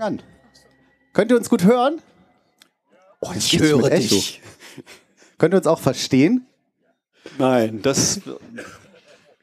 Fangen 0.00 0.20
an. 0.20 0.22
Könnt 1.12 1.30
ihr 1.30 1.36
uns 1.36 1.50
gut 1.50 1.64
hören? 1.64 2.00
Oh, 3.20 3.32
ich 3.36 3.58
höre 3.58 3.90
dich. 3.90 4.40
Könnt 5.38 5.54
ihr 5.54 5.58
uns 5.58 5.66
auch 5.66 5.80
verstehen? 5.80 6.46
Nein, 7.38 7.82
das 7.82 8.20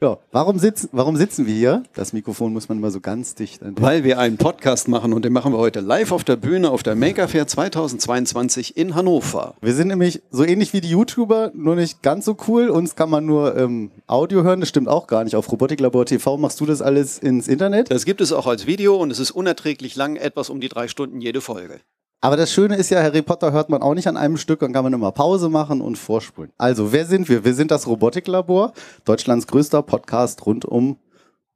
ja, 0.00 0.18
warum 0.30 0.60
sitzen, 0.60 0.88
warum 0.92 1.16
sitzen 1.16 1.46
wir 1.46 1.54
hier? 1.54 1.82
Das 1.94 2.12
Mikrofon 2.12 2.52
muss 2.52 2.68
man 2.68 2.78
immer 2.78 2.92
so 2.92 3.00
ganz 3.00 3.34
dicht. 3.34 3.60
Weil 3.62 4.04
wir 4.04 4.20
einen 4.20 4.36
Podcast 4.36 4.86
machen 4.86 5.12
und 5.12 5.24
den 5.24 5.32
machen 5.32 5.52
wir 5.52 5.58
heute 5.58 5.80
live 5.80 6.12
auf 6.12 6.22
der 6.22 6.36
Bühne 6.36 6.70
auf 6.70 6.84
der 6.84 6.94
Maker 6.94 7.26
Fair 7.26 7.48
2022 7.48 8.76
in 8.76 8.94
Hannover. 8.94 9.56
Wir 9.60 9.74
sind 9.74 9.88
nämlich 9.88 10.22
so 10.30 10.44
ähnlich 10.44 10.72
wie 10.72 10.80
die 10.80 10.90
YouTuber, 10.90 11.50
nur 11.52 11.74
nicht 11.74 12.00
ganz 12.02 12.26
so 12.26 12.36
cool. 12.46 12.68
Uns 12.68 12.94
kann 12.94 13.10
man 13.10 13.26
nur 13.26 13.56
ähm, 13.56 13.90
Audio 14.06 14.44
hören, 14.44 14.60
das 14.60 14.68
stimmt 14.68 14.88
auch 14.88 15.08
gar 15.08 15.24
nicht. 15.24 15.34
Auf 15.34 15.50
Robotiklabor 15.50 16.06
TV 16.06 16.36
machst 16.36 16.60
du 16.60 16.66
das 16.66 16.80
alles 16.80 17.18
ins 17.18 17.48
Internet? 17.48 17.90
Das 17.90 18.04
gibt 18.04 18.20
es 18.20 18.32
auch 18.32 18.46
als 18.46 18.66
Video 18.66 18.96
und 18.96 19.10
es 19.10 19.18
ist 19.18 19.32
unerträglich 19.32 19.96
lang, 19.96 20.14
etwas 20.14 20.48
um 20.48 20.60
die 20.60 20.68
drei 20.68 20.86
Stunden 20.86 21.20
jede 21.20 21.40
Folge. 21.40 21.80
Aber 22.20 22.36
das 22.36 22.52
Schöne 22.52 22.74
ist 22.74 22.90
ja, 22.90 23.00
Harry 23.00 23.22
Potter 23.22 23.52
hört 23.52 23.70
man 23.70 23.80
auch 23.80 23.94
nicht 23.94 24.08
an 24.08 24.16
einem 24.16 24.38
Stück, 24.38 24.58
dann 24.58 24.72
kann 24.72 24.82
man 24.82 24.92
immer 24.92 25.12
Pause 25.12 25.48
machen 25.48 25.80
und 25.80 25.96
vorspulen. 25.96 26.50
Also, 26.58 26.92
wer 26.92 27.06
sind 27.06 27.28
wir? 27.28 27.44
Wir 27.44 27.54
sind 27.54 27.70
das 27.70 27.86
Robotiklabor, 27.86 28.72
Deutschlands 29.04 29.46
größter 29.46 29.82
Podcast 29.82 30.44
rund 30.44 30.64
um 30.64 30.98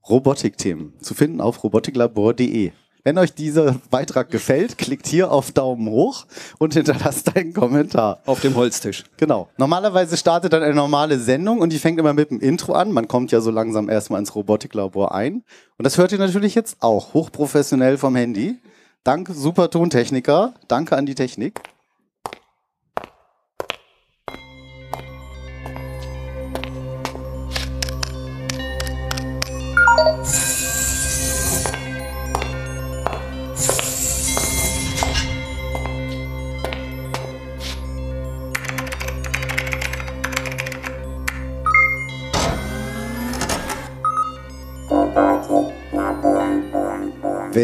Robotikthemen. 0.08 0.92
Zu 1.00 1.14
finden 1.14 1.40
auf 1.40 1.64
robotiklabor.de. 1.64 2.70
Wenn 3.02 3.18
euch 3.18 3.34
dieser 3.34 3.74
Beitrag 3.90 4.30
gefällt, 4.30 4.78
klickt 4.78 5.08
hier 5.08 5.32
auf 5.32 5.50
Daumen 5.50 5.88
hoch 5.88 6.26
und 6.58 6.74
hinterlasst 6.74 7.34
einen 7.34 7.52
Kommentar. 7.52 8.22
Auf 8.26 8.40
dem 8.40 8.54
Holztisch. 8.54 9.02
Genau. 9.16 9.48
Normalerweise 9.56 10.16
startet 10.16 10.52
dann 10.52 10.62
eine 10.62 10.76
normale 10.76 11.18
Sendung 11.18 11.58
und 11.58 11.72
die 11.72 11.80
fängt 11.80 11.98
immer 11.98 12.12
mit 12.12 12.30
dem 12.30 12.38
Intro 12.38 12.74
an. 12.74 12.92
Man 12.92 13.08
kommt 13.08 13.32
ja 13.32 13.40
so 13.40 13.50
langsam 13.50 13.90
erstmal 13.90 14.20
ins 14.20 14.36
Robotiklabor 14.36 15.12
ein. 15.12 15.42
Und 15.76 15.84
das 15.84 15.98
hört 15.98 16.12
ihr 16.12 16.18
natürlich 16.18 16.54
jetzt 16.54 16.76
auch 16.80 17.14
hochprofessionell 17.14 17.98
vom 17.98 18.14
Handy. 18.14 18.60
Danke, 19.04 19.34
super 19.34 19.68
Tontechniker. 19.68 20.54
Danke 20.68 20.96
an 20.96 21.06
die 21.06 21.16
Technik. 21.16 21.60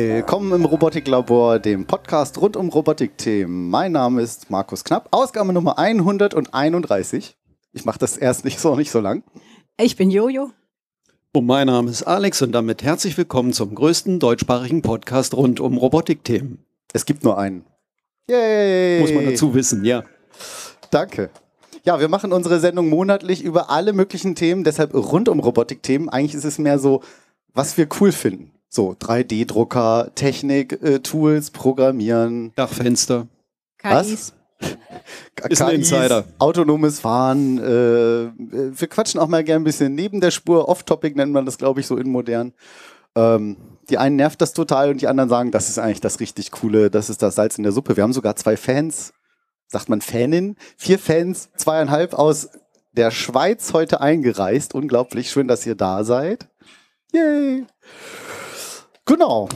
Willkommen 0.00 0.52
im 0.52 0.64
Robotiklabor, 0.64 1.58
dem 1.58 1.84
Podcast 1.84 2.41
rund 2.41 2.56
um 2.56 2.68
Robotikthemen. 2.68 3.68
Mein 3.68 3.91
Name 3.91 4.22
ist 4.22 4.48
Markus 4.48 4.84
Knapp, 4.84 5.08
Ausgabe 5.10 5.52
Nummer 5.52 5.77
131. 5.77 7.36
Ich 7.72 7.84
mache 7.84 7.98
das 7.98 8.16
erst 8.16 8.44
nicht 8.44 8.60
so, 8.60 8.76
nicht 8.76 8.92
so 8.92 9.00
lang. 9.00 9.24
Ich 9.76 9.96
bin 9.96 10.12
Jojo. 10.12 10.53
Und 11.32 11.47
mein 11.47 11.66
Name 11.66 11.91
ist 11.91 12.04
Alex 12.04 12.41
und 12.42 12.53
damit 12.53 12.84
herzlich 12.84 13.19
willkommen 13.19 13.53
zum 13.53 13.75
größten 13.75 14.20
deutschsprachigen 14.20 14.82
Podcast 14.82 15.34
rund 15.34 15.59
um 15.59 15.76
Robotikthemen. 15.76 16.65
Es 16.92 17.04
gibt 17.04 17.25
nur 17.25 17.36
einen. 17.36 17.65
Yay! 18.30 19.00
Muss 19.00 19.12
man 19.12 19.25
dazu 19.25 19.53
wissen, 19.53 19.84
ja. 19.84 20.04
Danke. 20.92 21.30
Ja, 21.84 21.98
wir 21.98 22.09
machen 22.09 22.32
unsere 22.32 22.60
Sendung 22.60 22.88
monatlich 22.88 23.42
über 23.42 23.69
alle 23.69 23.92
möglichen 23.92 24.36
Themen, 24.36 24.62
deshalb 24.62 24.94
rund 24.94 25.28
um 25.28 25.41
Robotikthemen. 25.41 26.09
Eigentlich 26.09 26.36
ist 26.36 26.44
es 26.44 26.59
mehr 26.59 26.78
so, 26.78 27.03
was 27.53 27.76
wir 27.76 27.88
cool 28.00 28.12
finden. 28.12 28.53
So 28.68 28.92
3D-Drucker, 28.92 30.12
Technik, 30.14 30.82
äh, 30.82 31.00
Tools, 31.00 31.50
Programmieren. 31.50 32.52
Dachfenster. 32.54 33.26
KIs. 33.78 34.34
Ist 35.48 35.62
ein 35.62 35.76
Insider. 35.76 36.24
Autonomes 36.38 37.00
Fahren. 37.00 37.58
Äh, 37.58 38.32
wir 38.36 38.88
quatschen 38.88 39.20
auch 39.20 39.28
mal 39.28 39.44
gern 39.44 39.62
ein 39.62 39.64
bisschen 39.64 39.94
neben 39.94 40.20
der 40.20 40.30
Spur. 40.30 40.68
Off-Topic 40.68 41.16
nennt 41.16 41.32
man 41.32 41.46
das, 41.46 41.58
glaube 41.58 41.80
ich, 41.80 41.86
so 41.86 41.96
in 41.96 42.10
modern. 42.10 42.52
Ähm, 43.14 43.56
die 43.88 43.98
einen 43.98 44.16
nervt 44.16 44.40
das 44.40 44.52
total 44.52 44.90
und 44.90 45.00
die 45.00 45.06
anderen 45.06 45.30
sagen, 45.30 45.50
das 45.50 45.68
ist 45.68 45.78
eigentlich 45.78 46.00
das 46.00 46.20
richtig 46.20 46.50
Coole, 46.50 46.90
das 46.90 47.08
ist 47.08 47.22
das 47.22 47.36
Salz 47.36 47.56
in 47.56 47.62
der 47.64 47.72
Suppe. 47.72 47.96
Wir 47.96 48.02
haben 48.02 48.12
sogar 48.12 48.36
zwei 48.36 48.56
Fans, 48.56 49.14
sagt 49.66 49.88
man 49.88 50.00
Fanin, 50.00 50.56
vier 50.76 50.98
Fans, 50.98 51.48
zweieinhalb 51.56 52.12
aus 52.14 52.50
der 52.92 53.10
Schweiz 53.10 53.72
heute 53.72 54.00
eingereist. 54.00 54.74
Unglaublich 54.74 55.30
schön, 55.30 55.48
dass 55.48 55.64
ihr 55.66 55.74
da 55.74 56.04
seid. 56.04 56.48
Yay! 57.12 57.66
Genau. 59.08 59.48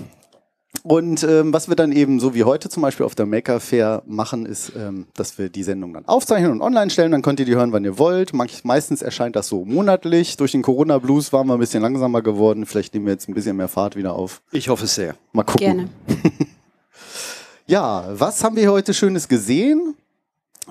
Und 0.83 1.23
ähm, 1.23 1.53
was 1.53 1.69
wir 1.69 1.77
dann 1.77 1.93
eben 1.93 2.19
so 2.19 2.35
wie 2.35 2.45
heute 2.45 2.71
zum 2.71 2.83
Beispiel 2.83 3.05
auf 3.05 3.15
der 3.15 3.27
Maker 3.27 3.61
Fair 3.61 4.03
machen, 4.07 4.47
ist, 4.47 4.73
ähm, 4.75 5.07
dass 5.15 5.39
wir 5.39 5.51
die 5.51 5.63
Sendung 5.63 5.93
dann 5.93 6.07
aufzeichnen 6.07 6.51
und 6.51 6.63
online 6.63 6.91
stellen. 6.91 7.13
Dann 7.13 7.21
könnt 7.21 7.39
ihr 7.39 7.47
die 7.47 7.55
hören, 7.55 7.71
wann 7.71 7.85
ihr 7.85 7.99
wollt. 7.99 8.33
Meistens 8.33 9.03
erscheint 9.03 9.37
das 9.37 9.49
so 9.49 9.65
monatlich. 9.65 10.39
Durch 10.39 10.53
den 10.53 10.63
Corona-Blues 10.63 11.33
waren 11.33 11.47
wir 11.47 11.55
ein 11.55 11.61
bisschen 11.61 11.83
langsamer 11.83 12.23
geworden. 12.23 12.65
Vielleicht 12.65 12.95
nehmen 12.95 13.07
wir 13.07 13.13
jetzt 13.13 13.29
ein 13.29 13.35
bisschen 13.35 13.57
mehr 13.57 13.69
Fahrt 13.69 13.95
wieder 13.95 14.15
auf. 14.15 14.41
Ich 14.51 14.71
hoffe 14.71 14.87
es 14.87 14.95
sehr. 14.95 15.15
Mal 15.33 15.45
gucken. 15.45 15.59
Gerne. 15.59 15.89
ja, 17.67 18.07
was 18.15 18.43
haben 18.43 18.57
wir 18.57 18.73
heute 18.73 18.95
Schönes 18.95 19.29
gesehen? 19.29 19.95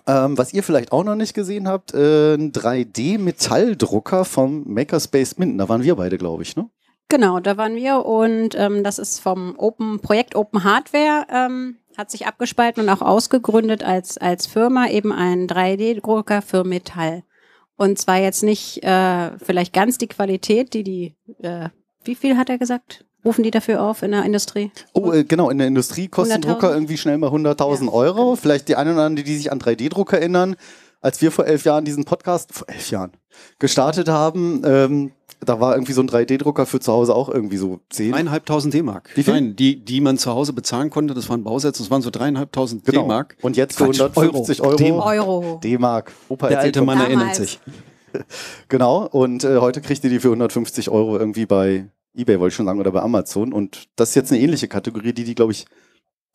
Ähm, 0.08 0.38
was 0.38 0.54
ihr 0.54 0.64
vielleicht 0.64 0.92
auch 0.92 1.04
noch 1.04 1.16
nicht 1.16 1.36
gesehen 1.36 1.68
habt, 1.68 1.94
äh, 1.94 2.34
ein 2.34 2.52
3D-Metalldrucker 2.52 4.26
vom 4.26 4.64
Makerspace 4.66 5.38
Minden. 5.38 5.60
Da 5.60 5.70
waren 5.70 5.84
wir 5.84 5.96
beide, 5.96 6.18
glaube 6.18 6.44
ich, 6.44 6.56
ne? 6.56 6.70
Genau, 7.12 7.42
da 7.42 7.58
waren 7.58 7.76
wir 7.76 8.06
und 8.06 8.56
ähm, 8.56 8.86
das 8.86 8.98
ist 8.98 9.20
vom 9.20 9.56
Open 9.58 10.00
Projekt 10.00 10.34
Open 10.34 10.64
Hardware, 10.64 11.28
ähm, 11.30 11.76
hat 11.98 12.10
sich 12.10 12.26
abgespalten 12.26 12.82
und 12.82 12.90
auch 12.90 13.02
ausgegründet 13.02 13.84
als, 13.84 14.18
als 14.18 14.48
Firma, 14.48 14.88
eben 14.88 15.12
ein 15.12 15.46
3D-Drucker 15.46 16.42
für 16.42 16.64
Metall. 16.64 17.24
Und 17.76 18.00
zwar 18.00 18.20
jetzt 18.20 18.44
nicht 18.44 18.82
äh, 18.86 19.38
vielleicht 19.40 19.74
ganz 19.74 19.98
die 19.98 20.08
Qualität, 20.08 20.74
die 20.74 20.84
die, 20.84 21.16
äh, 21.40 21.68
wie 22.06 22.16
viel 22.16 22.38
hat 22.38 22.50
er 22.50 22.58
gesagt? 22.58 23.04
Rufen 23.26 23.44
die 23.44 23.52
dafür 23.52 23.84
auf 23.84 24.04
in 24.04 24.12
der 24.12 24.24
Industrie? 24.24 24.72
Oh, 24.94 25.12
äh, 25.12 25.26
genau, 25.26 25.50
in 25.50 25.58
der 25.58 25.68
Industrie 25.68 26.08
kosten 26.08 26.40
Drucker 26.40 26.74
irgendwie 26.74 26.98
schnell 26.98 27.18
mal 27.18 27.30
100.000 27.30 27.88
ja. 27.88 27.92
Euro. 27.92 28.38
Vielleicht 28.38 28.70
die 28.70 28.78
einen 28.78 28.94
oder 28.94 29.04
anderen, 29.04 29.26
die 29.26 29.36
sich 29.36 29.52
an 29.52 29.60
3D-Druck 29.60 30.14
erinnern, 30.14 30.56
als 31.02 31.22
wir 31.22 31.32
vor 31.34 31.46
elf 31.46 31.66
Jahren 31.66 31.84
diesen 31.84 32.06
Podcast, 32.06 32.54
vor 32.54 32.70
elf 32.70 32.90
Jahren, 32.90 33.12
gestartet 33.60 34.08
haben, 34.08 34.62
ähm, 34.64 35.12
da 35.44 35.60
war 35.60 35.74
irgendwie 35.74 35.94
so 35.94 36.02
ein 36.02 36.10
3D-Drucker 36.10 36.66
für 36.66 36.80
zu 36.80 36.92
Hause 36.92 37.16
auch 37.16 37.28
irgendwie 37.28 37.58
so 37.58 37.80
10. 37.90 38.14
Eineinhalbtausend 38.14 38.74
D-Mark. 38.74 39.10
Wie 39.16 39.24
viel? 39.24 39.34
Nein, 39.34 39.56
die, 39.56 39.84
die 39.84 40.00
man 40.00 40.18
zu 40.18 40.32
Hause 40.32 40.54
bezahlen 40.54 40.90
konnte, 40.90 41.14
das 41.14 41.30
waren 41.30 41.44
Bausätze, 41.44 41.82
das 41.82 41.90
waren 41.90 42.02
so 42.02 42.12
dreieinhalbtausend 42.12 42.86
genau. 42.86 43.04
D-Mark. 43.04 43.38
Und 43.42 43.58
jetzt 43.58 43.78
für 43.78 43.86
150 43.86 44.62
Euro. 44.62 44.76
D-Mark. 44.76 45.62
D-Mark. 45.62 46.12
Opa 46.30 46.48
Der 46.50 46.60
alte 46.60 46.82
Mann 46.84 47.00
erinnert 47.00 47.36
sich. 47.36 47.60
genau, 48.68 49.08
und 49.08 49.44
äh, 49.44 49.58
heute 49.58 49.82
kriegt 49.82 50.04
ihr 50.04 50.10
die 50.10 50.20
für 50.20 50.28
150 50.28 50.90
Euro 50.90 51.18
irgendwie 51.18 51.46
bei 51.46 51.86
Ebay, 52.14 52.40
wollte 52.40 52.52
ich 52.52 52.56
schon 52.56 52.66
sagen, 52.66 52.80
oder 52.80 52.92
bei 52.92 53.02
Amazon. 53.02 53.54
Und 53.54 53.88
das 53.96 54.10
ist 54.10 54.16
jetzt 54.16 54.32
eine 54.32 54.42
ähnliche 54.42 54.68
Kategorie, 54.68 55.14
die 55.14 55.24
die, 55.24 55.36
glaube 55.36 55.54
ich, 55.54 55.66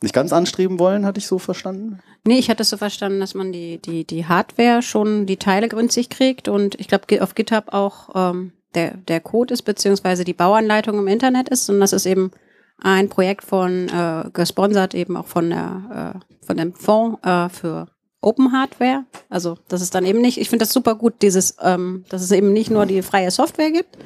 nicht 0.03 0.15
ganz 0.15 0.33
anstreben 0.33 0.79
wollen, 0.79 1.07
hatte 1.07 1.19
ich 1.19 1.27
so 1.27 1.39
verstanden? 1.39 2.01
Nee, 2.27 2.39
ich 2.39 2.51
hatte 2.51 2.63
es 2.63 2.71
so 2.71 2.77
verstanden, 2.77 3.21
dass 3.21 3.35
man 3.35 3.53
die, 3.53 3.79
die, 3.79 4.05
die 4.05 4.27
Hardware 4.27 4.83
schon, 4.83 5.27
die 5.27 5.39
Teile 5.39 5.69
günstig 5.69 6.11
kriegt 6.11 6.49
und 6.49 6.79
ich 6.79 6.89
glaube 6.89 7.23
auf 7.23 7.35
GitHub 7.35 7.73
auch 7.73 8.11
ähm, 8.15 8.53
der, 8.77 8.97
der 8.97 9.21
Code 9.21 9.55
ist, 9.55 9.63
beziehungsweise 9.63 10.25
die 10.25 10.35
Bauanleitung 10.35 10.99
im 10.99 11.09
Internet 11.09 11.49
ist. 11.49 11.69
Und 11.69 11.81
das 11.81 11.93
ist 11.93 12.07
eben 12.07 12.31
ein 12.79 13.09
Projekt 13.09 13.45
von, 13.45 13.89
äh, 13.89 14.31
gesponsert 14.33 14.95
eben 14.95 15.17
auch 15.17 15.27
von 15.27 15.51
der, 15.51 16.15
äh, 16.15 16.47
von 16.47 16.57
dem 16.57 16.75
Fonds 16.75 17.19
äh, 17.27 17.49
für 17.49 17.89
Open 18.21 18.53
Hardware. 18.53 19.05
Also 19.29 19.57
das 19.69 19.81
ist 19.81 19.95
dann 19.95 20.05
eben 20.05 20.21
nicht, 20.21 20.39
ich 20.39 20.51
finde 20.51 20.65
das 20.65 20.73
super 20.73 20.95
gut, 20.95 21.23
dieses, 21.23 21.57
ähm, 21.63 22.05
dass 22.09 22.23
es 22.23 22.33
eben 22.33 22.53
nicht 22.53 22.71
nur 22.71 22.87
die 22.87 23.03
freie 23.03 23.31
Software 23.31 23.71
gibt, 23.71 23.97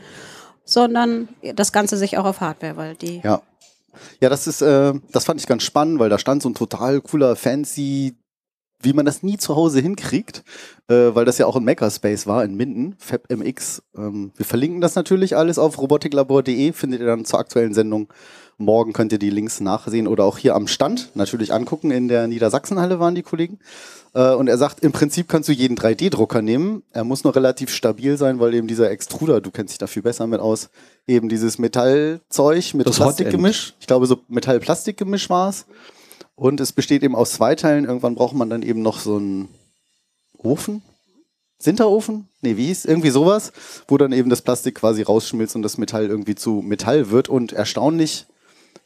sondern 0.64 1.28
das 1.56 1.72
Ganze 1.72 1.96
sich 1.96 2.16
auch 2.18 2.24
auf 2.24 2.40
Hardware, 2.40 2.76
weil 2.76 2.94
die. 2.94 3.20
Ja. 3.24 3.42
Ja, 4.20 4.28
das 4.28 4.46
ist, 4.46 4.62
äh, 4.62 4.94
das 5.10 5.24
fand 5.24 5.40
ich 5.40 5.48
ganz 5.48 5.64
spannend, 5.64 5.98
weil 5.98 6.08
da 6.08 6.18
stand 6.18 6.42
so 6.42 6.48
ein 6.48 6.54
total 6.54 7.00
cooler, 7.00 7.34
fancy 7.34 8.14
wie 8.82 8.92
man 8.92 9.06
das 9.06 9.22
nie 9.22 9.36
zu 9.36 9.56
Hause 9.56 9.80
hinkriegt, 9.80 10.42
äh, 10.88 11.14
weil 11.14 11.24
das 11.24 11.38
ja 11.38 11.46
auch 11.46 11.56
ein 11.56 11.64
Makerspace 11.64 12.26
war 12.26 12.44
in 12.44 12.56
Minden, 12.56 12.96
FabMX. 12.98 13.82
Ähm, 13.96 14.32
wir 14.36 14.46
verlinken 14.46 14.80
das 14.80 14.94
natürlich 14.94 15.36
alles 15.36 15.58
auf 15.58 15.80
robotiklabor.de, 15.80 16.72
findet 16.72 17.00
ihr 17.00 17.06
dann 17.06 17.24
zur 17.24 17.38
aktuellen 17.38 17.74
Sendung. 17.74 18.08
Morgen 18.60 18.92
könnt 18.92 19.10
ihr 19.10 19.18
die 19.18 19.30
Links 19.30 19.60
nachsehen 19.60 20.06
oder 20.06 20.24
auch 20.24 20.36
hier 20.36 20.54
am 20.54 20.66
Stand 20.66 21.12
natürlich 21.14 21.52
angucken. 21.52 21.90
In 21.90 22.08
der 22.08 22.26
Niedersachsenhalle 22.26 23.00
waren 23.00 23.14
die 23.14 23.22
Kollegen. 23.22 23.58
Äh, 24.12 24.34
und 24.34 24.48
er 24.48 24.58
sagt, 24.58 24.80
im 24.80 24.92
Prinzip 24.92 25.28
kannst 25.28 25.48
du 25.48 25.52
jeden 25.52 25.78
3D-Drucker 25.78 26.42
nehmen. 26.42 26.82
Er 26.92 27.04
muss 27.04 27.24
nur 27.24 27.34
relativ 27.34 27.70
stabil 27.70 28.18
sein, 28.18 28.38
weil 28.38 28.52
eben 28.54 28.68
dieser 28.68 28.90
Extruder, 28.90 29.40
du 29.40 29.50
kennst 29.50 29.72
dich 29.72 29.78
dafür 29.78 30.02
besser 30.02 30.26
mit 30.26 30.40
aus, 30.40 30.68
eben 31.06 31.30
dieses 31.30 31.58
Metallzeug 31.58 32.74
mit 32.74 32.90
Plastikgemisch. 32.90 33.74
Ich 33.80 33.86
glaube, 33.86 34.06
so 34.06 34.20
Metall-Plastikgemisch 34.28 35.30
war 35.30 35.48
es. 35.48 35.64
Und 36.40 36.58
es 36.58 36.72
besteht 36.72 37.02
eben 37.02 37.14
aus 37.14 37.32
zwei 37.32 37.54
Teilen. 37.54 37.84
Irgendwann 37.84 38.14
braucht 38.14 38.34
man 38.34 38.48
dann 38.48 38.62
eben 38.62 38.80
noch 38.80 38.98
so 38.98 39.16
einen 39.16 39.50
Ofen. 40.38 40.80
Sinterofen? 41.58 42.30
Nee, 42.40 42.56
wie 42.56 42.68
hieß? 42.68 42.86
Irgendwie 42.86 43.10
sowas, 43.10 43.52
wo 43.88 43.98
dann 43.98 44.10
eben 44.12 44.30
das 44.30 44.40
Plastik 44.40 44.76
quasi 44.76 45.02
rausschmilzt 45.02 45.54
und 45.54 45.60
das 45.60 45.76
Metall 45.76 46.06
irgendwie 46.06 46.34
zu 46.34 46.62
Metall 46.62 47.10
wird. 47.10 47.28
Und 47.28 47.52
erstaunlich 47.52 48.24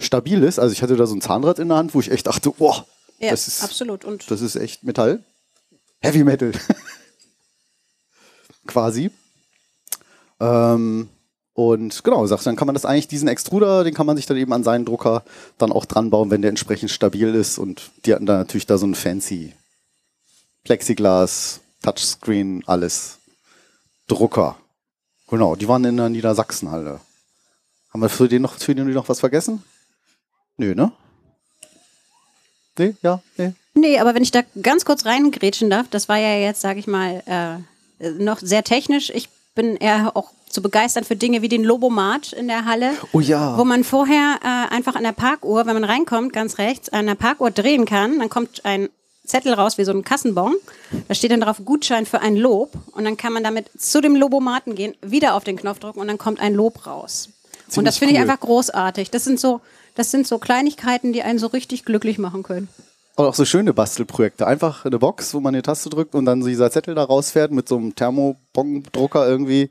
stabil 0.00 0.42
ist. 0.42 0.58
Also 0.58 0.72
ich 0.72 0.82
hatte 0.82 0.96
da 0.96 1.06
so 1.06 1.14
ein 1.14 1.20
Zahnrad 1.20 1.60
in 1.60 1.68
der 1.68 1.76
Hand, 1.76 1.94
wo 1.94 2.00
ich 2.00 2.10
echt 2.10 2.26
dachte, 2.26 2.50
boah, 2.50 2.84
Ja, 3.20 3.30
das 3.30 3.46
ist, 3.46 3.62
absolut. 3.62 4.04
Und 4.04 4.28
das 4.32 4.40
ist 4.40 4.56
echt 4.56 4.82
Metall. 4.82 5.22
Heavy 6.00 6.24
Metal. 6.24 6.50
Quasi. 8.66 9.12
Ähm, 10.40 11.08
und 11.54 12.02
genau, 12.02 12.26
sagt, 12.26 12.44
dann 12.46 12.56
kann 12.56 12.66
man 12.66 12.74
das 12.74 12.84
eigentlich, 12.84 13.06
diesen 13.06 13.28
Extruder, 13.28 13.84
den 13.84 13.94
kann 13.94 14.06
man 14.06 14.16
sich 14.16 14.26
dann 14.26 14.36
eben 14.36 14.52
an 14.52 14.64
seinen 14.64 14.84
Drucker 14.84 15.22
dann 15.56 15.70
auch 15.70 15.84
dran 15.84 16.10
bauen, 16.10 16.30
wenn 16.30 16.42
der 16.42 16.48
entsprechend 16.48 16.90
stabil 16.90 17.32
ist. 17.32 17.58
Und 17.58 17.92
die 18.04 18.12
hatten 18.12 18.26
da 18.26 18.36
natürlich 18.36 18.66
da 18.66 18.76
so 18.76 18.86
ein 18.86 18.96
fancy 18.96 19.54
Plexiglas, 20.64 21.60
Touchscreen, 21.82 22.64
alles. 22.66 23.18
Drucker. 24.08 24.56
Genau, 25.28 25.54
die 25.54 25.68
waren 25.68 25.84
in 25.84 25.96
der 25.96 26.08
Niedersachsenhalle. 26.08 27.00
Haben 27.92 28.00
wir 28.00 28.08
für 28.08 28.28
den 28.28 28.42
noch, 28.42 28.54
für 28.58 28.74
den 28.74 28.90
noch 28.90 29.08
was 29.08 29.20
vergessen? 29.20 29.62
Nö, 30.56 30.74
ne? 30.74 30.90
Nee, 32.76 32.96
ja, 33.02 33.22
nee. 33.36 33.52
Nee, 33.74 33.98
aber 34.00 34.14
wenn 34.14 34.22
ich 34.24 34.32
da 34.32 34.42
ganz 34.60 34.84
kurz 34.84 35.04
reingrätschen 35.04 35.70
darf, 35.70 35.86
das 35.88 36.08
war 36.08 36.18
ja 36.18 36.36
jetzt, 36.36 36.60
sage 36.60 36.80
ich 36.80 36.86
mal, 36.88 37.22
äh, 38.00 38.10
noch 38.10 38.40
sehr 38.40 38.64
technisch. 38.64 39.10
Ich 39.10 39.28
bin 39.54 39.76
eher 39.76 40.16
auch 40.16 40.32
zu 40.54 40.62
begeistern 40.62 41.04
für 41.04 41.16
Dinge 41.16 41.42
wie 41.42 41.48
den 41.48 41.64
Lobomat 41.64 42.32
in 42.32 42.48
der 42.48 42.64
Halle, 42.64 42.92
Oh 43.12 43.20
ja. 43.20 43.58
wo 43.58 43.64
man 43.64 43.84
vorher 43.84 44.38
äh, 44.42 44.74
einfach 44.74 44.94
an 44.94 45.02
der 45.02 45.12
Parkuhr, 45.12 45.66
wenn 45.66 45.74
man 45.74 45.84
reinkommt, 45.84 46.32
ganz 46.32 46.58
rechts, 46.58 46.88
an 46.88 47.06
der 47.06 47.14
Parkuhr 47.16 47.50
drehen 47.50 47.84
kann. 47.84 48.18
Dann 48.18 48.30
kommt 48.30 48.64
ein 48.64 48.88
Zettel 49.26 49.54
raus 49.54 49.78
wie 49.78 49.84
so 49.84 49.90
ein 49.92 50.04
Kassenbon. 50.04 50.54
Da 51.08 51.14
steht 51.14 51.30
dann 51.32 51.40
drauf 51.40 51.60
Gutschein 51.64 52.06
für 52.06 52.20
ein 52.20 52.36
Lob. 52.36 52.72
Und 52.92 53.04
dann 53.04 53.16
kann 53.16 53.32
man 53.32 53.42
damit 53.42 53.70
zu 53.78 54.00
dem 54.00 54.16
Lobomaten 54.16 54.74
gehen, 54.74 54.94
wieder 55.02 55.34
auf 55.34 55.44
den 55.44 55.56
Knopf 55.56 55.78
drücken 55.80 55.98
und 56.00 56.08
dann 56.08 56.18
kommt 56.18 56.40
ein 56.40 56.54
Lob 56.54 56.86
raus. 56.86 57.30
und 57.76 57.84
das 57.84 57.96
Ziemlich 57.96 57.98
finde 57.98 58.12
ich 58.14 58.20
cool. 58.20 58.30
einfach 58.30 58.40
großartig. 58.40 59.10
Das 59.10 59.24
sind 59.24 59.40
so, 59.40 59.60
das 59.94 60.10
sind 60.10 60.26
so 60.26 60.38
Kleinigkeiten, 60.38 61.12
die 61.12 61.22
einen 61.22 61.38
so 61.38 61.46
richtig 61.48 61.84
glücklich 61.84 62.18
machen 62.18 62.42
können. 62.42 62.68
Und 63.16 63.26
auch 63.26 63.34
so 63.34 63.44
schöne 63.44 63.72
Bastelprojekte. 63.72 64.46
Einfach 64.46 64.84
eine 64.84 64.98
Box, 64.98 65.34
wo 65.34 65.40
man 65.40 65.54
eine 65.54 65.62
Taste 65.62 65.88
drückt 65.88 66.14
und 66.14 66.24
dann 66.26 66.42
so 66.42 66.48
dieser 66.48 66.70
Zettel 66.70 66.94
da 66.94 67.04
rausfährt 67.04 67.50
mit 67.52 67.68
so 67.68 67.76
einem 67.76 67.94
Thermobon-Drucker 67.94 69.26
irgendwie. 69.26 69.70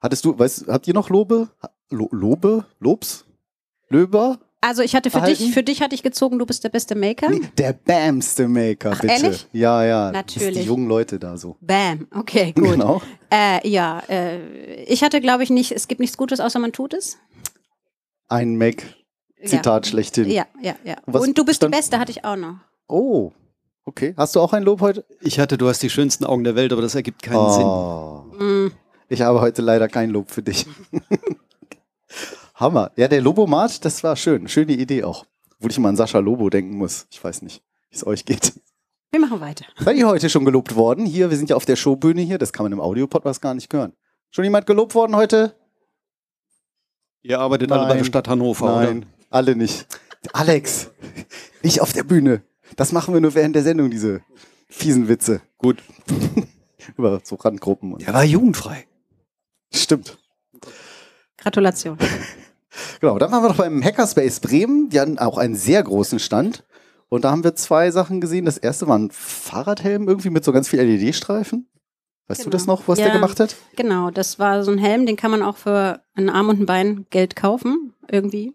Hattest 0.00 0.24
du, 0.24 0.38
weißt, 0.38 0.66
habt 0.68 0.86
ihr 0.88 0.94
noch 0.94 1.10
Lobe? 1.10 1.48
Lo 1.90 2.08
Lobe? 2.12 2.64
Lobs? 2.78 3.24
Löber? 3.88 4.38
Also 4.62 4.82
ich 4.82 4.94
hatte 4.94 5.10
für 5.10 5.18
Erhalten? 5.18 5.38
dich, 5.42 5.52
für 5.54 5.62
dich 5.62 5.80
hatte 5.82 5.94
ich 5.94 6.02
gezogen, 6.02 6.38
du 6.38 6.44
bist 6.46 6.62
der 6.64 6.68
beste 6.68 6.94
Maker. 6.94 7.30
Nee, 7.30 7.40
der 7.56 7.72
Bamste 7.72 8.46
Maker, 8.46 8.92
Ach, 8.94 9.00
bitte. 9.00 9.12
ehrlich? 9.14 9.46
Ja, 9.52 9.84
ja. 9.84 10.12
Natürlich. 10.12 10.58
die 10.60 10.64
jungen 10.64 10.86
Leute 10.86 11.18
da 11.18 11.36
so. 11.38 11.56
Bam, 11.60 12.06
okay, 12.14 12.52
gut. 12.56 12.64
Genau. 12.72 13.00
Äh, 13.32 13.66
ja, 13.68 14.00
äh, 14.08 14.82
ich 14.84 15.02
hatte, 15.02 15.20
glaube 15.22 15.42
ich, 15.44 15.50
nicht, 15.50 15.72
es 15.72 15.88
gibt 15.88 16.00
nichts 16.00 16.16
Gutes, 16.18 16.40
außer 16.40 16.58
man 16.58 16.72
tut 16.72 16.92
es. 16.94 17.16
Ein 18.28 18.56
Mac. 18.56 18.82
Zitat 19.44 19.86
schlechthin. 19.86 20.28
Ja, 20.30 20.44
ja, 20.60 20.74
ja. 20.84 20.96
Und 21.06 21.14
was 21.14 21.22
Und 21.22 21.38
du 21.38 21.44
bist 21.46 21.56
stand- 21.56 21.74
die 21.74 21.78
Beste, 21.78 21.98
hatte 21.98 22.10
ich 22.12 22.24
auch 22.26 22.36
noch. 22.36 22.56
Oh. 22.88 23.32
Okay. 23.86 24.12
Hast 24.18 24.36
du 24.36 24.40
auch 24.40 24.52
ein 24.52 24.62
Lob 24.62 24.82
heute? 24.82 25.06
Ich 25.22 25.40
hatte, 25.40 25.56
du 25.56 25.66
hast 25.66 25.82
die 25.82 25.88
schönsten 25.88 26.24
Augen 26.26 26.44
der 26.44 26.54
Welt, 26.54 26.72
aber 26.74 26.82
das 26.82 26.94
ergibt 26.94 27.22
keinen 27.22 27.50
Sinn. 27.50 27.64
Oh. 27.64 28.24
Mm, 28.38 28.72
Ich 29.10 29.22
habe 29.22 29.40
heute 29.40 29.60
leider 29.60 29.88
kein 29.88 30.10
Lob 30.10 30.30
für 30.30 30.40
dich. 30.40 30.66
Hammer. 32.54 32.92
Ja, 32.94 33.08
der 33.08 33.20
Lobomat, 33.20 33.84
das 33.84 34.04
war 34.04 34.14
schön. 34.14 34.46
Schöne 34.46 34.72
Idee 34.72 35.02
auch. 35.02 35.26
Obwohl 35.56 35.72
ich 35.72 35.76
immer 35.78 35.88
an 35.88 35.96
Sascha 35.96 36.20
Lobo 36.20 36.48
denken 36.48 36.76
muss. 36.76 37.08
Ich 37.10 37.22
weiß 37.22 37.42
nicht, 37.42 37.60
wie 37.90 37.96
es 37.96 38.06
euch 38.06 38.24
geht. 38.24 38.52
wir 39.10 39.20
machen 39.20 39.40
weiter. 39.40 39.64
Seid 39.80 39.96
ihr 39.96 40.06
heute 40.06 40.30
schon 40.30 40.44
gelobt 40.44 40.76
worden? 40.76 41.06
Hier, 41.06 41.28
wir 41.28 41.36
sind 41.36 41.50
ja 41.50 41.56
auf 41.56 41.64
der 41.64 41.74
Showbühne 41.74 42.20
hier. 42.22 42.38
Das 42.38 42.52
kann 42.52 42.64
man 42.64 42.70
im 42.72 42.80
Audio-Podcast 42.80 43.42
gar 43.42 43.52
nicht 43.52 43.72
hören. 43.72 43.94
Schon 44.30 44.44
jemand 44.44 44.68
gelobt 44.68 44.94
worden 44.94 45.16
heute? 45.16 45.56
Ihr 47.22 47.40
arbeitet 47.40 47.72
alle 47.72 47.82
bei 47.82 47.88
Nein. 47.88 47.98
der 47.98 48.04
Stadt 48.04 48.28
Hannover, 48.28 48.80
Nein, 48.80 49.06
alle 49.28 49.56
nicht. 49.56 49.86
Alex, 50.32 50.90
nicht 51.64 51.80
auf 51.80 51.92
der 51.92 52.04
Bühne. 52.04 52.42
Das 52.76 52.92
machen 52.92 53.12
wir 53.12 53.20
nur 53.20 53.34
während 53.34 53.56
der 53.56 53.64
Sendung, 53.64 53.90
diese 53.90 54.22
fiesen 54.68 55.08
Witze. 55.08 55.34
oder? 55.34 55.42
Gut. 55.58 55.82
Über 56.96 57.20
so 57.24 57.34
Randgruppen. 57.34 57.92
Und 57.94 58.06
Der 58.06 58.14
war 58.14 58.24
jugendfrei. 58.24 58.86
Stimmt. 59.72 60.18
Gratulation. 61.38 61.96
Genau, 63.00 63.18
dann 63.18 63.32
waren 63.32 63.42
wir 63.42 63.48
noch 63.48 63.56
beim 63.56 63.82
Hackerspace 63.82 64.40
Bremen. 64.40 64.90
Die 64.90 65.00
hatten 65.00 65.18
auch 65.18 65.38
einen 65.38 65.56
sehr 65.56 65.82
großen 65.82 66.18
Stand. 66.20 66.64
Und 67.08 67.24
da 67.24 67.30
haben 67.32 67.42
wir 67.42 67.56
zwei 67.56 67.90
Sachen 67.90 68.20
gesehen. 68.20 68.44
Das 68.44 68.58
erste 68.58 68.86
war 68.86 68.96
ein 68.96 69.10
Fahrradhelm 69.10 70.06
irgendwie 70.06 70.30
mit 70.30 70.44
so 70.44 70.52
ganz 70.52 70.68
viel 70.68 70.80
LED-Streifen. 70.80 71.68
Weißt 72.28 72.40
du 72.40 72.44
Genau. 72.44 72.52
das 72.52 72.66
noch, 72.66 72.86
was 72.86 72.98
Ja. 73.00 73.06
der 73.06 73.14
gemacht 73.14 73.40
hat? 73.40 73.56
Genau, 73.74 74.10
das 74.12 74.38
war 74.38 74.62
so 74.62 74.70
ein 74.70 74.78
Helm, 74.78 75.04
den 75.04 75.16
kann 75.16 75.32
man 75.32 75.42
auch 75.42 75.56
für 75.56 76.00
einen 76.14 76.30
Arm 76.30 76.48
und 76.48 76.60
ein 76.60 76.66
Bein 76.66 77.06
Geld 77.10 77.34
kaufen, 77.34 77.92
irgendwie. 78.08 78.54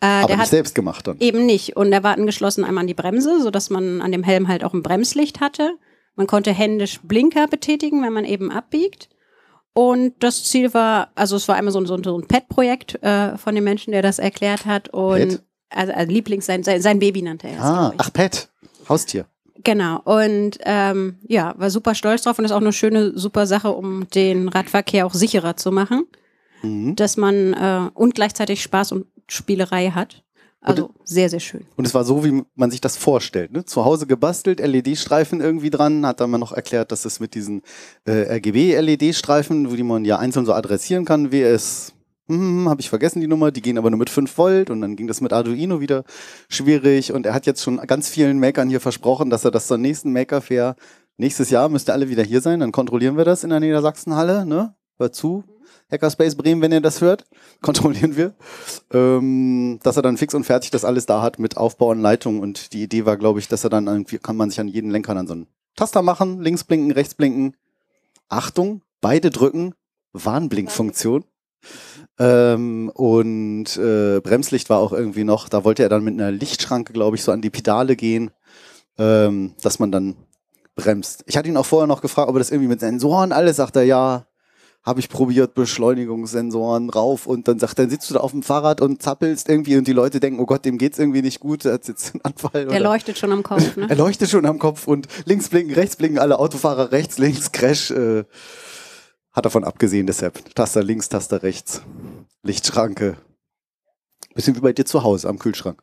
Äh, 0.00 0.06
Aber 0.06 0.26
der 0.28 0.36
nicht 0.36 0.42
hat 0.44 0.50
selbst 0.50 0.74
gemacht 0.76 1.06
dann. 1.08 1.18
Eben 1.18 1.44
nicht. 1.44 1.76
Und 1.76 1.92
er 1.92 2.04
war 2.04 2.14
angeschlossen 2.16 2.64
einmal 2.64 2.82
an 2.82 2.88
die 2.88 2.94
Bremse, 2.94 3.42
sodass 3.42 3.68
man 3.68 4.00
an 4.00 4.12
dem 4.12 4.22
Helm 4.22 4.46
halt 4.46 4.62
auch 4.62 4.74
ein 4.74 4.82
Bremslicht 4.82 5.40
hatte. 5.40 5.72
Man 6.14 6.28
konnte 6.28 6.52
händisch 6.52 7.00
Blinker 7.02 7.48
betätigen, 7.48 8.02
wenn 8.04 8.12
man 8.12 8.24
eben 8.24 8.50
abbiegt. 8.52 9.08
Und 9.72 10.14
das 10.20 10.44
Ziel 10.44 10.74
war, 10.74 11.10
also 11.14 11.36
es 11.36 11.46
war 11.48 11.56
einmal 11.56 11.72
so 11.72 11.80
ein, 11.80 11.86
so 11.86 11.94
ein, 11.94 12.02
so 12.04 12.18
ein 12.18 12.26
Pet-Projekt 12.26 13.02
äh, 13.02 13.36
von 13.38 13.54
dem 13.54 13.64
Menschen, 13.64 13.92
der 13.92 14.02
das 14.02 14.18
erklärt 14.18 14.66
hat. 14.66 14.88
Und 14.88 15.28
Pet? 15.28 15.42
also, 15.70 15.92
also 15.92 16.12
Lieblings, 16.12 16.46
sein, 16.46 16.62
sein, 16.62 16.82
sein 16.82 16.98
Baby 16.98 17.22
nannte 17.22 17.48
er 17.48 17.54
es. 17.56 17.62
Ah, 17.62 17.94
ach, 17.98 18.12
Pet. 18.12 18.48
Haustier. 18.88 19.26
Genau. 19.62 20.00
Und 20.04 20.58
ähm, 20.62 21.18
ja, 21.28 21.54
war 21.58 21.70
super 21.70 21.94
stolz 21.94 22.22
drauf 22.22 22.38
und 22.38 22.44
ist 22.44 22.50
auch 22.52 22.60
eine 22.60 22.72
schöne, 22.72 23.16
super 23.16 23.46
Sache, 23.46 23.70
um 23.70 24.08
den 24.10 24.48
Radverkehr 24.48 25.06
auch 25.06 25.14
sicherer 25.14 25.56
zu 25.56 25.70
machen, 25.70 26.04
Mhm. 26.62 26.94
dass 26.96 27.16
man 27.16 27.54
äh, 27.54 27.88
und 27.94 28.14
gleichzeitig 28.14 28.62
Spaß 28.62 28.92
und 28.92 29.06
Spielerei 29.28 29.90
hat. 29.92 30.24
Also 30.62 30.90
sehr, 31.04 31.30
sehr 31.30 31.40
schön. 31.40 31.66
Und 31.76 31.86
es 31.86 31.94
war 31.94 32.04
so, 32.04 32.22
wie 32.22 32.42
man 32.54 32.70
sich 32.70 32.82
das 32.82 32.96
vorstellt. 32.96 33.52
Ne? 33.52 33.64
Zu 33.64 33.84
Hause 33.84 34.06
gebastelt, 34.06 34.60
LED-Streifen 34.60 35.40
irgendwie 35.40 35.70
dran, 35.70 36.04
hat 36.04 36.20
dann 36.20 36.30
mal 36.30 36.38
noch 36.38 36.52
erklärt, 36.52 36.92
dass 36.92 37.06
es 37.06 37.18
mit 37.18 37.34
diesen 37.34 37.62
äh, 38.04 38.34
RGB-LED-Streifen, 38.34 39.70
wo 39.70 39.74
die 39.74 39.82
man 39.82 40.04
ja 40.04 40.18
einzeln 40.18 40.44
so 40.44 40.52
adressieren 40.52 41.06
kann, 41.06 41.32
WS, 41.32 41.94
hm, 42.30 42.68
habe 42.68 42.80
ich 42.80 42.88
vergessen 42.88 43.20
die 43.20 43.26
Nummer, 43.26 43.50
die 43.50 43.62
gehen 43.62 43.76
aber 43.76 43.90
nur 43.90 43.98
mit 43.98 44.08
5 44.08 44.38
Volt 44.38 44.70
und 44.70 44.82
dann 44.82 44.94
ging 44.94 45.08
das 45.08 45.20
mit 45.20 45.32
Arduino 45.32 45.80
wieder 45.80 46.04
schwierig 46.48 47.12
und 47.12 47.26
er 47.26 47.34
hat 47.34 47.44
jetzt 47.46 47.62
schon 47.62 47.78
ganz 47.78 48.08
vielen 48.08 48.38
Makern 48.38 48.68
hier 48.68 48.80
versprochen, 48.80 49.30
dass 49.30 49.44
er 49.44 49.50
das 49.50 49.66
zur 49.66 49.78
nächsten 49.78 50.12
Maker 50.12 50.40
Fair 50.40 50.76
nächstes 51.16 51.50
Jahr 51.50 51.68
müsste 51.68 51.92
alle 51.92 52.08
wieder 52.08 52.22
hier 52.22 52.40
sein, 52.40 52.60
dann 52.60 52.70
kontrollieren 52.70 53.16
wir 53.16 53.24
das 53.24 53.42
in 53.44 53.50
der 53.50 53.60
Niedersachsenhalle, 53.60 54.46
ne? 54.46 54.74
Hört 54.98 55.14
zu, 55.14 55.42
Hackerspace 55.90 56.36
Bremen, 56.36 56.62
wenn 56.62 56.72
ihr 56.72 56.80
das 56.80 57.00
hört, 57.00 57.24
kontrollieren 57.62 58.16
wir, 58.16 58.34
ähm, 58.92 59.78
dass 59.82 59.96
er 59.96 60.02
dann 60.02 60.16
fix 60.16 60.34
und 60.34 60.44
fertig 60.44 60.70
das 60.70 60.84
alles 60.84 61.06
da 61.06 61.22
hat 61.22 61.38
mit 61.38 61.56
Aufbau 61.56 61.90
und 61.90 62.00
Leitung. 62.00 62.40
Und 62.40 62.72
die 62.72 62.82
Idee 62.82 63.06
war, 63.06 63.16
glaube 63.16 63.40
ich, 63.40 63.48
dass 63.48 63.64
er 63.64 63.70
dann 63.70 63.86
irgendwie, 63.86 64.18
kann 64.18 64.36
man 64.36 64.50
sich 64.50 64.60
an 64.60 64.68
jeden 64.68 64.90
Lenker 64.90 65.14
dann 65.14 65.26
so 65.26 65.34
einen 65.34 65.46
Taster 65.76 66.02
machen, 66.02 66.40
links 66.40 66.64
blinken, 66.64 66.92
rechts 66.92 67.14
blinken. 67.14 67.56
Achtung, 68.28 68.82
beide 69.00 69.30
drücken, 69.30 69.74
Warnblinkfunktion. 70.12 71.24
Ähm, 72.18 72.90
und 72.94 73.76
äh, 73.76 74.20
Bremslicht 74.20 74.70
war 74.70 74.78
auch 74.78 74.92
irgendwie 74.92 75.24
noch, 75.24 75.48
da 75.48 75.64
wollte 75.64 75.82
er 75.82 75.88
dann 75.88 76.04
mit 76.04 76.14
einer 76.14 76.30
Lichtschranke, 76.30 76.92
glaube 76.92 77.16
ich, 77.16 77.24
so 77.24 77.32
an 77.32 77.42
die 77.42 77.50
Pedale 77.50 77.96
gehen, 77.96 78.30
ähm, 78.98 79.54
dass 79.62 79.78
man 79.78 79.90
dann 79.90 80.16
bremst. 80.74 81.24
Ich 81.26 81.36
hatte 81.36 81.48
ihn 81.48 81.56
auch 81.56 81.66
vorher 81.66 81.86
noch 81.86 82.02
gefragt, 82.02 82.28
ob 82.28 82.36
er 82.36 82.40
das 82.40 82.50
irgendwie 82.50 82.68
mit 82.68 82.80
Sensoren 82.80 83.32
alles, 83.32 83.56
sagt 83.56 83.76
er 83.76 83.84
ja, 83.84 84.26
habe 84.82 85.00
ich 85.00 85.08
probiert, 85.10 85.54
Beschleunigungssensoren 85.54 86.88
rauf 86.88 87.26
und 87.26 87.48
dann 87.48 87.58
sagt 87.58 87.78
er, 87.78 87.84
dann 87.84 87.90
sitzt 87.90 88.08
du 88.08 88.14
da 88.14 88.20
auf 88.20 88.30
dem 88.30 88.42
Fahrrad 88.42 88.80
und 88.80 89.02
zappelst 89.02 89.48
irgendwie 89.48 89.76
und 89.76 89.86
die 89.86 89.92
Leute 89.92 90.20
denken, 90.20 90.40
oh 90.40 90.46
Gott, 90.46 90.64
dem 90.64 90.78
geht's 90.78 90.98
irgendwie 90.98 91.20
nicht 91.20 91.40
gut, 91.40 91.64
er 91.66 91.74
hat 91.74 91.86
jetzt 91.86 92.14
einen 92.14 92.24
Anfall. 92.24 92.66
Der 92.66 92.80
leuchtet 92.80 93.18
schon 93.18 93.32
am 93.32 93.42
Kopf, 93.42 93.76
ne? 93.76 93.86
Er 93.90 93.96
leuchtet 93.96 94.30
schon 94.30 94.46
am 94.46 94.58
Kopf 94.58 94.86
und 94.86 95.06
links 95.26 95.50
blinken, 95.50 95.74
rechts 95.74 95.96
blinken, 95.96 96.18
alle 96.18 96.38
Autofahrer 96.38 96.92
rechts, 96.92 97.18
links, 97.18 97.52
Crash. 97.52 97.90
Äh, 97.90 98.24
hat 99.32 99.44
davon 99.44 99.64
abgesehen, 99.64 100.06
deshalb 100.06 100.54
Taster 100.54 100.82
links, 100.82 101.08
Taster 101.08 101.42
rechts, 101.42 101.82
Lichtschranke. 102.42 103.16
Bisschen 104.34 104.56
wie 104.56 104.60
bei 104.60 104.72
dir 104.72 104.86
zu 104.86 105.02
Hause 105.02 105.28
am 105.28 105.38
Kühlschrank. 105.38 105.82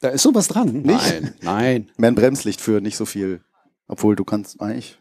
Da 0.00 0.08
ist 0.08 0.22
sowas 0.22 0.48
dran. 0.48 0.82
Nicht? 0.82 0.86
Nein, 0.86 1.34
nein, 1.42 1.90
Mehr 1.96 2.10
ein 2.10 2.14
Bremslicht 2.14 2.60
für 2.60 2.80
nicht 2.80 2.96
so 2.96 3.06
viel. 3.06 3.42
Obwohl 3.86 4.14
du 4.14 4.24
kannst 4.24 4.60
eigentlich. 4.60 4.98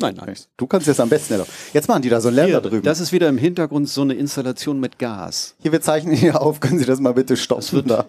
Nein, 0.00 0.14
nein. 0.16 0.34
Du 0.56 0.66
kannst 0.66 0.86
jetzt 0.86 1.00
am 1.00 1.08
besten. 1.08 1.34
Ella. 1.34 1.46
Jetzt 1.72 1.88
machen 1.88 2.02
die 2.02 2.08
da 2.08 2.20
so 2.20 2.28
einen 2.28 2.36
Lärm 2.36 2.52
da 2.52 2.60
drüben. 2.60 2.82
das 2.82 3.00
ist 3.00 3.12
wieder 3.12 3.28
im 3.28 3.38
Hintergrund 3.38 3.88
so 3.88 4.02
eine 4.02 4.14
Installation 4.14 4.80
mit 4.80 4.98
Gas. 4.98 5.54
Hier, 5.60 5.72
wir 5.72 5.80
zeichnen 5.80 6.14
hier 6.14 6.40
auf. 6.40 6.60
Können 6.60 6.78
Sie 6.78 6.84
das 6.84 7.00
mal 7.00 7.14
bitte 7.14 7.36
stoppen? 7.36 7.60
Das 7.62 7.72
wird- 7.72 7.90
da? 7.90 8.06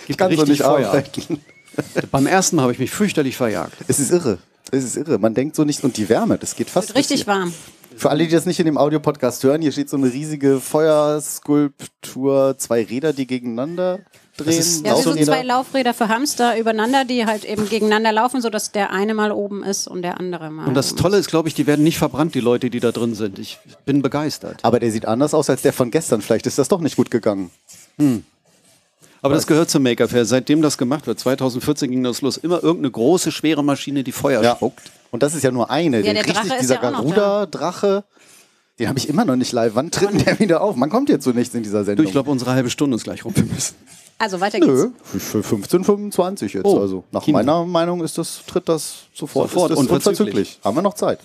Ich 0.00 0.06
Gibt 0.06 0.18
kann 0.18 0.30
so 0.32 0.42
richtig 0.42 0.48
nicht 0.58 0.62
Feuer. 0.62 0.88
arbeiten. 0.88 1.40
Beim 2.10 2.26
ersten 2.26 2.56
Mal 2.56 2.62
habe 2.62 2.72
ich 2.72 2.78
mich 2.78 2.90
fürchterlich 2.90 3.36
verjagt. 3.36 3.74
Es 3.88 3.98
ist 4.00 4.10
irre. 4.10 4.38
Es 4.70 4.82
ist 4.84 4.96
irre. 4.96 5.18
Man 5.18 5.34
denkt 5.34 5.56
so 5.56 5.64
nicht. 5.64 5.84
Und 5.84 5.96
die 5.96 6.08
Wärme, 6.08 6.38
das 6.38 6.54
geht 6.56 6.70
fast. 6.70 6.88
Wird 6.88 6.98
richtig 6.98 7.24
hier. 7.24 7.26
warm. 7.28 7.52
Für 7.96 8.10
alle, 8.10 8.24
die 8.24 8.30
das 8.30 8.44
nicht 8.46 8.58
in 8.60 8.66
dem 8.66 8.76
Audiopodcast 8.76 9.42
hören, 9.44 9.62
hier 9.62 9.72
steht 9.72 9.88
so 9.88 9.96
eine 9.96 10.12
riesige 10.12 10.60
Feuerskulptur, 10.60 12.56
zwei 12.58 12.82
Räder, 12.84 13.12
die 13.12 13.26
gegeneinander 13.26 14.00
drehen. 14.36 14.58
ist- 14.58 14.84
Ja, 14.86 14.96
wie 14.96 15.02
so 15.02 15.14
zwei 15.14 15.42
Laufräder 15.42 15.94
für 15.94 16.08
Hamster 16.08 16.58
übereinander, 16.58 17.04
die 17.04 17.26
halt 17.26 17.44
eben 17.44 17.68
gegeneinander 17.68 18.12
laufen, 18.12 18.40
sodass 18.40 18.72
der 18.72 18.92
eine 18.92 19.14
mal 19.14 19.32
oben 19.32 19.62
ist 19.64 19.88
und 19.88 20.02
der 20.02 20.18
andere 20.20 20.50
mal. 20.50 20.66
Und 20.66 20.74
das 20.74 20.94
Tolle 20.94 21.18
ist, 21.18 21.28
glaube 21.28 21.48
ich, 21.48 21.54
die 21.54 21.66
werden 21.66 21.82
nicht 21.84 21.98
verbrannt, 21.98 22.34
die 22.34 22.40
Leute, 22.40 22.70
die 22.70 22.80
da 22.80 22.92
drin 22.92 23.14
sind. 23.14 23.38
Ich 23.38 23.58
bin 23.84 24.02
begeistert. 24.02 24.60
Aber 24.62 24.78
der 24.80 24.90
sieht 24.92 25.06
anders 25.06 25.34
aus 25.34 25.48
als 25.50 25.62
der 25.62 25.72
von 25.72 25.90
gestern. 25.90 26.22
Vielleicht 26.22 26.46
ist 26.46 26.58
das 26.58 26.68
doch 26.68 26.80
nicht 26.80 26.96
gut 26.96 27.10
gegangen. 27.10 27.50
Aber 29.22 29.34
das 29.34 29.46
gehört 29.46 29.70
zum 29.70 29.82
Maker 29.82 30.08
Fair. 30.08 30.24
Seitdem 30.24 30.62
das 30.62 30.78
gemacht 30.78 31.06
wird, 31.06 31.18
2014 31.18 31.90
ging 31.90 32.02
das 32.04 32.20
los, 32.20 32.36
immer 32.36 32.62
irgendeine 32.62 32.90
große, 32.92 33.32
schwere 33.32 33.64
Maschine, 33.64 34.04
die 34.04 34.12
Feuer 34.12 34.42
Ja. 34.42 34.54
spuckt. 34.54 34.90
Und 35.10 35.22
das 35.22 35.34
ist 35.34 35.42
ja 35.42 35.50
nur 35.50 35.70
eine. 35.70 36.00
Ja, 36.02 36.12
der 36.12 36.22
Drache 36.22 36.40
richtig, 36.42 36.52
ist 36.52 36.60
dieser 36.62 36.74
ja 36.82 36.88
auch 36.88 36.92
noch 36.92 37.14
Garuda-Drache, 37.14 38.04
den 38.78 38.88
habe 38.88 38.98
ich 38.98 39.08
immer 39.08 39.24
noch 39.24 39.36
nicht 39.36 39.52
live. 39.52 39.72
Wann 39.74 39.90
tritt 39.90 40.10
denn 40.10 40.18
der 40.24 40.38
wieder 40.38 40.60
auf? 40.60 40.76
Man 40.76 40.90
kommt 40.90 41.08
jetzt 41.08 41.24
so 41.24 41.30
nichts 41.30 41.54
in 41.54 41.62
dieser 41.62 41.78
Du, 41.80 41.84
Sendung. 41.86 42.06
ich 42.06 42.12
glaube, 42.12 42.30
unsere 42.30 42.52
halbe 42.52 42.68
Stunde 42.70 42.96
ist 42.96 43.04
gleich 43.04 43.24
rum. 43.24 43.34
Wir 43.34 43.44
müssen. 43.44 43.74
Also 44.18 44.40
weiter 44.40 44.58
geht's. 44.60 44.68
Nö, 44.72 44.90
für 45.18 45.40
15,25 45.40 46.54
jetzt. 46.54 46.64
Oh, 46.64 46.80
also 46.80 47.04
nach 47.12 47.22
Kino. 47.22 47.36
meiner 47.38 47.64
Meinung 47.66 48.02
ist 48.02 48.16
das, 48.18 48.40
tritt 48.46 48.68
das 48.68 49.04
sofort. 49.14 49.50
Sofort, 49.50 49.72
ist 49.72 49.78
das 49.78 49.88
unverzüglich. 49.90 50.58
Haben 50.64 50.76
wir 50.76 50.82
noch 50.82 50.94
Zeit. 50.94 51.20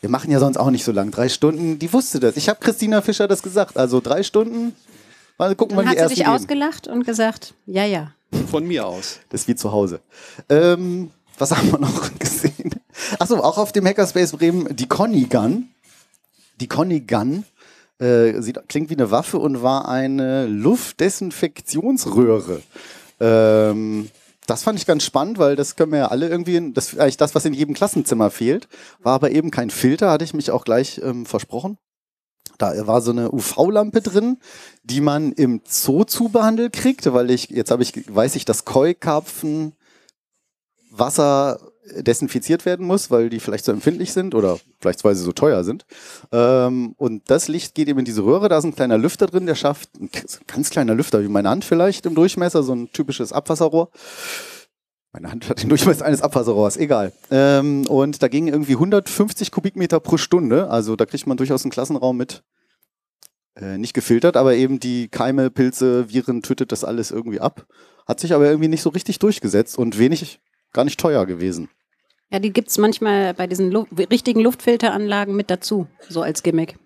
Wir 0.00 0.10
machen 0.10 0.30
ja 0.30 0.38
sonst 0.38 0.56
auch 0.56 0.70
nicht 0.70 0.84
so 0.84 0.92
lang. 0.92 1.10
Drei 1.10 1.28
Stunden, 1.28 1.78
die 1.78 1.92
wusste 1.92 2.20
das. 2.20 2.36
Ich 2.36 2.48
habe 2.48 2.60
Christina 2.60 3.02
Fischer 3.02 3.26
das 3.26 3.42
gesagt. 3.42 3.76
Also 3.76 4.00
drei 4.00 4.22
Stunden. 4.22 4.76
Mal 5.38 5.54
gucken, 5.56 5.76
Dann 5.76 5.86
wann 5.86 5.94
die 5.94 6.00
hat 6.00 6.08
sie 6.10 6.14
ersten 6.14 6.14
dich 6.16 6.24
gehen. 6.24 6.32
ausgelacht 6.34 6.86
und 6.88 7.04
gesagt, 7.04 7.54
ja, 7.66 7.84
ja. 7.84 8.12
Von 8.50 8.66
mir 8.66 8.86
aus. 8.86 9.18
Das 9.30 9.42
ist 9.42 9.48
wie 9.48 9.54
zu 9.56 9.72
Hause. 9.72 10.00
Ähm, 10.48 11.10
was 11.38 11.50
haben 11.56 11.70
wir 11.72 11.78
noch 11.78 12.10
gesehen? 12.18 12.70
Achso, 13.18 13.36
auch 13.38 13.58
auf 13.58 13.72
dem 13.72 13.84
Hackerspace 13.86 14.32
Bremen 14.32 14.74
die 14.76 14.86
Conny 14.86 15.24
Gun. 15.24 15.68
Die 16.60 16.68
Conny 16.68 17.00
Gun 17.00 17.44
äh, 17.98 18.40
sieht, 18.40 18.60
klingt 18.68 18.90
wie 18.90 18.96
eine 18.96 19.10
Waffe 19.10 19.38
und 19.38 19.62
war 19.62 19.88
eine 19.88 20.46
Luftdesinfektionsröhre. 20.46 22.62
Ähm, 23.20 24.10
das 24.46 24.62
fand 24.62 24.78
ich 24.78 24.86
ganz 24.86 25.04
spannend, 25.04 25.38
weil 25.38 25.56
das 25.56 25.76
können 25.76 25.92
wir 25.92 25.98
ja 25.98 26.08
alle 26.08 26.28
irgendwie, 26.28 26.72
das 26.72 26.98
eigentlich 26.98 27.16
das, 27.16 27.34
was 27.34 27.44
in 27.44 27.54
jedem 27.54 27.74
Klassenzimmer 27.74 28.30
fehlt. 28.30 28.68
War 29.00 29.14
aber 29.14 29.32
eben 29.32 29.50
kein 29.50 29.70
Filter, 29.70 30.10
hatte 30.10 30.24
ich 30.24 30.34
mich 30.34 30.50
auch 30.50 30.64
gleich 30.64 31.00
ähm, 31.02 31.26
versprochen. 31.26 31.78
Da 32.58 32.86
war 32.86 33.02
so 33.02 33.10
eine 33.10 33.32
UV-Lampe 33.32 34.00
drin, 34.00 34.38
die 34.82 35.00
man 35.00 35.32
im 35.32 35.60
Zoo 35.64 36.04
zubehandelt 36.04 36.72
kriegt, 36.72 37.12
weil 37.12 37.30
ich, 37.30 37.50
jetzt 37.50 37.70
habe 37.70 37.82
ich, 37.82 38.14
weiß 38.14 38.36
ich, 38.36 38.44
dass 38.44 38.64
Koi-Karpfen 38.64 39.74
Wasser 40.90 41.65
desinfiziert 41.94 42.66
werden 42.66 42.86
muss, 42.86 43.10
weil 43.10 43.28
die 43.28 43.40
vielleicht 43.40 43.64
so 43.64 43.72
empfindlich 43.72 44.12
sind 44.12 44.34
oder 44.34 44.58
vielleicht 44.80 45.04
weil 45.04 45.14
sie 45.14 45.22
so 45.22 45.32
teuer 45.32 45.64
sind. 45.64 45.86
Ähm, 46.32 46.94
und 46.96 47.30
das 47.30 47.48
Licht 47.48 47.74
geht 47.74 47.88
eben 47.88 47.98
in 47.98 48.04
diese 48.04 48.24
Röhre, 48.24 48.48
da 48.48 48.58
ist 48.58 48.64
ein 48.64 48.74
kleiner 48.74 48.98
Lüfter 48.98 49.26
drin, 49.26 49.46
der 49.46 49.54
schafft, 49.54 49.90
ein 49.98 50.10
ganz 50.46 50.70
kleiner 50.70 50.94
Lüfter, 50.94 51.22
wie 51.22 51.28
meine 51.28 51.50
Hand 51.50 51.64
vielleicht 51.64 52.06
im 52.06 52.14
Durchmesser, 52.14 52.62
so 52.62 52.74
ein 52.74 52.92
typisches 52.92 53.32
Abwasserrohr. 53.32 53.90
Meine 55.12 55.30
Hand 55.30 55.48
hat 55.48 55.62
den 55.62 55.70
Durchmesser 55.70 56.04
eines 56.04 56.22
Abwasserrohrs, 56.22 56.76
egal. 56.76 57.12
Ähm, 57.30 57.86
und 57.86 58.22
da 58.22 58.28
gingen 58.28 58.48
irgendwie 58.48 58.74
150 58.74 59.50
Kubikmeter 59.50 60.00
pro 60.00 60.16
Stunde, 60.16 60.68
also 60.68 60.96
da 60.96 61.06
kriegt 61.06 61.26
man 61.26 61.36
durchaus 61.36 61.64
einen 61.64 61.70
Klassenraum 61.70 62.16
mit. 62.16 62.42
Äh, 63.54 63.78
nicht 63.78 63.94
gefiltert, 63.94 64.36
aber 64.36 64.54
eben 64.54 64.78
die 64.80 65.08
Keime, 65.08 65.50
Pilze, 65.50 66.10
Viren 66.10 66.42
tötet 66.42 66.72
das 66.72 66.84
alles 66.84 67.10
irgendwie 67.10 67.40
ab. 67.40 67.66
Hat 68.06 68.20
sich 68.20 68.34
aber 68.34 68.46
irgendwie 68.46 68.68
nicht 68.68 68.82
so 68.82 68.90
richtig 68.90 69.18
durchgesetzt 69.18 69.78
und 69.78 69.98
wenig, 69.98 70.40
gar 70.76 70.84
nicht 70.84 71.00
teuer 71.00 71.26
gewesen. 71.26 71.68
Ja, 72.30 72.38
die 72.38 72.52
gibt's 72.52 72.78
manchmal 72.78 73.34
bei 73.34 73.46
diesen 73.46 73.70
Lu 73.70 73.86
richtigen 74.10 74.40
Luftfilteranlagen 74.40 75.34
mit 75.34 75.50
dazu, 75.50 75.86
so 76.08 76.22
als 76.22 76.42
Gimmick. 76.42 76.76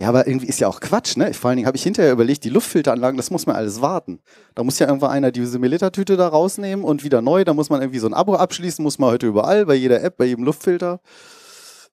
Ja, 0.00 0.08
aber 0.08 0.28
irgendwie 0.28 0.46
ist 0.46 0.60
ja 0.60 0.68
auch 0.68 0.78
Quatsch, 0.78 1.16
ne? 1.16 1.34
Vor 1.34 1.48
allen 1.48 1.56
Dingen 1.56 1.66
habe 1.66 1.76
ich 1.76 1.82
hinterher 1.82 2.12
überlegt, 2.12 2.44
die 2.44 2.50
Luftfilteranlagen, 2.50 3.16
das 3.16 3.32
muss 3.32 3.46
man 3.46 3.56
alles 3.56 3.80
warten. 3.80 4.20
Da 4.54 4.62
muss 4.62 4.78
ja 4.78 4.86
irgendwann 4.86 5.10
einer 5.10 5.32
diese 5.32 5.58
Millilitertüte 5.58 6.16
da 6.16 6.28
rausnehmen 6.28 6.84
und 6.84 7.02
wieder 7.02 7.20
neu. 7.20 7.44
Da 7.44 7.52
muss 7.52 7.68
man 7.68 7.80
irgendwie 7.80 7.98
so 7.98 8.06
ein 8.06 8.14
Abo 8.14 8.36
abschließen, 8.36 8.82
muss 8.82 9.00
man 9.00 9.10
heute 9.10 9.26
überall, 9.26 9.66
bei 9.66 9.74
jeder 9.74 10.02
App, 10.02 10.16
bei 10.16 10.26
jedem 10.26 10.44
Luftfilter. 10.44 11.00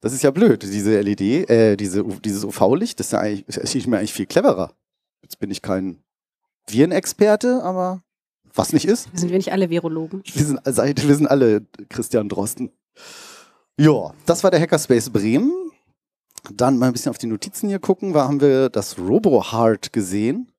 Das 0.01 0.13
ist 0.13 0.21
ja 0.21 0.29
blöd, 0.29 0.61
diese 0.61 1.01
LED, 1.01 1.49
äh, 1.49 1.75
diese, 1.77 2.03
dieses 2.03 2.43
UV-Licht, 2.43 2.99
das 2.99 3.07
ist 3.07 3.13
ja 3.13 3.19
eigentlich, 3.19 3.45
das 3.47 3.73
ist 3.73 3.87
mir 3.87 3.97
eigentlich 3.97 4.13
viel 4.13 4.27
cleverer. 4.27 4.71
Jetzt 5.23 5.39
bin 5.39 5.49
ich 5.49 5.63
kein 5.63 6.03
Virenexperte, 6.67 7.63
aber 7.63 8.03
was 8.55 8.73
nicht 8.73 8.85
ist, 8.85 9.09
Sind 9.13 9.29
wir 9.29 9.37
nicht 9.37 9.51
alle 9.51 9.69
Virologen? 9.69 10.23
wir 10.33 10.45
sind, 10.45 10.59
seit- 10.65 11.07
wir 11.07 11.15
sind 11.15 11.27
alle 11.27 11.61
Christian 11.89 12.29
Drosten. 12.29 12.71
Ja, 13.77 14.13
das 14.25 14.43
war 14.43 14.51
der 14.51 14.59
Hackerspace 14.61 15.09
Bremen. 15.09 15.51
Dann 16.53 16.77
mal 16.77 16.87
ein 16.87 16.93
bisschen 16.93 17.09
auf 17.09 17.17
die 17.17 17.27
Notizen 17.27 17.67
hier 17.69 17.79
gucken. 17.79 18.13
Da 18.13 18.27
haben 18.27 18.39
wir 18.39 18.69
das 18.69 18.97
RoboHeart 18.99 19.91
gesehen. 19.91 20.51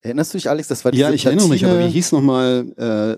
Erinnerst 0.00 0.32
du 0.32 0.38
dich, 0.38 0.48
Alex? 0.48 0.68
Das 0.68 0.84
war 0.84 0.94
Ja, 0.94 1.10
ich 1.10 1.26
erinnere 1.26 1.48
mich, 1.48 1.64
aber 1.64 1.78
wie 1.80 1.88
hieß 1.90 2.12
nochmal 2.12 2.66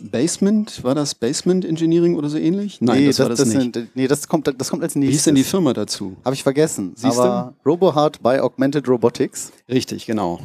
äh, 0.00 0.02
Basement? 0.04 0.82
War 0.82 0.94
das 0.94 1.14
Basement 1.14 1.64
Engineering 1.64 2.16
oder 2.16 2.28
so 2.30 2.38
ähnlich? 2.38 2.80
Nein, 2.80 3.00
nee, 3.00 3.06
das, 3.08 3.18
war 3.18 3.28
das, 3.28 3.44
nicht. 3.44 3.74
Sind, 3.74 3.88
nee, 3.94 4.06
das 4.08 4.26
kommt, 4.28 4.46
das 4.58 4.70
kommt 4.70 4.82
als 4.82 4.94
wie 4.94 5.00
nächstes. 5.00 5.16
hieß 5.18 5.24
denn 5.24 5.34
die 5.34 5.44
Firma 5.44 5.72
dazu? 5.74 6.16
Habe 6.24 6.34
ich 6.34 6.42
vergessen. 6.42 6.92
Siehst 6.96 7.16
du? 7.18 7.20
aber 7.22 7.54
RoboHeart 7.66 8.22
by 8.22 8.38
Augmented 8.38 8.88
Robotics. 8.88 9.52
Richtig, 9.68 10.06
genau. 10.06 10.40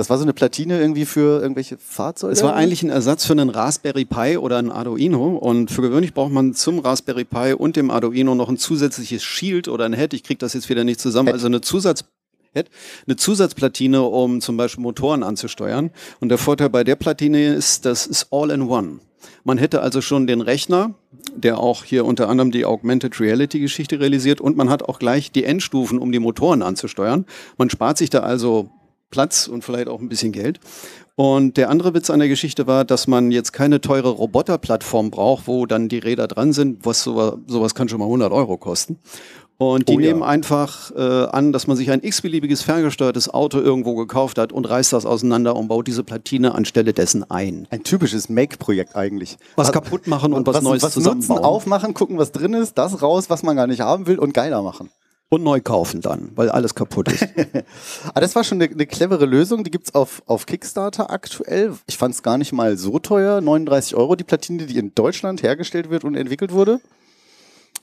Das 0.00 0.08
war 0.08 0.16
so 0.16 0.22
eine 0.22 0.32
Platine 0.32 0.80
irgendwie 0.80 1.04
für 1.04 1.42
irgendwelche 1.42 1.76
Fahrzeuge. 1.76 2.32
Es 2.32 2.42
war 2.42 2.54
eigentlich 2.54 2.82
ein 2.82 2.88
Ersatz 2.88 3.26
für 3.26 3.34
einen 3.34 3.50
Raspberry 3.50 4.06
Pi 4.06 4.38
oder 4.38 4.56
ein 4.56 4.72
Arduino 4.72 5.36
und 5.36 5.70
für 5.70 5.82
gewöhnlich 5.82 6.14
braucht 6.14 6.32
man 6.32 6.54
zum 6.54 6.78
Raspberry 6.78 7.24
Pi 7.24 7.52
und 7.52 7.76
dem 7.76 7.90
Arduino 7.90 8.34
noch 8.34 8.48
ein 8.48 8.56
zusätzliches 8.56 9.22
Shield 9.22 9.68
oder 9.68 9.84
ein 9.84 9.92
Head. 9.92 10.14
Ich 10.14 10.24
kriege 10.24 10.38
das 10.38 10.54
jetzt 10.54 10.70
wieder 10.70 10.84
nicht 10.84 11.00
zusammen. 11.00 11.26
Head. 11.26 11.34
Also 11.34 11.48
eine 11.48 11.60
Zusatz 11.60 12.04
eine 12.54 13.16
Zusatzplatine, 13.16 14.00
um 14.00 14.40
zum 14.40 14.56
Beispiel 14.56 14.82
Motoren 14.82 15.22
anzusteuern. 15.22 15.90
Und 16.18 16.30
der 16.30 16.38
Vorteil 16.38 16.70
bei 16.70 16.82
der 16.82 16.96
Platine 16.96 17.52
ist, 17.52 17.84
das 17.84 18.06
ist 18.06 18.28
all 18.30 18.48
in 18.48 18.62
one. 18.62 19.00
Man 19.44 19.58
hätte 19.58 19.82
also 19.82 20.00
schon 20.00 20.26
den 20.26 20.40
Rechner, 20.40 20.94
der 21.36 21.58
auch 21.58 21.84
hier 21.84 22.06
unter 22.06 22.30
anderem 22.30 22.52
die 22.52 22.64
Augmented 22.64 23.20
Reality 23.20 23.60
Geschichte 23.60 24.00
realisiert 24.00 24.40
und 24.40 24.56
man 24.56 24.70
hat 24.70 24.82
auch 24.82 24.98
gleich 24.98 25.30
die 25.30 25.44
Endstufen, 25.44 25.98
um 25.98 26.10
die 26.10 26.20
Motoren 26.20 26.62
anzusteuern. 26.62 27.26
Man 27.58 27.68
spart 27.68 27.98
sich 27.98 28.08
da 28.08 28.20
also 28.20 28.70
Platz 29.10 29.46
und 29.48 29.64
vielleicht 29.64 29.88
auch 29.88 30.00
ein 30.00 30.08
bisschen 30.08 30.32
Geld. 30.32 30.60
Und 31.16 31.56
der 31.58 31.68
andere 31.68 31.92
Witz 31.92 32.08
an 32.08 32.18
der 32.18 32.28
Geschichte 32.28 32.66
war, 32.66 32.84
dass 32.84 33.06
man 33.06 33.30
jetzt 33.30 33.52
keine 33.52 33.80
teure 33.80 34.08
Roboterplattform 34.08 35.10
braucht, 35.10 35.46
wo 35.46 35.66
dann 35.66 35.88
die 35.88 35.98
Räder 35.98 36.26
dran 36.28 36.52
sind. 36.52 36.86
Was 36.86 37.02
sowas, 37.02 37.34
sowas 37.46 37.74
kann 37.74 37.88
schon 37.90 37.98
mal 37.98 38.06
100 38.06 38.32
Euro 38.32 38.56
kosten. 38.56 38.98
Und 39.58 39.90
die 39.90 39.96
Oh 39.96 40.00
ja. 40.00 40.06
nehmen 40.06 40.22
einfach 40.22 40.90
äh, 40.96 41.26
an, 41.26 41.52
dass 41.52 41.66
man 41.66 41.76
sich 41.76 41.90
ein 41.90 42.02
x-beliebiges 42.02 42.62
ferngesteuertes 42.62 43.28
Auto 43.28 43.58
irgendwo 43.58 43.94
gekauft 43.94 44.38
hat 44.38 44.54
und 44.54 44.64
reißt 44.66 44.94
das 44.94 45.04
auseinander 45.04 45.54
und 45.54 45.68
baut 45.68 45.86
diese 45.86 46.02
Platine 46.02 46.54
anstelle 46.54 46.94
dessen 46.94 47.30
ein. 47.30 47.68
ein 47.68 47.82
typisches 47.82 48.30
Make-Projekt 48.30 48.96
eigentlich. 48.96 49.36
Was 49.56 49.70
kaputt 49.70 50.06
machen 50.06 50.32
und 50.32 50.46
was 50.46 50.62
Neues 50.62 50.82
was 50.82 50.96
nutzen, 50.96 51.20
zusammenbauen. 51.20 51.44
aufmachen, 51.44 51.92
gucken, 51.92 52.16
was 52.16 52.32
drin 52.32 52.54
ist, 52.54 52.78
das 52.78 53.02
raus, 53.02 53.28
was 53.28 53.42
man 53.42 53.54
gar 53.54 53.66
nicht 53.66 53.82
haben 53.82 54.06
will 54.06 54.18
und 54.18 54.32
geiler 54.32 54.62
machen. 54.62 54.88
Und 55.32 55.44
neu 55.44 55.60
kaufen 55.60 56.00
dann, 56.00 56.32
weil 56.34 56.50
alles 56.50 56.74
kaputt 56.74 57.06
ist. 57.06 57.24
Aber 58.08 58.20
das 58.20 58.34
war 58.34 58.42
schon 58.42 58.60
eine, 58.60 58.68
eine 58.68 58.86
clevere 58.86 59.26
Lösung. 59.26 59.62
Die 59.62 59.70
gibt's 59.70 59.94
auf, 59.94 60.24
auf 60.26 60.44
Kickstarter 60.44 61.10
aktuell. 61.10 61.74
Ich 61.86 61.96
fand 61.96 62.14
es 62.16 62.24
gar 62.24 62.36
nicht 62.36 62.52
mal 62.52 62.76
so 62.76 62.98
teuer. 62.98 63.40
39 63.40 63.94
Euro 63.94 64.16
die 64.16 64.24
Platine, 64.24 64.66
die 64.66 64.76
in 64.76 64.92
Deutschland 64.92 65.44
hergestellt 65.44 65.88
wird 65.88 66.02
und 66.02 66.16
entwickelt 66.16 66.52
wurde. 66.52 66.80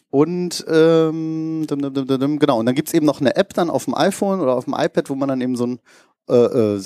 Und 0.10 0.66
ähm, 0.70 1.66
genau, 1.68 2.60
und 2.60 2.66
dann 2.66 2.76
gibt's 2.76 2.94
eben 2.94 3.06
noch 3.06 3.22
eine 3.22 3.38
App 3.38 3.54
dann 3.54 3.70
auf 3.70 3.86
dem 3.86 3.96
iPhone 3.96 4.42
oder 4.42 4.56
auf 4.56 4.66
dem 4.66 4.74
iPad, 4.74 5.10
wo 5.10 5.16
man 5.16 5.30
dann 5.30 5.40
eben 5.40 5.56
so 5.56 5.68
ein 5.68 5.80
äh, 6.30 6.36
äh, 6.36 6.82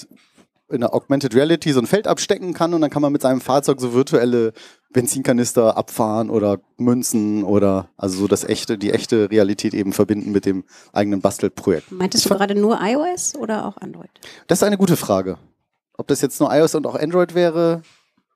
in 0.70 0.82
der 0.82 0.94
Augmented 0.94 1.36
Reality 1.36 1.74
so 1.74 1.80
ein 1.80 1.88
Feld 1.88 2.08
abstecken 2.08 2.54
kann 2.54 2.74
und 2.74 2.82
dann 2.82 2.90
kann 2.90 3.02
man 3.02 3.12
mit 3.12 3.22
seinem 3.22 3.42
Fahrzeug 3.42 3.82
so 3.82 3.94
virtuelle 3.94 4.54
Benzinkanister 4.94 5.78
abfahren 5.78 6.30
oder 6.30 6.60
Münzen 6.78 7.44
oder 7.44 7.90
also 7.98 8.20
so 8.20 8.28
das 8.28 8.44
echte, 8.44 8.78
die 8.78 8.92
echte 8.92 9.30
Realität 9.32 9.74
eben 9.74 9.94
verbinden 9.94 10.32
mit 10.32 10.46
dem 10.46 10.64
eigenen 10.94 11.22
Bastelprojekt. 11.22 11.92
Meintest 11.92 12.26
Ich 12.26 12.30
du 12.30 12.38
gerade 12.38 12.56
nur 12.56 12.80
iOS 12.82 13.36
oder 13.36 13.66
auch 13.66 13.78
Android? 13.78 14.10
Das 14.48 14.60
ist 14.60 14.64
eine 14.64 14.78
gute 14.78 14.98
Frage. 14.98 15.38
Ob 15.98 16.08
das 16.08 16.22
jetzt 16.22 16.40
nur 16.40 16.54
iOS 16.54 16.76
und 16.76 16.88
auch 16.88 16.96
Android 16.96 17.36
wäre, 17.36 17.82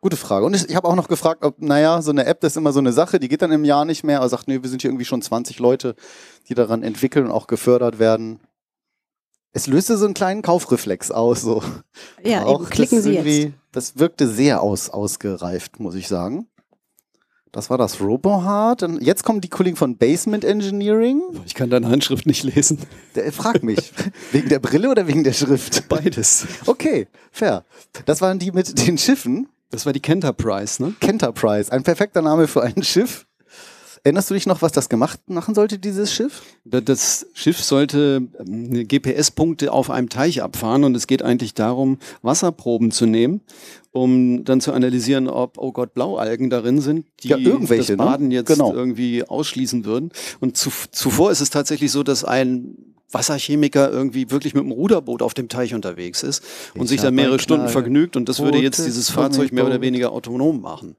gute 0.01 0.17
Frage. 0.17 0.45
Und 0.45 0.55
ich, 0.55 0.69
ich 0.69 0.75
habe 0.75 0.87
auch 0.87 0.95
noch 0.95 1.07
gefragt, 1.07 1.43
ob, 1.43 1.59
naja, 1.59 2.01
so 2.01 2.11
eine 2.11 2.25
App, 2.25 2.39
das 2.41 2.53
ist 2.53 2.57
immer 2.57 2.73
so 2.73 2.79
eine 2.79 2.93
Sache, 2.93 3.19
die 3.19 3.27
geht 3.27 3.41
dann 3.41 3.51
im 3.51 3.65
Jahr 3.65 3.85
nicht 3.85 4.03
mehr, 4.03 4.19
aber 4.19 4.29
sagt, 4.29 4.47
nee, 4.47 4.61
wir 4.61 4.69
sind 4.69 4.81
hier 4.81 4.91
irgendwie 4.91 5.05
schon 5.05 5.21
20 5.21 5.57
Leute, 5.59 5.95
die 6.47 6.53
daran 6.53 6.83
entwickeln 6.83 7.25
und 7.25 7.31
auch 7.31 7.47
gefördert 7.47 7.97
werden. 7.97 8.39
Es 9.55 9.67
löste 9.67 9.97
so 9.97 10.03
einen 10.03 10.13
kleinen 10.13 10.41
Kaufreflex 10.41 11.11
aus. 11.11 11.41
So. 11.41 11.63
Ja, 12.23 12.43
auch, 12.43 12.61
eben, 12.61 12.69
klicken 12.69 12.97
das 12.97 13.05
Sie 13.05 13.13
irgendwie- 13.13 13.41
jetzt. 13.43 13.53
Das 13.71 13.97
wirkte 13.99 14.27
sehr 14.27 14.61
aus, 14.61 14.89
ausgereift, 14.89 15.79
muss 15.79 15.95
ich 15.95 16.07
sagen. 16.09 16.47
Das 17.53 17.69
war 17.69 17.77
das 17.77 18.01
RoboHeart. 18.01 18.83
Und 18.83 19.01
jetzt 19.01 19.23
kommen 19.23 19.39
die 19.39 19.47
Kollegen 19.47 19.77
von 19.77 19.95
Basement 19.97 20.43
Engineering. 20.43 21.21
Ich 21.45 21.53
kann 21.55 21.69
deine 21.69 21.87
Handschrift 21.87 22.25
nicht 22.25 22.43
lesen. 22.43 22.79
Der 23.15 23.31
fragt 23.31 23.63
mich, 23.63 23.93
wegen 24.33 24.49
der 24.49 24.59
Brille 24.59 24.89
oder 24.91 25.07
wegen 25.07 25.23
der 25.23 25.31
Schrift? 25.31 25.87
Beides. 25.87 26.45
Okay, 26.65 27.07
fair. 27.31 27.63
Das 28.05 28.19
waren 28.19 28.39
die 28.39 28.51
mit 28.51 28.85
den 28.85 28.97
Schiffen. 28.97 29.47
Das 29.71 29.85
war 29.85 29.93
die 29.93 30.01
Kenterprise, 30.01 30.83
ne? 30.83 30.93
Kenterprise, 30.99 31.71
ein 31.71 31.83
perfekter 31.83 32.21
Name 32.21 32.47
für 32.47 32.61
ein 32.61 32.83
Schiff. 32.83 33.25
Erinnerst 34.05 34.29
du 34.29 34.35
dich 34.35 34.45
noch, 34.45 34.61
was 34.61 34.71
das 34.71 34.87
gemacht 34.87 35.19
machen 35.27 35.55
sollte, 35.55 35.79
dieses 35.79 36.13
Schiff? 36.13 36.43
Da- 36.63 36.79
Das 36.79 37.25
Schiff 37.33 37.59
sollte 37.63 38.21
ähm, 38.39 38.87
GPS-Punkte 38.87 39.73
auf 39.73 39.89
einem 39.89 40.09
Teich 40.09 40.43
abfahren 40.43 40.83
und 40.83 40.95
es 40.95 41.07
geht 41.07 41.23
eigentlich 41.23 41.55
darum, 41.55 41.97
Wasserproben 42.21 42.91
zu 42.91 43.07
nehmen, 43.07 43.41
um 43.91 44.43
dann 44.45 44.61
zu 44.61 44.73
analysieren, 44.73 45.27
ob, 45.27 45.57
oh 45.57 45.71
Gott, 45.71 45.95
Blaualgen 45.95 46.51
darin 46.51 46.81
sind, 46.81 47.07
die 47.23 47.29
Ja, 47.29 47.37
irgendwelche, 47.37 47.97
das 47.97 48.05
Baden 48.05 48.27
ne? 48.27 48.35
jetzt 48.35 48.47
Genau. 48.49 48.71
irgendwie 48.75 49.23
ausschließen 49.23 49.85
würden. 49.85 50.11
Und 50.39 50.55
zu, 50.55 50.69
zuvor 50.91 51.31
ist 51.31 51.41
es 51.41 51.49
tatsächlich 51.49 51.91
so, 51.91 52.03
dass 52.03 52.23
ein 52.23 52.77
Wasserchemiker 53.11 53.89
irgendwie 53.91 54.29
wirklich 54.29 54.53
mit 54.53 54.61
einem 54.63 54.71
Ruderboot 54.71 55.23
auf 55.23 55.33
dem 55.33 55.49
Teich 55.49 55.73
unterwegs 55.73 56.21
ist 56.21 56.43
und 56.75 56.83
Ich 56.83 56.89
sich 56.89 57.01
dann 57.01 57.15
mehrere 57.15 57.39
Stunden 57.39 57.69
vergnügt 57.69 58.15
und 58.17 58.29
das 58.29 58.39
würde 58.39 58.59
jetzt 58.59 58.85
dieses 58.85 59.09
Fahrzeug 59.09 59.51
mehr 59.51 59.65
oder 59.65 59.81
weniger 59.81 60.11
autonom 60.11 60.61
machen. 60.61 60.95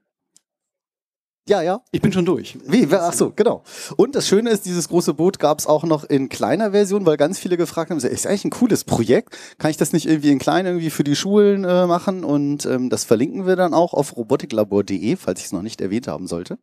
Ja, 1.47 1.61
ja. 1.61 1.81
Ich 1.91 2.01
bin 2.01 2.11
schon 2.11 2.25
durch. 2.25 2.57
Wie? 2.65 2.87
Ach 2.91 3.13
so, 3.13 3.31
genau. 3.33 3.63
Und 3.95 4.15
das 4.15 4.27
Schöne 4.27 4.49
ist, 4.49 4.65
dieses 4.65 4.89
große 4.89 5.13
Boot 5.13 5.39
gab 5.39 5.59
es 5.59 5.65
auch 5.65 5.83
noch 5.83 6.03
in 6.03 6.27
kleiner 6.27 6.71
Version, 6.71 7.05
weil 7.05 7.15
ganz 7.15 7.39
viele 7.39 7.55
gefragt 7.55 7.89
haben, 7.89 7.97
ist 7.97 8.27
eigentlich 8.27 8.45
ein 8.45 8.51
cooles 8.51 8.83
Projekt. 8.83 9.37
Kann 9.57 9.71
ich 9.71 9.77
das 9.77 9.93
nicht 9.93 10.07
irgendwie 10.07 10.31
in 10.31 10.39
klein 10.39 10.65
irgendwie 10.65 10.89
für 10.89 11.05
die 11.05 11.15
Schulen 11.15 11.63
äh, 11.63 11.87
machen? 11.87 12.25
Und 12.25 12.65
ähm, 12.65 12.89
das 12.89 13.05
verlinken 13.05 13.47
wir 13.47 13.55
dann 13.55 13.73
auch 13.73 13.93
auf 13.93 14.17
robotiklabor.de, 14.17 15.15
falls 15.15 15.39
ich 15.39 15.45
es 15.45 15.51
noch 15.53 15.61
nicht 15.61 15.79
erwähnt 15.79 16.07
haben 16.07 16.27
sollte. 16.27 16.57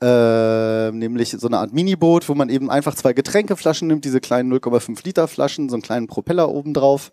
Äh, 0.00 0.92
nämlich 0.92 1.30
so 1.30 1.48
eine 1.48 1.58
Art 1.58 1.72
Miniboot, 1.72 2.28
wo 2.28 2.34
man 2.36 2.50
eben 2.50 2.70
einfach 2.70 2.94
zwei 2.94 3.12
Getränkeflaschen 3.14 3.88
nimmt, 3.88 4.04
diese 4.04 4.20
kleinen 4.20 4.52
0,5 4.52 5.04
Liter 5.04 5.26
Flaschen, 5.26 5.68
so 5.68 5.74
einen 5.74 5.82
kleinen 5.82 6.06
Propeller 6.06 6.48
oben 6.48 6.72
drauf 6.72 7.10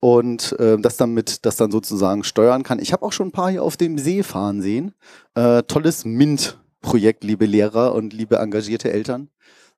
und 0.00 0.58
äh, 0.58 0.78
das 0.78 0.96
dann 0.96 1.12
mit, 1.12 1.44
das 1.44 1.56
dann 1.56 1.70
sozusagen 1.70 2.24
steuern 2.24 2.62
kann. 2.62 2.78
Ich 2.78 2.92
habe 2.92 3.04
auch 3.04 3.12
schon 3.12 3.28
ein 3.28 3.32
paar 3.32 3.50
hier 3.50 3.62
auf 3.62 3.76
dem 3.76 3.98
See 3.98 4.22
fahren 4.22 4.62
sehen. 4.62 4.94
Äh, 5.34 5.62
tolles 5.64 6.04
MINT-Projekt, 6.04 7.22
liebe 7.22 7.44
Lehrer 7.44 7.94
und 7.94 8.12
liebe 8.12 8.36
engagierte 8.36 8.90
Eltern. 8.90 9.28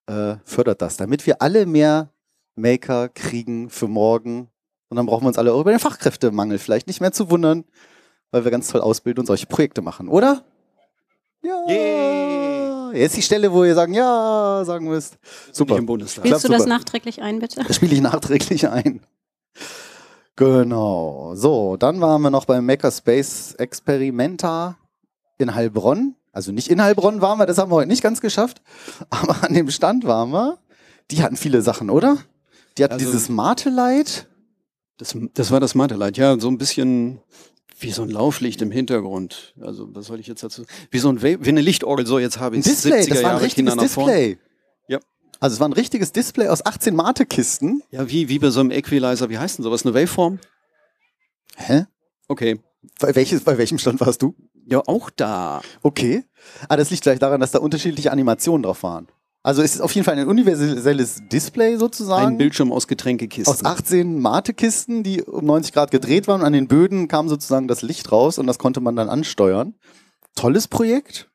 Äh, 0.06 0.36
fördert 0.44 0.80
das, 0.80 0.96
damit 0.96 1.26
wir 1.26 1.42
alle 1.42 1.66
mehr 1.66 2.10
Maker 2.54 3.08
kriegen 3.08 3.68
für 3.68 3.88
morgen. 3.88 4.48
Und 4.88 4.96
dann 4.96 5.06
brauchen 5.06 5.24
wir 5.24 5.28
uns 5.28 5.38
alle 5.38 5.52
auch 5.52 5.60
über 5.60 5.70
den 5.70 5.80
Fachkräftemangel 5.80 6.58
vielleicht 6.58 6.86
nicht 6.86 7.00
mehr 7.00 7.12
zu 7.12 7.30
wundern, 7.30 7.64
weil 8.30 8.44
wir 8.44 8.50
ganz 8.50 8.68
toll 8.68 8.80
ausbilden 8.80 9.20
und 9.20 9.26
solche 9.26 9.46
Projekte 9.46 9.82
machen, 9.82 10.08
oder? 10.08 10.44
Ja. 11.42 11.64
Yay. 11.66 13.00
Jetzt 13.00 13.16
die 13.16 13.22
Stelle, 13.22 13.50
wo 13.52 13.64
ihr 13.64 13.74
sagen, 13.74 13.94
ja, 13.94 14.62
sagen 14.64 14.86
müsst. 14.86 15.18
Super. 15.50 15.78
Im 15.78 15.86
Bundestag. 15.86 16.26
Spielst 16.26 16.44
du 16.44 16.48
das 16.48 16.62
super. 16.62 16.68
nachträglich 16.68 17.22
ein, 17.22 17.38
bitte? 17.38 17.64
Das 17.66 17.76
spiele 17.76 17.94
ich 17.94 18.00
nachträglich 18.02 18.68
ein. 18.68 19.00
Genau. 20.36 21.34
So, 21.34 21.76
dann 21.76 22.00
waren 22.00 22.22
wir 22.22 22.30
noch 22.30 22.44
beim 22.46 22.64
Makerspace 22.66 23.54
Experimenta 23.54 24.78
in 25.38 25.54
Heilbronn. 25.54 26.14
Also 26.32 26.52
nicht 26.52 26.68
in 26.68 26.80
Heilbronn 26.82 27.20
waren 27.20 27.38
wir, 27.38 27.46
das 27.46 27.58
haben 27.58 27.70
wir 27.70 27.76
heute 27.76 27.88
nicht 27.88 28.02
ganz 28.02 28.20
geschafft. 28.20 28.62
Aber 29.10 29.44
an 29.44 29.52
dem 29.54 29.70
Stand 29.70 30.04
waren 30.04 30.30
wir. 30.30 30.58
Die 31.10 31.22
hatten 31.22 31.36
viele 31.36 31.60
Sachen, 31.62 31.90
oder? 31.90 32.16
Die 32.78 32.84
hatten 32.84 32.94
Also- 32.94 33.06
dieses 33.06 33.28
Mate-Light. 33.28 34.28
Das, 34.98 35.16
das 35.34 35.50
war 35.50 35.58
das 35.58 35.74
Matelight, 35.74 36.16
ja, 36.16 36.38
so 36.38 36.48
ein 36.48 36.58
bisschen 36.58 37.18
wie 37.80 37.90
so 37.90 38.02
ein 38.02 38.10
Lauflicht 38.10 38.62
im 38.62 38.70
Hintergrund. 38.70 39.52
Also, 39.60 39.88
was 39.94 40.06
soll 40.06 40.20
ich 40.20 40.28
jetzt 40.28 40.44
dazu? 40.44 40.62
Wie 40.92 40.98
so 40.98 41.08
ein 41.08 41.20
wie 41.22 41.36
eine 41.48 41.60
Lichtorgel, 41.60 42.06
so 42.06 42.20
jetzt 42.20 42.38
habe 42.38 42.56
ich 42.56 42.62
Display, 42.62 43.00
70er 43.00 43.08
das 43.08 43.08
war 43.10 43.16
ein 43.16 43.22
Jahre 43.34 43.42
richtiges 43.44 43.72
Kinder 43.72 43.82
nach 43.84 43.90
vorne. 43.90 44.12
Display. 44.12 44.38
Also 45.42 45.54
es 45.54 45.60
war 45.60 45.68
ein 45.68 45.72
richtiges 45.72 46.12
Display 46.12 46.46
aus 46.46 46.64
18 46.64 46.94
Mate-Kisten. 46.94 47.82
Ja, 47.90 48.08
wie, 48.08 48.28
wie 48.28 48.38
bei 48.38 48.50
so 48.50 48.60
einem 48.60 48.70
Equalizer, 48.70 49.28
wie 49.28 49.38
heißt 49.38 49.58
denn 49.58 49.64
sowas? 49.64 49.84
Eine 49.84 49.92
Waveform? 49.92 50.38
Hä? 51.56 51.86
Okay. 52.28 52.60
Bei, 53.00 53.12
welches, 53.16 53.42
bei 53.42 53.58
welchem 53.58 53.76
Stand 53.78 53.98
warst 54.00 54.22
du? 54.22 54.36
Ja, 54.66 54.82
auch 54.86 55.10
da. 55.10 55.60
Okay. 55.82 56.22
Ah, 56.68 56.76
das 56.76 56.90
liegt 56.90 57.02
vielleicht 57.02 57.22
daran, 57.22 57.40
dass 57.40 57.50
da 57.50 57.58
unterschiedliche 57.58 58.12
Animationen 58.12 58.62
drauf 58.62 58.84
waren. 58.84 59.08
Also 59.42 59.62
es 59.62 59.74
ist 59.74 59.80
auf 59.80 59.92
jeden 59.96 60.04
Fall 60.04 60.16
ein 60.16 60.28
universelles 60.28 61.22
Display 61.32 61.76
sozusagen. 61.76 62.24
Ein 62.24 62.38
Bildschirm 62.38 62.70
aus 62.70 62.86
Getränkekisten. 62.86 63.52
aus 63.52 63.64
18 63.64 64.20
Mate-Kisten, 64.20 65.02
die 65.02 65.22
um 65.22 65.44
90 65.44 65.72
Grad 65.72 65.90
gedreht 65.90 66.28
waren. 66.28 66.42
An 66.42 66.52
den 66.52 66.68
Böden 66.68 67.08
kam 67.08 67.28
sozusagen 67.28 67.66
das 67.66 67.82
Licht 67.82 68.12
raus 68.12 68.38
und 68.38 68.46
das 68.46 68.60
konnte 68.60 68.80
man 68.80 68.94
dann 68.94 69.08
ansteuern. 69.08 69.74
Tolles 70.36 70.68
Projekt. 70.68 71.31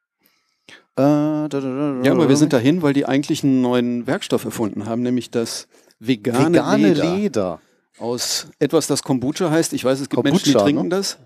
Da, 0.97 1.47
da, 1.47 1.59
da, 1.59 2.01
Ja, 2.03 2.11
aber 2.11 2.27
wir 2.27 2.37
sind 2.37 2.53
dahin, 2.53 2.81
weil 2.81 2.93
die 2.93 3.05
eigentlich 3.05 3.43
einen 3.43 3.61
neuen 3.61 4.07
Werkstoff 4.07 4.45
erfunden 4.45 4.85
haben, 4.87 5.03
nämlich 5.03 5.29
das 5.29 5.67
vegane, 5.99 6.53
vegane 6.55 6.87
Leder. 6.93 7.15
Leder. 7.15 7.61
Aus 7.99 8.47
etwas, 8.59 8.87
das 8.87 9.03
Kombucha 9.03 9.49
heißt. 9.49 9.73
Ich 9.73 9.83
weiß, 9.83 9.99
es 10.01 10.09
gibt 10.09 10.23
Menschen, 10.23 10.43
die 10.43 10.51
Kombucha, 10.53 10.65
trinken 10.65 10.83
ne? 10.83 10.89
das. 10.89 11.17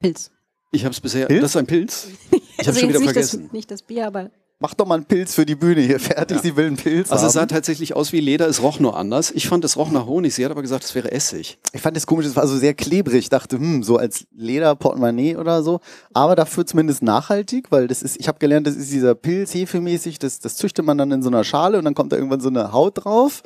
Pilz. 0.00 0.30
Ich 0.70 0.84
habe 0.84 0.92
es 0.92 1.00
bisher. 1.00 1.26
Pilz? 1.26 1.40
Das 1.40 1.50
ist 1.50 1.56
ein 1.56 1.66
Pilz? 1.66 2.08
Ich 2.60 2.66
habe 2.66 2.70
Also 2.70 2.80
schon 2.80 2.88
wieder 2.88 2.98
nicht 2.98 3.12
vergessen. 3.12 3.42
Das, 3.44 3.52
nicht 3.52 3.70
das 3.70 3.82
Bier, 3.82 4.06
aber 4.08 4.30
Mach 4.60 4.74
doch 4.74 4.86
mal 4.86 4.96
einen 4.96 5.04
Pilz 5.04 5.34
für 5.34 5.46
die 5.46 5.54
Bühne 5.54 5.82
hier 5.82 6.00
fertig. 6.00 6.38
Ja. 6.38 6.42
Sie 6.42 6.56
will 6.56 6.66
einen 6.66 6.76
Pilz 6.76 7.12
Also 7.12 7.28
es 7.28 7.34
sah 7.34 7.42
haben. 7.42 7.48
tatsächlich 7.48 7.94
aus 7.94 8.12
wie 8.12 8.18
Leder, 8.18 8.48
es 8.48 8.60
roch 8.60 8.80
nur 8.80 8.96
anders. 8.96 9.30
Ich 9.30 9.46
fand, 9.46 9.64
es 9.64 9.76
roch 9.76 9.90
nach 9.90 10.06
Honig. 10.06 10.34
Sie 10.34 10.44
hat 10.44 10.50
aber 10.50 10.62
gesagt, 10.62 10.82
es 10.82 10.94
wäre 10.96 11.12
Essig. 11.12 11.58
Ich 11.72 11.80
fand 11.80 11.96
das 11.96 12.06
komisch, 12.06 12.26
es 12.26 12.34
war 12.34 12.46
so 12.48 12.56
sehr 12.56 12.74
klebrig. 12.74 13.18
Ich 13.18 13.28
dachte, 13.28 13.56
hm, 13.56 13.84
so 13.84 13.98
als 13.98 14.26
Lederportemonnaie 14.36 15.36
oder 15.36 15.62
so. 15.62 15.78
Aber 16.12 16.34
dafür 16.34 16.66
zumindest 16.66 17.02
nachhaltig, 17.02 17.70
weil 17.70 17.86
das 17.86 18.02
ist, 18.02 18.18
ich 18.18 18.26
habe 18.26 18.40
gelernt, 18.40 18.66
das 18.66 18.74
ist 18.74 18.90
dieser 18.90 19.14
Pilz 19.14 19.54
hefemäßig, 19.54 20.18
das, 20.18 20.40
das 20.40 20.56
züchtet 20.56 20.84
man 20.84 20.98
dann 20.98 21.12
in 21.12 21.22
so 21.22 21.28
einer 21.28 21.44
Schale 21.44 21.78
und 21.78 21.84
dann 21.84 21.94
kommt 21.94 22.10
da 22.12 22.16
irgendwann 22.16 22.40
so 22.40 22.48
eine 22.48 22.72
Haut 22.72 23.04
drauf. 23.04 23.42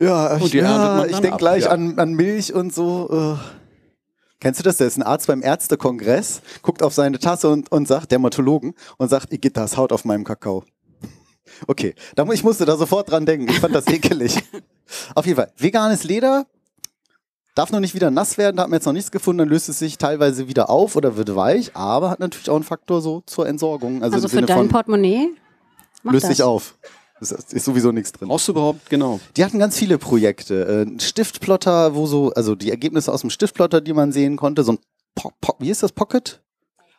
Ja, 0.00 0.38
ich, 0.38 0.52
ja, 0.52 1.04
ich 1.04 1.18
denke 1.18 1.36
gleich 1.36 1.64
ja. 1.64 1.70
an, 1.70 1.98
an 1.98 2.14
Milch 2.14 2.54
und 2.54 2.74
so. 2.74 3.36
Äh. 3.38 3.63
Kennst 4.44 4.60
du 4.60 4.64
das? 4.64 4.76
Der 4.76 4.86
ist 4.86 4.98
ein 4.98 5.02
Arzt 5.02 5.26
beim 5.26 5.40
Ärztekongress, 5.42 6.42
guckt 6.60 6.82
auf 6.82 6.92
seine 6.92 7.18
Tasse 7.18 7.48
und, 7.48 7.72
und 7.72 7.88
sagt, 7.88 8.12
Dermatologen, 8.12 8.74
und 8.98 9.08
sagt, 9.08 9.32
Igitt, 9.32 9.56
das 9.56 9.78
Haut 9.78 9.90
auf 9.90 10.04
meinem 10.04 10.22
Kakao. 10.22 10.64
Okay, 11.66 11.94
da, 12.14 12.26
ich 12.30 12.44
musste 12.44 12.66
da 12.66 12.76
sofort 12.76 13.10
dran 13.10 13.24
denken. 13.24 13.48
Ich 13.48 13.60
fand 13.60 13.74
das 13.74 13.86
ekelig. 13.86 14.42
Auf 15.14 15.24
jeden 15.24 15.36
Fall, 15.36 15.52
veganes 15.56 16.02
Leder 16.02 16.46
darf 17.54 17.70
noch 17.70 17.80
nicht 17.80 17.94
wieder 17.94 18.10
nass 18.10 18.36
werden, 18.36 18.56
da 18.56 18.64
hat 18.64 18.70
man 18.70 18.78
jetzt 18.78 18.86
noch 18.86 18.92
nichts 18.92 19.10
gefunden, 19.10 19.38
dann 19.38 19.48
löst 19.48 19.68
es 19.68 19.78
sich 19.78 19.96
teilweise 19.96 20.48
wieder 20.48 20.68
auf 20.68 20.96
oder 20.96 21.16
wird 21.16 21.34
weich, 21.36 21.74
aber 21.74 22.10
hat 22.10 22.20
natürlich 22.20 22.50
auch 22.50 22.56
einen 22.56 22.64
Faktor 22.64 23.00
so 23.00 23.22
zur 23.24 23.46
Entsorgung. 23.46 24.02
Also, 24.02 24.16
also 24.16 24.28
für 24.28 24.42
dein 24.42 24.68
Portemonnaie 24.68 25.30
macht 26.02 26.14
löst 26.14 26.24
das. 26.24 26.36
sich 26.36 26.42
auf. 26.42 26.74
Ist, 27.30 27.52
ist 27.52 27.64
sowieso 27.64 27.92
nichts 27.92 28.12
drin. 28.12 28.28
Brauchst 28.28 28.48
du 28.48 28.52
überhaupt, 28.52 28.88
genau. 28.90 29.20
Die 29.36 29.44
hatten 29.44 29.58
ganz 29.58 29.78
viele 29.78 29.98
Projekte. 29.98 30.64
Äh, 30.64 30.82
Ein 30.90 31.00
Stiftplotter, 31.00 31.94
wo 31.94 32.06
so, 32.06 32.32
also 32.32 32.54
die 32.54 32.70
Ergebnisse 32.70 33.12
aus 33.12 33.22
dem 33.22 33.30
Stiftplotter, 33.30 33.80
die 33.80 33.92
man 33.92 34.12
sehen 34.12 34.36
konnte, 34.36 34.62
so 34.64 34.72
ein 34.72 34.78
po 35.14 35.30
po 35.40 35.54
wie 35.58 35.70
ist 35.70 35.82
das, 35.82 35.92
Pocket? 35.92 36.40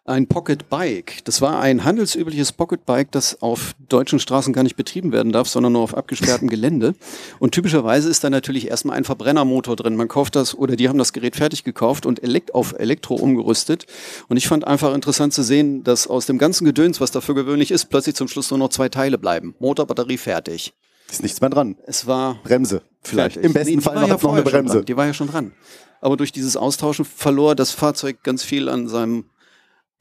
Ein 0.07 0.27
Pocket 0.27 0.69
Bike. 0.69 1.25
Das 1.25 1.41
war 1.41 1.59
ein 1.59 1.83
handelsübliches 1.83 2.51
Pocket 2.51 2.85
Bike, 2.85 3.11
das 3.11 3.41
auf 3.41 3.73
deutschen 3.89 4.19
Straßen 4.19 4.53
gar 4.53 4.61
nicht 4.61 4.75
betrieben 4.75 5.11
werden 5.11 5.31
darf, 5.31 5.47
sondern 5.47 5.73
nur 5.73 5.81
auf 5.81 5.97
abgesperrtem 5.97 6.47
Gelände. 6.47 6.93
Und 7.39 7.53
typischerweise 7.55 8.07
ist 8.07 8.23
da 8.23 8.29
natürlich 8.29 8.67
erstmal 8.67 8.97
ein 8.97 9.03
Verbrennermotor 9.03 9.75
drin. 9.75 9.95
Man 9.95 10.07
kauft 10.07 10.35
das 10.35 10.53
oder 10.53 10.75
die 10.75 10.89
haben 10.89 10.99
das 10.99 11.11
Gerät 11.11 11.35
fertig 11.35 11.63
gekauft 11.63 12.05
und 12.05 12.21
elekt 12.21 12.53
auf 12.53 12.75
Elektro 12.77 13.15
umgerüstet. 13.15 13.87
Und 14.27 14.37
ich 14.37 14.47
fand 14.47 14.67
einfach 14.67 14.93
interessant 14.93 15.33
zu 15.33 15.41
sehen, 15.41 15.83
dass 15.83 16.05
aus 16.05 16.27
dem 16.27 16.37
ganzen 16.37 16.65
Gedöns, 16.65 17.01
was 17.01 17.09
dafür 17.09 17.33
gewöhnlich 17.33 17.71
ist, 17.71 17.85
plötzlich 17.85 18.13
zum 18.13 18.27
Schluss 18.27 18.51
nur 18.51 18.59
noch 18.59 18.69
zwei 18.69 18.89
Teile 18.89 19.17
bleiben. 19.17 19.55
Motor, 19.57 19.87
Batterie, 19.87 20.17
fertig. 20.17 20.75
Ist 21.09 21.23
nichts 21.23 21.41
mehr 21.41 21.49
dran. 21.49 21.77
Es 21.87 22.05
war 22.05 22.37
Bremse, 22.43 22.83
vielleicht. 23.01 23.33
fertig. 23.37 23.47
Im 23.49 23.53
besten 23.53 23.75
Nee, 23.77 23.81
Fall 23.81 23.95
noch, 23.95 24.07
ja 24.07 24.13
noch 24.21 24.33
eine 24.33 24.43
Bremse. 24.43 24.83
Die 24.83 24.95
war 24.95 25.07
ja 25.07 25.15
schon 25.15 25.29
dran. 25.29 25.53
Aber 25.99 26.15
durch 26.15 26.31
dieses 26.31 26.57
Austauschen 26.57 27.05
verlor 27.05 27.55
das 27.55 27.71
Fahrzeug 27.71 28.21
ganz 28.21 28.43
viel 28.43 28.69
an 28.69 28.87
seinem 28.87 29.25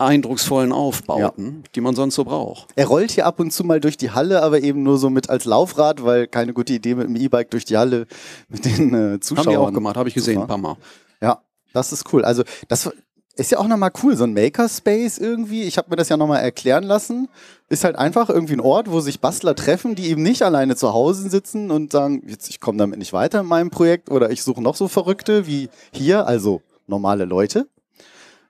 eindrucksvollen 0.04 0.72
Aufbauten, 0.72 1.64
die 1.74 1.80
man 1.80 1.94
sonst 1.94 2.14
so 2.14 2.24
braucht. 2.24 2.68
Er 2.76 2.86
rollt 2.86 3.10
hier 3.10 3.26
ab 3.26 3.40
und 3.40 3.52
zu 3.52 3.64
mal 3.64 3.80
durch 3.80 3.96
die 3.96 4.10
Halle, 4.10 4.42
aber 4.42 4.60
eben 4.60 4.82
nur 4.82 4.98
so 4.98 5.10
mit 5.10 5.30
als 5.30 5.44
Laufrad, 5.44 6.04
weil 6.04 6.26
keine 6.26 6.52
gute 6.52 6.72
Idee 6.72 6.94
mit 6.94 7.08
dem 7.08 7.16
E-Bike 7.16 7.50
durch 7.50 7.64
die 7.64 7.76
Halle 7.76 8.06
mit 8.48 8.64
den 8.64 9.14
äh, 9.14 9.20
Zuschauern. 9.20 9.46
Haben 9.46 9.52
die 9.52 9.56
auch 9.58 9.72
gemacht, 9.72 9.96
habe 9.96 10.08
ich 10.08 10.14
gesehen, 10.14 10.42
ein 10.42 10.46
paar 10.46 10.58
Mal. 10.58 10.76
Ja, 11.20 11.40
das 11.72 11.92
ist 11.92 12.12
cool. 12.12 12.24
Also 12.24 12.44
das 12.68 12.90
ist 13.36 13.50
ja 13.50 13.58
auch 13.58 13.66
nochmal 13.66 13.90
cool, 14.02 14.16
so 14.16 14.24
ein 14.24 14.32
Makerspace 14.32 15.18
irgendwie. 15.18 15.64
Ich 15.64 15.76
habe 15.76 15.90
mir 15.90 15.96
das 15.96 16.08
ja 16.08 16.16
nochmal 16.16 16.42
erklären 16.42 16.84
lassen. 16.84 17.28
Ist 17.68 17.84
halt 17.84 17.96
einfach 17.96 18.30
irgendwie 18.30 18.54
ein 18.54 18.60
Ort, 18.60 18.90
wo 18.90 19.00
sich 19.00 19.20
Bastler 19.20 19.56
treffen, 19.56 19.94
die 19.94 20.08
eben 20.08 20.22
nicht 20.22 20.42
alleine 20.42 20.76
zu 20.76 20.92
Hause 20.92 21.28
sitzen 21.28 21.70
und 21.70 21.92
sagen, 21.92 22.22
jetzt 22.26 22.48
ich 22.48 22.60
komme 22.60 22.78
damit 22.78 22.98
nicht 22.98 23.12
weiter 23.12 23.40
in 23.40 23.46
meinem 23.46 23.70
Projekt 23.70 24.10
oder 24.10 24.30
ich 24.30 24.42
suche 24.42 24.62
noch 24.62 24.76
so 24.76 24.86
Verrückte 24.86 25.46
wie 25.46 25.68
hier, 25.92 26.26
also 26.26 26.62
normale 26.86 27.24
Leute, 27.24 27.66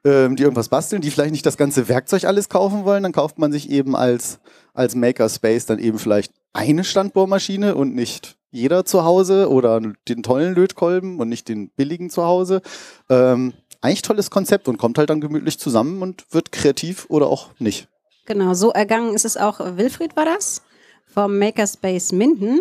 ähm, 0.05 0.37
die 0.37 0.43
irgendwas 0.43 0.69
basteln, 0.69 1.03
die 1.03 1.11
vielleicht 1.11 1.33
nicht 1.33 1.47
das 1.47 1.57
ganze 1.57 1.89
Werkzeug 1.89 2.25
alles 2.25 2.49
kaufen 2.49 2.85
wollen. 2.85 3.03
Dann 3.03 3.13
kauft 3.13 3.39
man 3.39 3.53
sich 3.53 3.71
eben 3.71 3.97
als, 3.97 4.39
als 4.75 4.95
Makerspace 4.95 5.67
dann 5.67 5.79
eben 5.79 5.99
vielleicht 5.99 6.33
eine 6.53 6.85
Standbohrmaschine 6.85 7.75
und 7.75 7.95
nicht 7.95 8.37
jeder 8.51 8.85
zu 8.85 9.05
Hause 9.05 9.51
oder 9.51 9.81
den 10.09 10.23
tollen 10.23 10.55
Lötkolben 10.55 11.19
und 11.19 11.29
nicht 11.29 11.49
den 11.49 11.71
billigen 11.71 12.11
zu 12.11 12.25
Hause. 12.25 12.63
Ähm, 13.09 13.53
eigentlich 13.81 14.03
tolles 14.03 14.31
Konzept 14.31 14.69
und 14.69 14.79
kommt 14.79 14.97
halt 14.97 15.11
dann 15.11 15.21
gemütlich 15.21 15.59
zusammen 15.59 16.01
und 16.03 16.25
wird 16.31 16.53
kreativ 16.53 17.07
oder 17.09 17.27
auch 17.27 17.49
nicht. 17.59 17.89
Genau, 18.27 18.55
so 18.55 18.71
ergangen 18.71 19.15
ist 19.15 19.25
es 19.25 19.37
auch. 19.37 19.59
Wilfried 19.77 20.17
war 20.17 20.25
das 20.25 20.63
vom 21.07 21.39
Makerspace 21.39 22.13
Minden. 22.13 22.61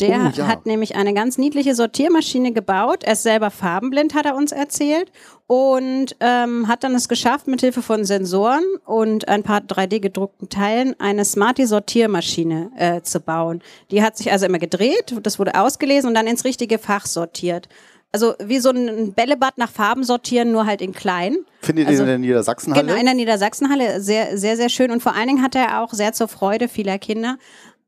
Der 0.00 0.18
Oh, 0.26 0.30
ja. 0.34 0.46
hat 0.46 0.66
nämlich 0.66 0.96
eine 0.96 1.12
ganz 1.14 1.36
niedliche 1.38 1.74
Sortiermaschine 1.74 2.52
gebaut. 2.52 3.04
Er 3.04 3.12
ist 3.12 3.22
selber 3.22 3.50
farbenblind, 3.50 4.14
hat 4.14 4.26
er 4.26 4.34
uns 4.36 4.52
erzählt. 4.52 5.12
Und 5.46 6.14
ähm, 6.20 6.68
hat 6.68 6.84
dann 6.84 6.94
es 6.94 7.08
geschafft, 7.08 7.48
mit 7.48 7.60
Hilfe 7.60 7.82
von 7.82 8.04
Sensoren 8.04 8.62
und 8.86 9.26
ein 9.28 9.42
paar 9.42 9.58
3D-gedruckten 9.60 10.48
Teilen 10.48 10.94
eine 11.00 11.24
Smarty-Sortiermaschine 11.24 12.70
äh, 12.76 13.02
zu 13.02 13.20
bauen. 13.20 13.60
Die 13.90 14.02
hat 14.02 14.16
sich 14.16 14.30
also 14.30 14.46
immer 14.46 14.58
gedreht, 14.58 15.14
das 15.22 15.38
wurde 15.38 15.54
ausgelesen 15.60 16.08
und 16.08 16.14
dann 16.14 16.26
ins 16.26 16.44
richtige 16.44 16.78
Fach 16.78 17.06
sortiert. 17.06 17.68
Also 18.12 18.34
wie 18.44 18.58
so 18.58 18.70
ein 18.70 19.12
Bällebad 19.12 19.56
nach 19.56 19.70
Farben 19.70 20.02
sortieren, 20.02 20.50
nur 20.50 20.66
halt 20.66 20.82
in 20.82 20.92
klein. 20.92 21.36
Findet 21.60 21.86
Also- 21.86 21.98
ihr 21.98 22.02
in 22.02 22.08
der 22.08 22.18
Niedersachsenhalle? 22.18 22.84
Genau, 22.86 22.98
in 22.98 23.04
der 23.06 23.14
Niedersachsenhalle. 23.14 24.00
Sehr, 24.00 24.36
sehr, 24.36 24.56
sehr 24.56 24.68
schön. 24.68 24.90
Und 24.90 25.00
vor 25.02 25.14
allen 25.14 25.28
Dingen 25.28 25.42
hat 25.42 25.54
er 25.54 25.80
auch 25.82 25.92
sehr 25.92 26.12
zur 26.12 26.26
Freude 26.26 26.66
vieler 26.68 26.98
Kinder 26.98 27.38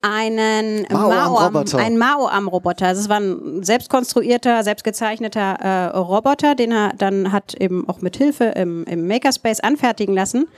einen 0.03 0.83
Mao-Arm-Roboter. 0.91 1.77
Mao-Arm- 1.79 1.87
einen 1.87 1.99
Mao-Arm-Roboter. 1.99 2.87
Also 2.89 3.01
es 3.03 3.09
war 3.09 3.19
ein 3.21 3.63
selbstkonstruierter, 3.63 4.63
selbstgezeichneter 4.65 5.41
äh, 5.61 5.97
Roboter, 5.97 6.55
den 6.55 6.73
er 6.73 6.93
dann 6.99 7.33
hat 7.33 7.55
eben 7.55 7.89
auch 7.89 8.01
mit 8.01 8.17
Hilfe 8.17 8.45
im, 8.47 8.85
im 8.85 9.07
Makerspace 9.07 9.61
anfertigen 9.61 10.15
lassen. 10.15 10.49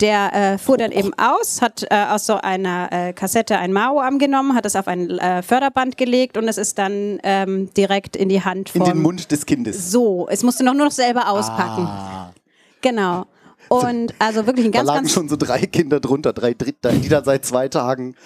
Der 0.00 0.32
äh, 0.34 0.56
fuhr 0.58 0.78
dann 0.78 0.92
eben 0.92 1.12
aus, 1.18 1.60
hat 1.60 1.84
äh, 1.90 2.06
aus 2.08 2.24
so 2.24 2.36
einer 2.36 2.88
äh, 2.90 3.12
Kassette 3.12 3.58
ein 3.58 3.70
Mao-Arm 3.74 4.18
genommen, 4.18 4.54
hat 4.54 4.64
es 4.64 4.74
auf 4.74 4.88
ein 4.88 5.10
äh, 5.18 5.42
Förderband 5.42 5.98
gelegt 5.98 6.38
und 6.38 6.48
es 6.48 6.56
ist 6.56 6.78
dann 6.78 7.18
ähm, 7.22 7.68
direkt 7.74 8.16
in 8.16 8.30
die 8.30 8.42
Hand 8.42 8.74
In 8.74 8.80
von 8.80 8.90
den 8.90 9.02
Mund 9.02 9.30
des 9.30 9.44
Kindes. 9.44 9.90
so. 9.90 10.26
Es 10.30 10.42
musste 10.42 10.64
noch 10.64 10.72
nur 10.72 10.86
noch 10.86 10.92
selber 10.92 11.28
auspacken. 11.28 11.84
Ah. 11.84 12.32
Genau. 12.80 13.26
Und 13.70 14.14
also 14.18 14.46
wirklich 14.46 14.66
ein 14.66 14.72
Da 14.72 14.78
ganz, 14.78 14.88
lagen 14.88 14.98
ganz 15.02 15.12
schon 15.12 15.28
so 15.28 15.36
drei 15.36 15.60
Kinder 15.60 16.00
drunter, 16.00 16.32
drei 16.32 16.54
Dritter, 16.54 16.90
die 16.90 17.08
da 17.08 17.22
seit 17.22 17.44
zwei 17.44 17.68
Tagen 17.68 18.16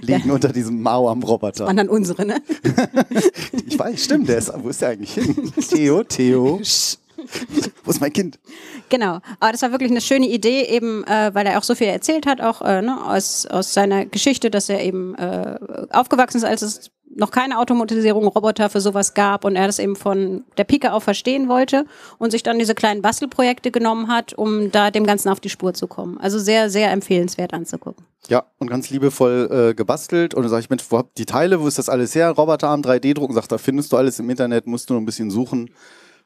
liegen 0.00 0.30
unter 0.30 0.48
diesem 0.48 0.80
Mao 0.80 1.08
am 1.10 1.22
Roboter. 1.22 1.66
waren 1.66 1.76
dann 1.76 1.88
unsere, 1.88 2.24
ne? 2.24 2.42
Ich 3.66 3.78
weiß, 3.78 4.04
stimmt, 4.04 4.28
der 4.28 4.38
ist, 4.38 4.50
wo 4.56 4.70
ist 4.70 4.80
der 4.80 4.90
eigentlich 4.90 5.12
hin? 5.12 5.52
Theo, 5.68 6.02
Theo. 6.02 6.60
Wo 7.84 7.90
ist 7.90 8.00
mein 8.00 8.12
Kind? 8.12 8.38
Genau, 8.90 9.20
aber 9.40 9.52
das 9.52 9.62
war 9.62 9.72
wirklich 9.72 9.90
eine 9.90 10.02
schöne 10.02 10.28
Idee, 10.28 10.64
eben 10.64 11.02
äh, 11.04 11.30
weil 11.32 11.46
er 11.46 11.58
auch 11.58 11.62
so 11.62 11.74
viel 11.74 11.86
erzählt 11.86 12.26
hat, 12.26 12.40
auch 12.40 12.60
äh, 12.60 12.82
ne, 12.82 13.04
aus, 13.04 13.46
aus 13.46 13.72
seiner 13.72 14.04
Geschichte, 14.04 14.50
dass 14.50 14.68
er 14.68 14.84
eben 14.84 15.14
äh, 15.14 15.58
aufgewachsen 15.90 16.36
ist, 16.36 16.44
als 16.44 16.62
es 16.62 16.90
noch 17.16 17.30
keine 17.30 17.58
Automatisierung 17.58 18.26
Roboter 18.26 18.68
für 18.68 18.80
sowas 18.80 19.14
gab 19.14 19.44
und 19.44 19.56
er 19.56 19.66
das 19.66 19.78
eben 19.78 19.96
von 19.96 20.44
der 20.58 20.64
Pike 20.64 20.92
auf 20.92 21.02
verstehen 21.02 21.48
wollte 21.48 21.86
und 22.18 22.30
sich 22.30 22.42
dann 22.42 22.58
diese 22.58 22.74
kleinen 22.74 23.02
Bastelprojekte 23.02 23.70
genommen 23.70 24.08
hat, 24.08 24.34
um 24.34 24.70
da 24.70 24.90
dem 24.90 25.04
Ganzen 25.04 25.30
auf 25.30 25.40
die 25.40 25.48
Spur 25.48 25.74
zu 25.74 25.86
kommen. 25.86 26.18
Also 26.18 26.38
sehr, 26.38 26.68
sehr 26.70 26.90
empfehlenswert 26.90 27.54
anzugucken. 27.54 28.04
Ja, 28.28 28.44
und 28.58 28.68
ganz 28.68 28.90
liebevoll 28.90 29.70
äh, 29.70 29.74
gebastelt. 29.74 30.34
Und 30.34 30.42
dann 30.42 30.50
sage 30.50 30.60
ich, 30.60 30.70
Mensch, 30.70 30.84
wo 30.90 30.98
habt 30.98 31.16
die 31.18 31.26
Teile, 31.26 31.60
wo 31.60 31.66
ist 31.66 31.78
das 31.78 31.88
alles 31.88 32.14
her? 32.14 32.30
Roboterarm, 32.30 32.82
3D-Drucken, 32.82 33.34
sagt, 33.34 33.52
da 33.52 33.58
findest 33.58 33.92
du 33.92 33.96
alles 33.96 34.18
im 34.18 34.28
Internet, 34.28 34.66
musst 34.66 34.90
du 34.90 34.94
nur 34.94 35.02
ein 35.02 35.06
bisschen 35.06 35.30
suchen 35.30 35.70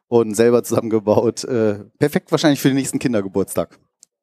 und 0.09 0.35
selber 0.35 0.63
zusammengebaut. 0.65 1.45
Äh, 1.45 1.85
perfekt 1.99 2.33
wahrscheinlich 2.33 2.61
für 2.61 2.69
den 2.69 2.77
nächsten 2.77 2.99
Kindergeburtstag. 2.99 3.79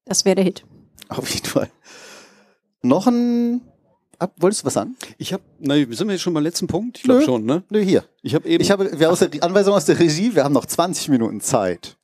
Das 0.05 0.25
wäre 0.25 0.35
der 0.35 0.43
Hit. 0.43 0.65
Auf 1.09 1.29
jeden 1.29 1.47
Fall. 1.47 1.69
Noch 2.81 3.07
ein. 3.07 3.61
Ab, 4.19 4.33
wolltest 4.37 4.63
du 4.63 4.65
was 4.65 4.73
sagen? 4.73 4.95
Ich 5.17 5.31
habe, 5.31 5.43
na, 5.59 5.75
sind 5.75 6.07
wir 6.07 6.11
jetzt 6.13 6.21
schon 6.21 6.33
beim 6.33 6.43
letzten 6.43 6.65
Punkt? 6.67 6.97
Ich 6.97 7.03
glaube 7.03 7.21
schon, 7.23 7.45
ne? 7.45 7.63
Nö, 7.69 7.79
hier. 7.79 8.03
Ich 8.23 8.33
habe 8.33 8.47
eben. 8.47 8.63
Ich 8.63 8.71
habe 8.71 8.99
wir 8.99 9.11
aus 9.11 9.19
der 9.19 9.29
Anweisung 9.43 9.75
aus 9.75 9.85
der 9.85 9.99
Regie, 9.99 10.33
wir 10.33 10.43
haben 10.43 10.53
noch 10.53 10.65
20 10.65 11.09
Minuten 11.09 11.39
Zeit. 11.39 11.97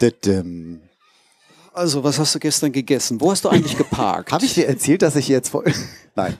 Didim. 0.00 0.80
also, 1.74 2.02
was 2.02 2.18
hast 2.18 2.34
du 2.34 2.38
gestern 2.38 2.72
gegessen? 2.72 3.20
Wo 3.20 3.30
hast 3.30 3.44
du 3.44 3.50
eigentlich 3.50 3.76
geparkt? 3.76 4.32
Habe 4.32 4.44
ich 4.44 4.54
dir 4.54 4.66
erzählt, 4.66 5.02
dass 5.02 5.14
ich 5.16 5.28
jetzt 5.28 5.50
voll. 5.50 5.64
Nein. 6.16 6.38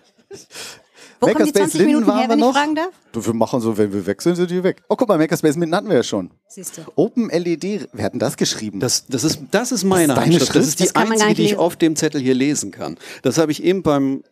Wo 1.20 1.28
kommen 1.28 1.44
die 1.44 1.52
Makerspace 1.52 1.70
20 1.70 1.78
Linden 1.78 1.94
Minuten 1.94 2.12
her, 2.18 2.28
wir 2.28 2.28
wenn 2.30 2.38
ich 2.40 2.52
fragen 2.52 2.74
darf? 2.74 2.88
Du, 3.12 3.24
wir 3.24 3.32
machen 3.34 3.60
so, 3.60 3.78
wenn 3.78 3.92
wir 3.92 4.04
weg 4.04 4.20
sind, 4.20 4.34
sind 4.34 4.50
die 4.50 4.64
weg. 4.64 4.82
Oh, 4.88 4.96
guck 4.96 5.06
mal, 5.06 5.18
Makerspace 5.18 5.56
Minden 5.56 5.76
hatten 5.76 5.88
wir 5.88 5.96
ja 5.96 6.02
schon. 6.02 6.30
Siehst 6.48 6.78
du. 6.78 6.82
Open 6.96 7.28
LED, 7.28 7.88
wer 7.92 8.06
hat 8.06 8.12
denn 8.14 8.18
das 8.18 8.36
geschrieben? 8.36 8.80
Das, 8.80 9.06
das, 9.06 9.22
ist, 9.22 9.38
das 9.52 9.70
ist 9.70 9.84
meine 9.84 10.14
Das 10.14 10.16
ist 10.16 10.24
deine 10.24 10.32
Handschrift. 10.34 10.56
Das 10.56 10.66
ist 10.66 10.80
die 10.80 10.84
Das 10.84 10.96
einzige, 10.96 11.34
die 11.34 11.42
ich 11.42 11.50
lesen. 11.50 11.60
auf 11.60 11.76
dem 11.76 11.94
Zettel 11.94 12.20
hier 12.20 12.34
lesen 12.34 12.72
kann. 12.72 12.98
Das 13.22 13.38
habe 13.38 13.52
ich 13.52 13.62
eben 13.62 13.84
beim 13.84 14.24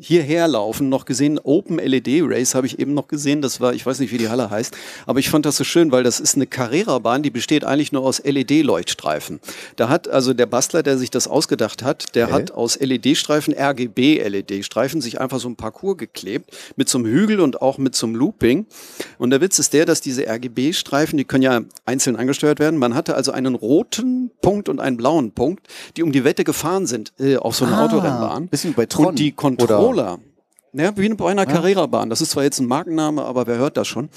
hierherlaufen 0.00 0.88
noch 0.88 1.04
gesehen. 1.04 1.38
Open 1.42 1.78
LED 1.78 2.22
Race 2.22 2.54
habe 2.54 2.66
ich 2.66 2.78
eben 2.78 2.94
noch 2.94 3.08
gesehen. 3.08 3.42
Das 3.42 3.60
war, 3.60 3.74
ich 3.74 3.84
weiß 3.84 3.98
nicht, 4.00 4.12
wie 4.12 4.18
die 4.18 4.28
Halle 4.28 4.50
heißt, 4.50 4.76
aber 5.06 5.18
ich 5.18 5.30
fand 5.30 5.46
das 5.46 5.56
so 5.56 5.64
schön, 5.64 5.90
weil 5.92 6.02
das 6.04 6.20
ist 6.20 6.36
eine 6.36 6.46
Carrera-Bahn, 6.46 7.22
die 7.22 7.30
besteht 7.30 7.64
eigentlich 7.64 7.92
nur 7.92 8.02
aus 8.04 8.22
LED-Leuchtstreifen. 8.24 9.40
Da 9.76 9.88
hat 9.88 10.08
also 10.08 10.32
der 10.34 10.46
Bastler, 10.46 10.82
der 10.82 10.98
sich 10.98 11.10
das 11.10 11.26
ausgedacht 11.28 11.82
hat, 11.82 12.14
der 12.14 12.26
Okay. 12.26 12.34
hat 12.34 12.50
aus 12.52 12.78
LED-Streifen, 12.80 13.54
RGB-LED-Streifen, 13.54 15.00
sich 15.00 15.20
einfach 15.20 15.40
so 15.40 15.48
ein 15.48 15.56
Parcours 15.56 15.96
geklebt 15.98 16.50
mit 16.76 16.88
so 16.88 16.98
einem 16.98 17.06
Hügel 17.06 17.40
und 17.40 17.60
auch 17.62 17.78
mit 17.78 17.94
so 17.94 18.06
einem 18.06 18.16
Looping. 18.16 18.66
Und 19.18 19.30
der 19.30 19.40
Witz 19.40 19.58
ist 19.58 19.72
der, 19.72 19.84
dass 19.86 20.00
diese 20.00 20.26
RGB-Streifen, 20.28 21.16
die 21.16 21.24
können 21.24 21.42
ja 21.42 21.60
einzeln 21.84 22.16
angesteuert 22.16 22.58
werden. 22.60 22.78
Man 22.78 22.94
hatte 22.94 23.14
also 23.14 23.32
einen 23.32 23.54
roten 23.54 24.30
Punkt 24.40 24.68
und 24.68 24.80
einen 24.80 24.96
blauen 24.96 25.32
Punkt, 25.32 25.66
die 25.96 26.02
um 26.02 26.12
die 26.12 26.24
Wette 26.24 26.44
gefahren 26.44 26.86
sind 26.86 27.12
äh, 27.18 27.36
auf 27.36 27.56
so 27.56 27.64
einer 27.64 27.78
Ah, 27.78 27.84
Autorennbahn. 27.86 28.48
bisschen 28.48 28.70
wie 28.70 28.74
bei 28.76 28.86
Tron, 28.86 29.06
Und 29.06 29.18
die 29.18 29.32
oder? 29.32 29.36
Controller. 29.66 30.18
Ja, 30.76 30.96
wie 30.96 31.08
bei 31.10 31.30
einer 31.30 31.46
Carrera-Bahn. 31.46 32.10
Das 32.10 32.20
ist 32.20 32.32
zwar 32.32 32.42
jetzt 32.42 32.58
ein 32.58 32.66
Markenname, 32.66 33.22
aber 33.22 33.46
wer 33.46 33.58
hört 33.58 33.76
das 33.76 33.86
schon? 33.86 34.08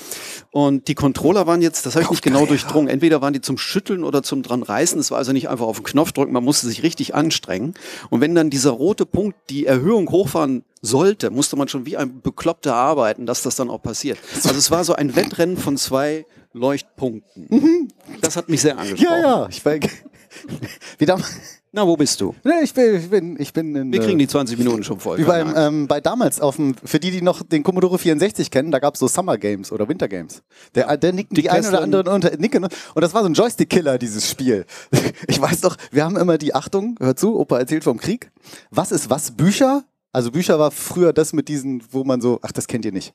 Und 0.50 0.88
die 0.88 0.96
Controller 0.96 1.46
waren 1.46 1.62
jetzt, 1.62 1.86
das 1.86 1.94
habe 1.94 2.04
ich 2.04 2.10
nicht 2.10 2.24
genau 2.24 2.48
durchdrungen, 2.48 2.88
entweder 2.88 3.22
waren 3.22 3.34
die 3.34 3.42
zum 3.42 3.60
Schütteln 3.60 4.04
oder 4.04 4.24
zum 4.24 4.42
dran 4.42 4.64
reißen. 4.64 5.00
Es 5.00 5.12
war 5.12 5.20
also 5.20 5.34
nicht 5.34 5.50
einfach 5.50 5.68
auf 5.68 5.78
den 5.78 5.86
Knopf 5.86 6.14
drücken, 6.14 6.34
man 6.34 6.44
musste 6.44 6.66
sich 6.66 6.82
richtig 6.82 7.14
anstrengen. 7.14 7.76
Und 8.10 8.22
wenn 8.22 8.34
dann 8.34 8.50
dieser 8.50 8.72
rote 8.72 9.06
Punkt 9.06 9.38
die 9.52 9.68
Erhöhung 9.68 10.10
hochfahren 10.10 10.64
sollte, 10.82 11.30
musste 11.30 11.58
man 11.58 11.68
schon 11.68 11.86
wie 11.86 11.96
ein 11.96 12.22
Bekloppter 12.22 12.74
arbeiten, 12.74 13.28
dass 13.28 13.44
das 13.44 13.56
dann 13.56 13.70
auch 13.70 13.84
passiert. 13.84 14.18
Also 14.34 14.58
es 14.58 14.72
war 14.72 14.84
so 14.84 14.94
ein 14.94 15.16
Wettrennen 15.16 15.58
von 15.58 15.78
zwei 15.78 16.26
Leuchtpunkten. 16.54 17.94
Das 18.22 18.36
hat 18.36 18.50
mich 18.50 18.62
sehr 18.62 18.80
angesprochen. 18.80 19.22
ja, 19.22 19.42
ja, 19.42 19.48
ich 19.48 19.64
war. 19.64 19.76
Wie 20.98 21.06
damals. 21.06 21.57
Na, 21.72 21.86
wo 21.86 21.96
bist 21.98 22.22
du? 22.22 22.34
Nee, 22.44 22.64
ich 22.64 22.74
bin, 22.74 22.96
ich 22.96 23.10
bin, 23.10 23.40
ich 23.40 23.54
bin 23.54 23.76
in. 23.76 23.92
Wir 23.92 24.02
äh, 24.02 24.06
kriegen 24.06 24.18
die 24.18 24.28
20 24.28 24.58
Minuten 24.58 24.84
schon 24.84 25.00
voll. 25.00 25.18
Wie 25.18 25.24
beim, 25.24 25.54
ähm, 25.56 25.88
bei 25.88 26.00
damals 26.00 26.40
auf 26.40 26.56
dem, 26.56 26.76
für 26.84 27.00
die, 27.00 27.12
die 27.12 27.22
noch 27.22 27.44
den 27.44 27.64
Commodore 27.64 28.00
64 28.00 28.50
kennen, 28.50 28.72
da 28.72 28.80
gab 28.80 28.94
es 28.94 29.00
so 29.00 29.08
Summer 29.08 29.38
Games 29.38 29.72
oder 29.72 29.88
Winter 29.90 30.08
Games. 30.08 30.44
Der, 30.76 30.96
der 30.98 31.14
nicken 31.14 31.36
die, 31.36 31.44
Die 31.44 31.50
einen 31.50 31.68
oder 31.68 31.82
anderen 31.82 32.08
unter, 32.08 32.36
nicken. 32.38 32.64
Und 32.64 33.02
das 33.02 33.14
war 33.14 33.22
so 33.22 33.30
ein 33.30 33.34
Joystick-Killer, 33.34 33.98
dieses 33.98 34.30
Spiel. 34.30 34.66
Ich 35.28 35.42
weiß 35.42 35.62
doch, 35.62 35.76
wir 35.92 36.06
haben 36.06 36.16
immer 36.16 36.38
die 36.38 36.56
Achtung, 36.56 36.96
hör 37.00 37.16
zu, 37.16 37.38
Opa 37.38 37.60
erzählt 37.60 37.84
vom 37.84 37.98
Krieg. 37.98 38.32
Was 38.72 38.92
ist 38.92 39.10
was? 39.10 39.32
Bücher? 39.32 39.84
Also 40.14 40.32
Bücher 40.32 40.58
war 40.58 40.72
früher 40.72 41.14
das 41.14 41.34
mit 41.34 41.48
diesen, 41.48 41.84
wo 41.92 42.04
man 42.04 42.22
so, 42.22 42.40
ach, 42.42 42.52
das 42.52 42.68
kennt 42.68 42.86
ihr 42.86 42.92
nicht. 42.92 43.14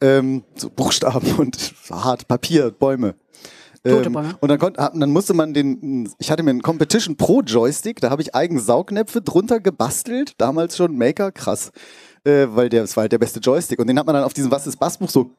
Ähm, 0.00 0.44
so 0.54 0.70
Buchstaben 0.70 1.34
und 1.38 1.74
hart, 1.90 2.28
Papier, 2.28 2.70
Bäume. 2.70 3.14
Ähm, 3.82 4.14
und 4.40 4.48
dann, 4.48 4.58
konnte, 4.58 4.82
hab- 4.82 4.92
dann 4.98 5.10
musste 5.10 5.32
man 5.32 5.54
den, 5.54 6.12
ich 6.18 6.30
hatte 6.30 6.42
mir 6.42 6.50
einen 6.50 6.60
Competition 6.62 7.16
Pro 7.16 7.40
Joystick, 7.40 8.00
da 8.00 8.10
habe 8.10 8.20
ich 8.20 8.34
eigen 8.34 8.58
Saugnäpfe 8.60 9.22
drunter 9.22 9.58
gebastelt, 9.60 10.34
damals 10.38 10.76
schon 10.76 10.96
Maker, 10.98 11.32
krass, 11.32 11.72
äh, 12.24 12.46
weil 12.50 12.68
der, 12.68 12.82
das 12.82 12.94
war 12.96 13.02
halt 13.02 13.12
der 13.12 13.18
beste 13.18 13.40
Joystick. 13.40 13.78
Und 13.78 13.86
den 13.86 13.98
hat 13.98 14.04
man 14.04 14.14
dann 14.14 14.24
auf 14.24 14.34
diesem 14.34 14.50
Was 14.50 14.66
ist 14.66 14.76
Bassbuch 14.78 15.08
so 15.08 15.30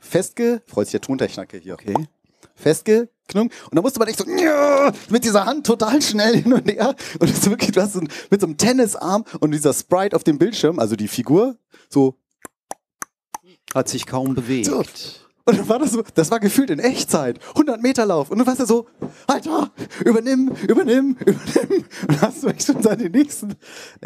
festge, 0.00 0.62
freut 0.66 0.86
sich 0.86 0.92
der 0.92 1.00
Tontechniker 1.00 1.58
hier, 1.58 1.74
Okay. 1.74 1.94
festgeknummt. 2.54 3.52
Und 3.64 3.74
dann 3.74 3.82
musste 3.82 3.98
man 3.98 4.06
echt 4.06 4.18
so 4.18 4.24
mit 5.10 5.24
dieser 5.24 5.44
Hand 5.44 5.66
total 5.66 6.00
schnell 6.00 6.40
hin 6.42 6.52
und 6.52 6.70
her. 6.70 6.94
Und 7.18 7.22
das 7.28 7.38
ist 7.38 7.50
wirklich, 7.50 7.72
du 7.72 7.80
hast 7.82 7.94
so 7.94 8.00
mit 8.30 8.40
so 8.40 8.46
einem 8.46 8.56
Tennisarm 8.56 9.24
und 9.40 9.50
dieser 9.50 9.72
Sprite 9.72 10.14
auf 10.14 10.22
dem 10.22 10.38
Bildschirm, 10.38 10.78
also 10.78 10.94
die 10.94 11.08
Figur, 11.08 11.56
so 11.88 12.14
Hat 13.74 13.88
sich 13.88 14.06
kaum 14.06 14.34
bewegt. 14.36 14.66
so. 14.66 14.84
Und 15.46 15.58
dann 15.58 15.68
war 15.68 15.78
das 15.78 15.92
so, 15.92 16.02
das 16.14 16.30
war 16.30 16.40
gefühlt 16.40 16.70
in 16.70 16.78
Echtzeit. 16.78 17.38
100 17.50 17.82
Meter 17.82 18.06
Lauf. 18.06 18.30
Und 18.30 18.38
dann 18.38 18.46
warst 18.46 18.60
du 18.60 18.66
so, 18.66 18.86
Alter, 19.26 19.70
übernimm, 20.04 20.50
übernimm, 20.66 21.16
übernimm. 21.20 21.84
Und 22.02 22.08
dann 22.08 22.20
hast 22.22 22.42
du 22.42 22.48
echt 22.48 22.64
schon 22.64 22.82
seine 22.82 23.10
nächsten. 23.10 23.54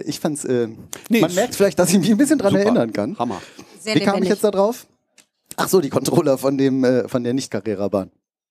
Ich 0.05 0.19
fand's, 0.19 0.45
äh, 0.45 0.69
Nee, 1.09 1.21
man 1.21 1.33
merkt 1.35 1.55
vielleicht, 1.55 1.79
dass 1.79 1.91
ich 1.91 1.99
mich 2.01 2.11
ein 2.11 2.17
bisschen 2.17 2.39
dran 2.39 2.51
Super. 2.51 2.63
erinnern 2.65 2.93
kann. 2.93 3.17
Hammer. 3.19 3.41
Sehr 3.79 3.95
Wie 3.95 4.01
kam 4.01 4.21
ich 4.23 4.29
jetzt 4.29 4.43
da 4.43 4.51
drauf? 4.51 4.87
Ach 5.57 5.69
so, 5.69 5.81
die 5.81 5.91
Controller 5.91 6.39
von 6.39 6.59
dem, 6.59 6.83
äh, 6.83 7.09
von 7.09 7.23
der 7.23 7.35
Nicht-Carrera-Bahn. 7.35 8.11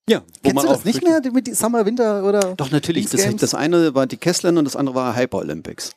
Ja, 0.10 0.22
Kennst 0.42 0.56
man 0.56 0.66
du 0.66 0.72
das 0.72 0.86
nicht 0.86 1.04
mehr 1.04 1.22
mit 1.34 1.54
Summer, 1.56 1.86
Winter 1.86 2.24
oder? 2.24 2.56
Doch, 2.56 2.72
natürlich. 2.72 3.10
Das, 3.10 3.36
das 3.36 3.54
eine 3.54 3.94
war 3.94 4.08
die 4.08 4.16
Kessler 4.16 4.50
und 4.58 4.64
das 4.64 4.78
andere 4.78 4.96
war 4.96 5.16
Hyper 5.16 5.40
Olympics. 5.40 5.92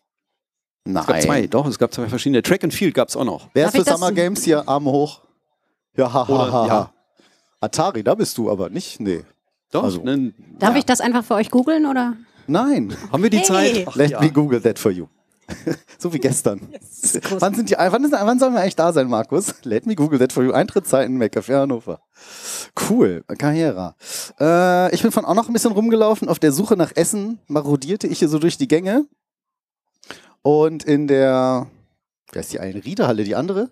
Es 0.85 0.95
gab 1.07 1.23
zwei, 1.23 1.47
doch, 1.47 1.67
es 1.67 1.79
gab 1.79 1.95
zwei 1.95 2.09
verschiedene. 2.09 2.43
Track 2.43 2.65
and 2.65 2.75
Field 2.75 2.95
gab 2.95 3.09
es 3.09 3.17
auch 3.17 3.25
noch. 3.25 3.49
Wer 3.55 3.67
Darf 3.67 3.75
ist 3.77 3.87
für 3.87 3.95
Summer 3.95 4.11
Games 4.11 4.43
hier? 4.43 4.69
Arm 4.69 4.87
hoch. 4.87 5.21
Ja, 5.97 6.13
ha, 6.13 6.27
ha, 6.29 6.33
Oder- 6.33 6.53
ha, 6.53 6.67
ja. 6.67 6.73
ha. 6.73 6.93
Atari, 7.61 8.03
da 8.03 8.15
bist 8.15 8.39
du 8.39 8.51
aber 8.51 8.71
nicht. 8.71 9.01
Nee. 9.01 9.23
Doch, 9.71 9.85
Also- 9.85 10.03
ne, 10.03 10.33
Darf 10.59 10.73
ja. 10.73 10.79
ich 10.79 10.87
das 10.87 11.01
einfach 11.01 11.25
für 11.25 11.35
euch 11.35 11.51
googeln 11.51 11.87
oder? 11.87 12.17
Nein. 12.47 12.97
Haben 13.13 13.23
wir 13.23 13.31
die 13.31 13.39
Hey. 13.39 13.45
Zeit? 13.47 13.85
Ach, 13.89 13.95
Let 13.95 14.11
ja. 14.11 14.21
me 14.21 14.31
Google 14.33 14.61
that 14.63 14.79
for 14.79 14.91
you. 14.91 15.07
so 15.99 16.13
wie 16.13 16.19
gestern. 16.19 16.69
wann, 17.39 17.55
sind 17.55 17.71
die, 17.71 17.75
wann, 17.77 18.05
ist, 18.05 18.13
wann 18.13 18.39
sollen 18.39 18.55
wir 18.55 18.61
eigentlich 18.61 18.77
da 18.77 18.93
sein, 18.93 19.09
Markus? 19.09 19.55
Let 19.65 19.85
me 19.87 19.95
Google 19.97 20.19
that 20.21 20.33
for 20.33 20.43
you. 20.45 20.53
Eintrittszeiten 20.53 21.21
McCafé 21.21 21.61
Hannover. 21.61 22.01
Cool, 22.89 23.25
Carrera. 23.37 23.95
Äh, 24.39 24.95
ich 24.95 25.03
bin 25.03 25.11
von 25.13 25.25
auch 25.25 25.35
noch 25.35 25.49
ein 25.49 25.53
bisschen 25.53 25.73
rumgelaufen. 25.73 26.29
Auf 26.29 26.39
der 26.39 26.53
Suche 26.53 26.77
nach 26.77 26.93
Essen 26.95 27.41
marodierte 27.49 28.07
ich 28.07 28.21
hier 28.21 28.29
so 28.29 28.39
durch 28.39 28.59
die 28.59 28.69
Gänge. 28.69 29.07
Und 30.43 30.85
in 30.85 31.07
der, 31.09 31.67
wie 32.33 32.39
heißt 32.39 32.53
die 32.53 32.61
eine? 32.61 32.85
Riederhalle, 32.85 33.25
die 33.25 33.35
andere? 33.37 33.71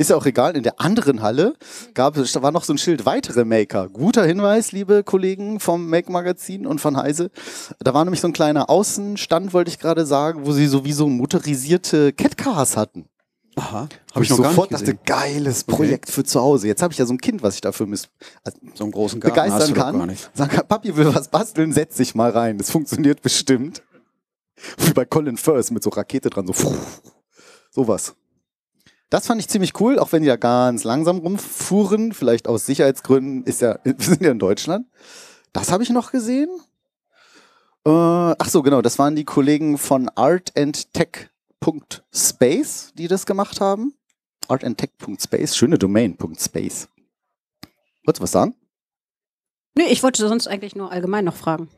Ist 0.00 0.10
ja 0.10 0.16
auch 0.16 0.26
egal, 0.26 0.56
in 0.56 0.62
der 0.62 0.80
anderen 0.80 1.22
Halle 1.22 1.54
gab 1.92 2.16
es, 2.16 2.30
da 2.30 2.40
war 2.40 2.52
noch 2.52 2.62
so 2.62 2.72
ein 2.72 2.78
Schild, 2.78 3.04
weitere 3.04 3.44
Maker. 3.44 3.88
Guter 3.88 4.24
Hinweis, 4.24 4.70
liebe 4.70 5.02
Kollegen 5.02 5.58
vom 5.58 5.90
Make 5.90 6.12
Magazin 6.12 6.68
und 6.68 6.80
von 6.80 6.96
Heise. 6.96 7.32
Da 7.80 7.94
war 7.94 8.04
nämlich 8.04 8.20
so 8.20 8.28
ein 8.28 8.32
kleiner 8.32 8.70
Außenstand, 8.70 9.52
wollte 9.52 9.72
ich 9.72 9.80
gerade 9.80 10.06
sagen, 10.06 10.46
wo 10.46 10.52
sie 10.52 10.68
sowieso 10.68 11.08
motorisierte 11.08 12.12
Catcars 12.12 12.76
hatten. 12.76 13.06
Aha, 13.56 13.88
habe 14.14 14.24
ich 14.24 14.30
noch 14.30 14.36
gar 14.36 14.42
nicht 14.44 14.54
sofort 14.54 14.70
gesehen. 14.70 14.86
dachte, 14.86 15.00
geiles 15.04 15.64
Projekt 15.64 16.10
für 16.10 16.22
zu 16.22 16.40
Hause. 16.40 16.68
Jetzt 16.68 16.80
habe 16.80 16.92
ich 16.92 16.98
ja 17.00 17.04
so 17.04 17.14
ein 17.14 17.18
Kind, 17.18 17.42
was 17.42 17.56
ich 17.56 17.60
dafür 17.60 17.86
miss 17.86 18.08
also 18.44 18.56
So 18.74 18.84
einen 18.84 18.92
großen 18.92 19.18
Garten 19.18 19.34
begeistern 19.34 19.74
kann. 19.74 20.16
Sagen 20.32 20.50
kann, 20.52 20.68
Papi 20.68 20.96
will 20.96 21.12
was 21.12 21.26
basteln, 21.26 21.72
setz 21.72 21.96
dich 21.96 22.14
mal 22.14 22.30
rein. 22.30 22.56
Das 22.56 22.70
funktioniert 22.70 23.20
bestimmt. 23.20 23.82
Wie 24.76 24.92
bei 24.92 25.04
Colin 25.04 25.36
Firth 25.36 25.72
mit 25.72 25.82
so 25.82 25.90
Rakete 25.90 26.30
dran, 26.30 26.46
so. 26.46 26.54
Sowas. 27.72 28.14
Das 29.10 29.26
fand 29.26 29.40
ich 29.40 29.48
ziemlich 29.48 29.80
cool, 29.80 29.98
auch 29.98 30.12
wenn 30.12 30.22
die 30.22 30.28
da 30.28 30.36
ganz 30.36 30.84
langsam 30.84 31.18
rumfuhren. 31.18 32.12
Vielleicht 32.12 32.46
aus 32.46 32.66
Sicherheitsgründen 32.66 33.42
ist 33.44 33.62
ja, 33.62 33.78
wir 33.84 33.94
sind 33.98 34.20
ja 34.22 34.32
in 34.32 34.38
Deutschland. 34.38 34.86
Das 35.52 35.72
habe 35.72 35.82
ich 35.82 35.88
noch 35.90 36.12
gesehen. 36.12 36.50
Äh, 37.86 37.90
ach 37.90 38.48
so, 38.48 38.62
genau, 38.62 38.82
das 38.82 38.98
waren 38.98 39.16
die 39.16 39.24
Kollegen 39.24 39.78
von 39.78 40.10
artandtech.space, 40.10 42.92
die 42.94 43.08
das 43.08 43.24
gemacht 43.24 43.62
haben. 43.62 43.94
artandtech.space, 44.46 45.56
schöne 45.56 45.78
Domain.space. 45.78 46.88
Wolltest 48.04 48.20
du 48.20 48.22
was 48.22 48.32
sagen? 48.32 48.54
Nö, 49.74 49.84
ich 49.84 50.02
wollte 50.02 50.28
sonst 50.28 50.48
eigentlich 50.48 50.76
nur 50.76 50.92
allgemein 50.92 51.24
noch 51.24 51.36
fragen. 51.36 51.70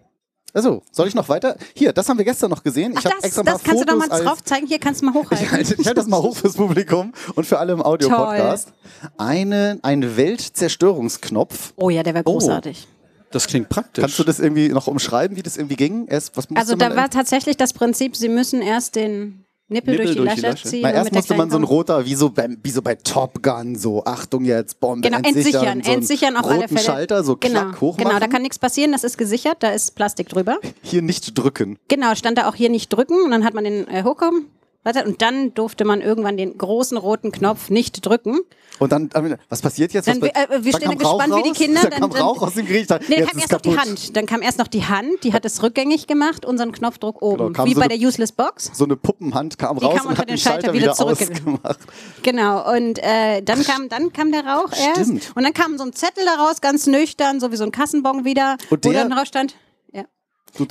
Also, 0.52 0.82
soll 0.90 1.08
ich 1.08 1.14
noch 1.14 1.28
weiter? 1.28 1.56
Hier, 1.74 1.92
das 1.92 2.08
haben 2.08 2.18
wir 2.18 2.24
gestern 2.24 2.50
noch 2.50 2.62
gesehen. 2.62 2.92
Ach, 2.96 3.00
ich 3.00 3.04
habe 3.06 3.14
das, 3.16 3.24
extra 3.24 3.42
das 3.42 3.54
paar 3.54 3.62
kannst 3.64 3.82
du 3.82 3.86
doch 3.86 3.92
Fotos 3.94 4.08
mal 4.08 4.14
als, 4.16 4.24
drauf 4.24 4.44
zeigen. 4.44 4.66
Hier 4.66 4.78
kannst 4.78 5.00
du 5.02 5.06
mal 5.06 5.14
hochhalten. 5.14 5.46
Ich 5.46 5.52
halte, 5.52 5.74
ich 5.74 5.86
halte 5.86 5.94
das 5.94 6.06
mal 6.06 6.20
hoch 6.20 6.36
fürs 6.36 6.54
Publikum 6.54 7.12
und 7.34 7.46
für 7.46 7.58
alle 7.58 7.72
im 7.72 7.82
Audio-Podcast. 7.82 8.72
Eine, 9.16 9.78
ein 9.82 10.16
Weltzerstörungsknopf. 10.16 11.72
Oh 11.76 11.90
ja, 11.90 12.02
der 12.02 12.14
wäre 12.14 12.24
Oh. 12.26 12.32
großartig. 12.32 12.86
Das 13.30 13.46
klingt 13.46 13.68
praktisch. 13.68 14.02
Kannst 14.02 14.18
du 14.18 14.24
das 14.24 14.40
irgendwie 14.40 14.70
noch 14.70 14.88
umschreiben, 14.88 15.36
wie 15.36 15.42
das 15.42 15.56
irgendwie 15.56 15.76
ging? 15.76 16.06
Erst, 16.08 16.36
was 16.36 16.48
Also 16.54 16.74
da 16.74 16.96
war 16.96 17.10
tatsächlich 17.10 17.56
das 17.56 17.72
Prinzip, 17.72 18.16
sie 18.16 18.28
müssen 18.28 18.60
erst 18.60 18.96
den 18.96 19.39
Nippel, 19.70 19.92
Nippel 19.92 20.14
durch 20.14 20.16
die 20.16 20.24
durch 20.24 20.34
die 20.34 20.40
Lasche 20.40 20.68
ziehen. 20.68 20.80
Na, 20.82 20.92
erst 20.92 21.12
musste 21.12 21.34
man 21.36 21.48
so 21.48 21.56
ein 21.56 21.64
roter, 21.64 22.04
wie 22.04 22.14
so, 22.16 22.30
beim, 22.30 22.58
wie 22.62 22.70
so 22.70 22.82
bei 22.82 22.96
Top 22.96 23.42
Gun, 23.42 23.76
so 23.76 24.04
Achtung 24.04 24.44
jetzt, 24.44 24.80
Bombe, 24.80 25.08
Genau, 25.08 25.18
entsichern, 25.22 25.60
so 25.62 25.66
einen 25.66 25.80
entsichern 25.82 26.36
auf 26.36 26.44
alle 26.46 26.56
roten 26.56 26.68
Fälle. 26.68 26.80
Schalter, 26.80 27.22
so 27.22 27.36
genau, 27.36 27.60
klack 27.60 27.80
hoch 27.80 27.96
Genau, 27.96 28.18
da 28.18 28.26
kann 28.26 28.42
nichts 28.42 28.58
passieren, 28.58 28.90
das 28.90 29.04
ist 29.04 29.16
gesichert, 29.16 29.58
da 29.60 29.70
ist 29.70 29.94
Plastik 29.94 30.28
drüber. 30.28 30.58
Hier 30.82 31.02
nicht 31.02 31.38
drücken. 31.38 31.78
Genau, 31.88 32.14
stand 32.16 32.38
da 32.38 32.48
auch 32.48 32.56
hier 32.56 32.68
nicht 32.68 32.88
drücken 32.92 33.22
und 33.24 33.30
dann 33.30 33.44
hat 33.44 33.54
man 33.54 33.64
den 33.64 33.86
äh, 33.88 34.02
hochkommen. 34.02 34.46
Warte, 34.82 35.04
Und 35.04 35.20
dann 35.20 35.52
durfte 35.52 35.84
man 35.84 36.00
irgendwann 36.00 36.38
den 36.38 36.56
großen 36.56 36.96
roten 36.96 37.32
Knopf 37.32 37.68
nicht 37.68 38.06
drücken. 38.06 38.38
Und 38.78 38.92
dann, 38.92 39.10
was 39.50 39.60
passiert 39.60 39.92
jetzt? 39.92 40.08
Dann, 40.08 40.22
was, 40.22 40.30
äh, 40.30 40.64
wir 40.64 40.72
da 40.72 40.78
stehen 40.78 40.96
gespannt 40.96 41.34
wie 41.36 41.42
die 41.42 41.48
raus? 41.50 41.58
Kinder. 41.58 41.80
Da 41.82 41.88
dann, 41.90 42.00
kam 42.00 42.10
dann, 42.12 42.22
Rauch 42.22 42.40
aus 42.40 42.54
dem 42.54 42.64
Gericht. 42.66 42.88
Nee, 42.88 42.96
dann 42.98 43.18
jetzt 43.18 43.28
kam 43.30 43.38
erst 43.40 43.52
noch 43.52 43.60
die 43.60 43.70
kaputt. 43.74 43.86
Hand. 43.88 44.16
Dann 44.16 44.24
kam 44.26 44.40
erst 44.40 44.58
noch 44.58 44.68
die 44.68 44.84
Hand, 44.86 45.22
die 45.22 45.34
hat 45.34 45.44
es 45.44 45.62
rückgängig 45.62 46.06
gemacht, 46.06 46.46
unseren 46.46 46.72
Knopfdruck 46.72 47.20
oben. 47.20 47.52
Genau, 47.52 47.66
wie 47.66 47.74
so 47.74 47.80
bei 47.80 47.86
eine- 47.88 47.98
der 47.98 48.08
Useless 48.08 48.32
Box. 48.32 48.70
So 48.72 48.84
eine 48.84 48.96
Puppenhand 48.96 49.58
kam 49.58 49.78
Die 49.78 49.84
raus 49.84 49.98
kam 49.98 50.06
und 50.06 50.16
hat 50.18 50.30
den 50.30 50.38
Schalter, 50.38 50.68
Schalter 50.68 50.72
wieder, 50.72 50.82
wieder 50.84 50.94
zurück- 50.94 51.20
ausgemacht. 51.30 51.78
Genau, 52.22 52.74
und 52.74 52.98
äh, 53.02 53.42
dann, 53.42 53.62
kam, 53.62 53.90
dann 53.90 54.14
kam 54.14 54.32
der 54.32 54.46
Rauch 54.46 54.70
erst. 54.72 55.02
Stimmt. 55.02 55.30
Und 55.34 55.42
dann 55.42 55.52
kam 55.52 55.76
so 55.76 55.84
ein 55.84 55.92
Zettel 55.92 56.24
daraus, 56.24 56.62
ganz 56.62 56.86
nüchtern, 56.86 57.38
so 57.38 57.52
wie 57.52 57.56
so 57.56 57.64
ein 57.64 57.72
Kassenbon 57.72 58.24
wieder, 58.24 58.56
Und 58.70 58.82
wo 58.86 58.90
der- 58.90 59.02
dann 59.02 59.10
drauf 59.10 59.26
stand. 59.26 59.54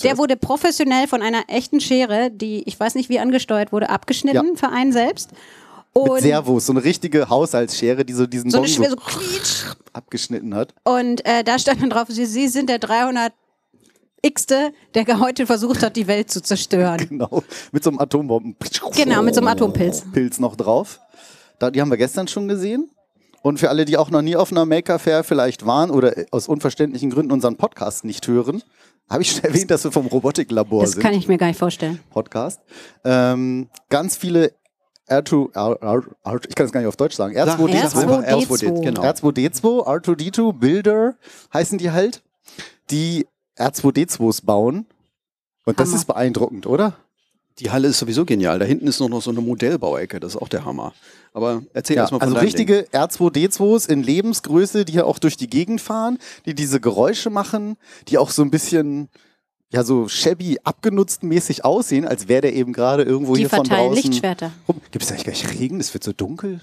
Der 0.03 0.17
wurde 0.17 0.35
professionell 0.35 1.07
von 1.07 1.21
einer 1.21 1.43
echten 1.47 1.79
Schere, 1.79 2.29
die 2.31 2.63
ich 2.67 2.79
weiß 2.79 2.95
nicht 2.95 3.09
wie 3.09 3.19
angesteuert 3.19 3.71
wurde, 3.71 3.89
abgeschnitten 3.89 4.35
Ja. 4.47 4.55
für 4.55 4.69
einen 4.69 4.91
selbst. 4.91 5.31
Mit 5.95 6.07
Und 6.09 6.21
Servos, 6.21 6.65
so 6.67 6.73
eine 6.73 6.83
richtige 6.83 7.29
Haushaltsschere, 7.29 8.05
die 8.05 8.13
so 8.13 8.27
diesen 8.27 8.51
so 8.51 8.63
so 8.63 8.83
so 8.83 8.95
abgeschnitten 9.93 10.53
hat. 10.53 10.73
Und 10.83 11.25
äh, 11.25 11.43
da 11.43 11.57
stand 11.57 11.81
dann 11.81 11.89
drauf, 11.89 12.07
Sie, 12.09 12.25
Sie 12.25 12.47
sind 12.47 12.69
der 12.69 12.79
300 12.79 13.33
Xte, 14.33 14.73
der 14.93 15.19
heute 15.19 15.45
versucht 15.47 15.81
hat, 15.81 15.95
die 15.95 16.07
Welt 16.07 16.29
zu 16.29 16.41
zerstören. 16.43 16.97
Genau, 17.09 17.43
mit 17.71 17.83
so 17.83 17.89
einem 17.89 17.99
Atombomben. 17.99 18.55
Genau, 18.95 19.21
mit 19.23 19.33
so 19.33 19.41
einem 19.41 19.47
Atompilz. 19.47 20.03
Pilz 20.11 20.39
noch 20.39 20.55
drauf. 20.55 20.99
Da, 21.57 21.71
die 21.71 21.81
haben 21.81 21.89
wir 21.89 21.97
gestern 21.97 22.27
schon 22.27 22.47
gesehen. 22.47 22.89
Und 23.41 23.57
für 23.59 23.69
alle, 23.69 23.85
die 23.85 23.95
auch 23.97 24.11
noch 24.11 24.21
nie 24.21 24.35
auf 24.35 24.51
einer 24.51 24.65
Maker 24.65 24.99
Fair 24.99 25.23
vielleicht 25.23 25.65
waren 25.65 25.89
oder 25.91 26.13
aus 26.31 26.49
unverständlichen 26.49 27.09
Gründen 27.09 27.31
unseren 27.31 27.55
Podcast 27.55 28.03
nicht 28.03 28.27
hören, 28.27 28.61
habe 29.09 29.21
ich 29.23 29.31
schon 29.31 29.43
erwähnt, 29.45 29.71
dass 29.71 29.83
wir 29.83 29.91
vom 29.91 30.07
Robotiklabor 30.07 30.81
Das 30.83 30.91
sind. 30.91 31.01
kann 31.01 31.13
ich 31.13 31.27
mir 31.27 31.37
gar 31.37 31.47
nicht 31.47 31.59
vorstellen. 31.59 31.99
Podcast. 32.11 32.61
Ähm, 33.03 33.69
ganz 33.89 34.15
viele 34.17 34.53
R2, 35.09 35.53
R, 35.55 35.77
R, 35.81 36.03
R, 36.23 36.39
ich 36.47 36.55
kann 36.55 36.65
es 36.67 36.71
gar 36.71 36.81
nicht 36.81 36.87
auf 36.87 36.95
Deutsch 36.97 37.15
sagen. 37.15 37.33
Sag- 37.33 37.59
R2D2, 37.59 37.87
sag 37.89 38.03
einfach 38.03 38.23
R2D2. 38.23 38.83
genau. 38.83 39.01
R2D2, 39.01 39.87
R2D2, 39.87 40.53
Builder 40.53 41.15
heißen 41.53 41.77
die 41.79 41.91
halt, 41.91 42.21
die 42.91 43.27
R2D2s 43.57 44.45
bauen. 44.45 44.85
Und 45.65 45.79
das 45.79 45.89
Hammer. 45.89 45.97
ist 45.97 46.05
beeindruckend, 46.05 46.65
oder? 46.67 46.93
Die 47.59 47.71
Halle 47.71 47.87
ist 47.89 47.99
sowieso 47.99 48.25
genial. 48.25 48.59
Da 48.59 48.65
hinten 48.65 48.87
ist 48.87 48.99
noch, 48.99 49.09
noch 49.09 49.21
so 49.21 49.31
eine 49.31 49.41
Modellbauecke. 49.41 50.19
Das 50.19 50.35
ist 50.35 50.41
auch 50.41 50.47
der 50.47 50.65
Hammer. 50.65 50.93
Aber 51.33 51.61
erzähl 51.73 51.95
Ja, 51.97 52.03
erst 52.03 52.11
mal 52.11 52.19
von 52.19 52.29
also 52.29 52.39
richtige 52.39 52.87
R2D2s 52.91 53.89
in 53.89 54.03
Lebensgröße, 54.03 54.85
die 54.85 54.93
hier 54.93 55.05
auch 55.05 55.19
durch 55.19 55.37
die 55.37 55.49
Gegend 55.49 55.81
fahren, 55.81 56.17
die 56.45 56.55
diese 56.55 56.79
Geräusche 56.79 57.29
machen, 57.29 57.77
die 58.07 58.17
auch 58.17 58.29
so 58.31 58.41
ein 58.41 58.51
bisschen 58.51 59.09
ja 59.71 59.83
so 59.83 60.07
shabby 60.07 60.57
abgenutzt 60.63 61.23
mäßig 61.23 61.63
aussehen, 61.63 62.07
als 62.07 62.27
wäre 62.27 62.41
der 62.41 62.53
eben 62.53 62.73
gerade 62.73 63.03
irgendwo 63.03 63.35
Die 63.35 63.41
hier 63.41 63.49
von 63.49 63.65
verteilen 63.65 63.89
draußen. 63.93 64.03
Lichtschwerter. 64.09 64.51
Gibt 64.91 65.03
es 65.03 65.11
eigentlich 65.11 65.23
gleich 65.25 65.59
Regen? 65.59 65.79
Es 65.79 65.93
wird 65.93 66.03
so 66.03 66.13
dunkel. 66.13 66.61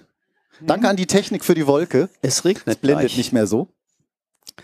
Danke 0.60 0.88
an 0.88 0.96
die 0.96 1.06
Technik 1.06 1.44
für 1.44 1.54
die 1.54 1.66
Wolke. 1.66 2.08
Es 2.22 2.44
regnet 2.44 2.80
Blendet 2.80 3.08
gleich. 3.08 3.16
nicht 3.18 3.32
mehr 3.32 3.46
so. 3.46 3.68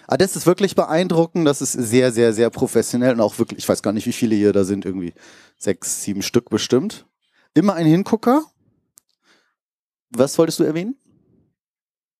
Aber 0.06 0.18
das 0.18 0.36
ist 0.36 0.46
wirklich 0.46 0.74
beeindruckend. 0.74 1.46
Das 1.46 1.62
ist 1.62 1.72
sehr, 1.72 2.12
sehr, 2.12 2.32
sehr 2.32 2.50
professionell 2.50 3.12
und 3.14 3.20
auch 3.20 3.38
wirklich, 3.38 3.58
ich 3.58 3.68
weiß 3.68 3.82
gar 3.82 3.92
nicht, 3.92 4.06
wie 4.06 4.12
viele 4.12 4.34
hier 4.34 4.52
da 4.52 4.64
sind, 4.64 4.84
irgendwie 4.84 5.12
sechs, 5.58 6.02
sieben 6.02 6.22
Stück 6.22 6.50
bestimmt. 6.50 7.06
Immer 7.54 7.74
ein 7.74 7.86
Hingucker. 7.86 8.44
Was 10.10 10.38
wolltest 10.38 10.58
du 10.60 10.64
erwähnen? 10.64 10.96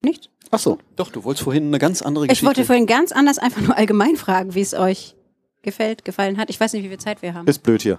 Nicht? 0.03 0.31
Ach 0.51 0.59
so. 0.59 0.79
Doch, 0.97 1.11
du 1.11 1.25
wolltest 1.25 1.45
vorhin 1.45 1.69
eine 1.69 1.79
ganz 1.79 2.03
andere 2.03 2.25
Ich 2.25 2.31
Geschichte. 2.31 2.47
wollte 2.47 2.65
vorhin 2.65 2.87
ganz 2.87 3.13
anders 3.13 3.39
einfach 3.39 3.61
nur 3.63 3.77
allgemein 3.77 4.17
fragen, 4.17 4.55
wie 4.55 4.61
es 4.61 4.75
euch 4.75 5.17
gefällt, 5.63 6.05
gefallen 6.05 6.37
hat. 6.39 6.51
Ich 6.51 6.61
weiß 6.61 6.73
nicht, 6.73 6.85
wie 6.85 6.89
viel 6.89 6.99
Zeit 6.99 7.23
wir 7.23 7.35
haben. 7.35 7.47
Ist 7.47 7.63
blöd 7.63 7.83
hier. 7.83 7.99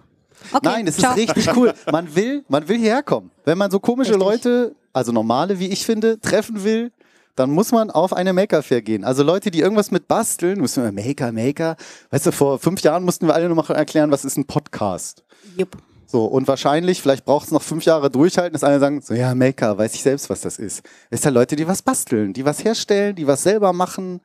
Okay, 0.51 0.59
Nein, 0.63 0.87
es 0.87 0.97
ist 0.97 1.15
richtig 1.15 1.55
cool. 1.55 1.73
Man 1.91 2.15
will, 2.15 2.43
man 2.49 2.67
will 2.67 2.77
hierher 2.77 3.03
kommen. 3.03 3.31
Wenn 3.45 3.57
man 3.57 3.71
so 3.71 3.79
komische 3.79 4.11
Richtig. 4.13 4.27
Leute, 4.27 4.75
also 4.91 5.11
normale, 5.11 5.59
wie 5.59 5.67
ich 5.67 5.85
finde, 5.85 6.19
treffen 6.19 6.63
will, 6.63 6.91
dann 7.35 7.51
muss 7.51 7.71
man 7.71 7.89
auf 7.89 8.13
eine 8.13 8.33
Maker-Fair 8.33 8.81
gehen. 8.81 9.03
Also 9.03 9.23
Leute, 9.23 9.51
die 9.51 9.59
irgendwas 9.59 9.91
mit 9.91 10.07
basteln, 10.07 10.59
müssen 10.59 10.83
wir 10.83 10.91
Maker, 10.91 11.31
Maker. 11.31 11.75
Weißt 12.11 12.27
du, 12.27 12.31
vor 12.31 12.59
fünf 12.59 12.81
Jahren 12.81 13.03
mussten 13.03 13.27
wir 13.27 13.33
alle 13.33 13.47
nur 13.47 13.55
mal 13.55 13.65
erklären, 13.75 14.11
was 14.11 14.25
ist 14.25 14.37
ein 14.37 14.45
Podcast. 14.45 15.23
Jupp. 15.57 15.77
So, 16.05 16.25
und 16.25 16.47
wahrscheinlich, 16.47 17.01
vielleicht 17.01 17.25
braucht 17.25 17.47
es 17.47 17.51
noch 17.51 17.63
fünf 17.63 17.85
Jahre 17.85 18.11
durchhalten, 18.11 18.53
dass 18.53 18.63
alle 18.63 18.79
sagen, 18.79 19.01
so 19.01 19.15
ja, 19.15 19.33
Maker, 19.33 19.79
weiß 19.79 19.95
ich 19.95 20.03
selbst, 20.03 20.29
was 20.29 20.41
das 20.41 20.59
ist. 20.59 20.85
Es 21.09 21.21
ist 21.21 21.25
ja 21.25 21.31
Leute, 21.31 21.55
die 21.55 21.67
was 21.67 21.81
basteln, 21.81 22.33
die 22.33 22.45
was 22.45 22.63
herstellen, 22.63 23.15
die 23.15 23.25
was 23.25 23.41
selber 23.41 23.73
machen. 23.73 24.21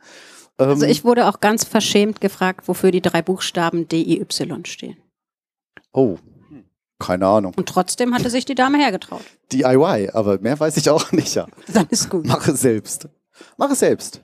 Ähm, 0.59 0.69
Also 0.69 0.85
ich 0.85 1.05
wurde 1.05 1.27
auch 1.29 1.41
ganz 1.41 1.65
verschämt 1.65 2.21
gefragt, 2.21 2.69
wofür 2.69 2.91
die 2.91 3.01
drei 3.01 3.23
Buchstaben 3.23 3.89
DIY 3.89 4.27
stehen. 4.65 4.99
oh, 5.93 6.19
keine 6.99 7.27
Ahnung. 7.27 7.53
Und 7.57 7.69
trotzdem 7.69 8.15
hatte 8.15 8.31
sich 8.31 8.45
die 8.45 8.55
Dame 8.55 8.79
hergetraut. 8.79 9.23
DIY, 9.53 10.11
aber 10.13 10.39
mehr 10.41 10.59
weiß 10.59 10.77
ich 10.77 10.91
auch 10.91 11.13
nicht, 11.13 11.35
ja. 11.35 11.47
Dann 11.73 11.87
ist 11.91 12.11
gut. 12.11 12.27
Mach 12.27 12.47
es 12.49 12.61
selbst. 12.61 13.09
Mach 13.57 13.71
es 13.71 13.79
selbst. 13.81 14.23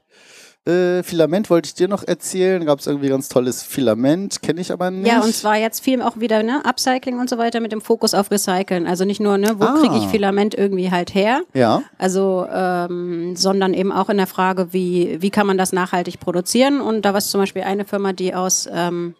Äh, 0.66 1.02
Filament 1.02 1.50
wollte 1.50 1.66
ich 1.66 1.74
dir 1.74 1.88
noch 1.88 2.02
erzählen. 2.08 2.64
Gab 2.64 2.78
es 2.78 2.86
irgendwie 2.86 3.10
ganz 3.10 3.28
tolles 3.28 3.62
Filament, 3.62 4.40
kenne 4.40 4.62
ich 4.62 4.72
aber 4.72 4.90
nicht. 4.90 5.06
Ja, 5.06 5.20
und 5.20 5.34
zwar 5.34 5.56
jetzt 5.58 5.84
viel 5.84 6.00
auch 6.00 6.18
wieder, 6.18 6.42
ne, 6.42 6.62
Upcycling 6.64 7.18
und 7.20 7.28
so 7.28 7.36
weiter 7.36 7.60
mit 7.60 7.70
dem 7.70 7.82
Fokus 7.82 8.14
auf 8.14 8.30
Recyceln. 8.30 8.86
Also 8.86 9.04
nicht 9.04 9.20
nur, 9.20 9.36
ne, 9.36 9.56
wo 9.58 9.64
Ah. 9.64 9.76
kriege 9.78 9.98
ich 9.98 10.06
Filament 10.06 10.54
irgendwie 10.54 10.90
halt 10.90 11.14
her, 11.14 11.42
Ja, 11.52 11.82
also, 11.98 12.46
ähm, 12.50 13.36
sondern 13.36 13.74
eben 13.74 13.92
auch 13.92 14.08
in 14.08 14.16
der 14.16 14.26
Frage, 14.26 14.72
wie, 14.72 15.20
wie 15.20 15.28
kann 15.30 15.46
man 15.46 15.58
das 15.58 15.74
nachhaltig 15.74 16.18
produzieren? 16.18 16.80
Und 16.80 17.02
da 17.02 17.10
war 17.12 17.18
es 17.18 17.30
zum 17.30 17.40
Beispiel 17.42 17.62
eine 17.62 17.84
Firma, 17.84 18.14
die 18.14 18.34
aus, 18.34 18.66
ähm, 18.72 19.14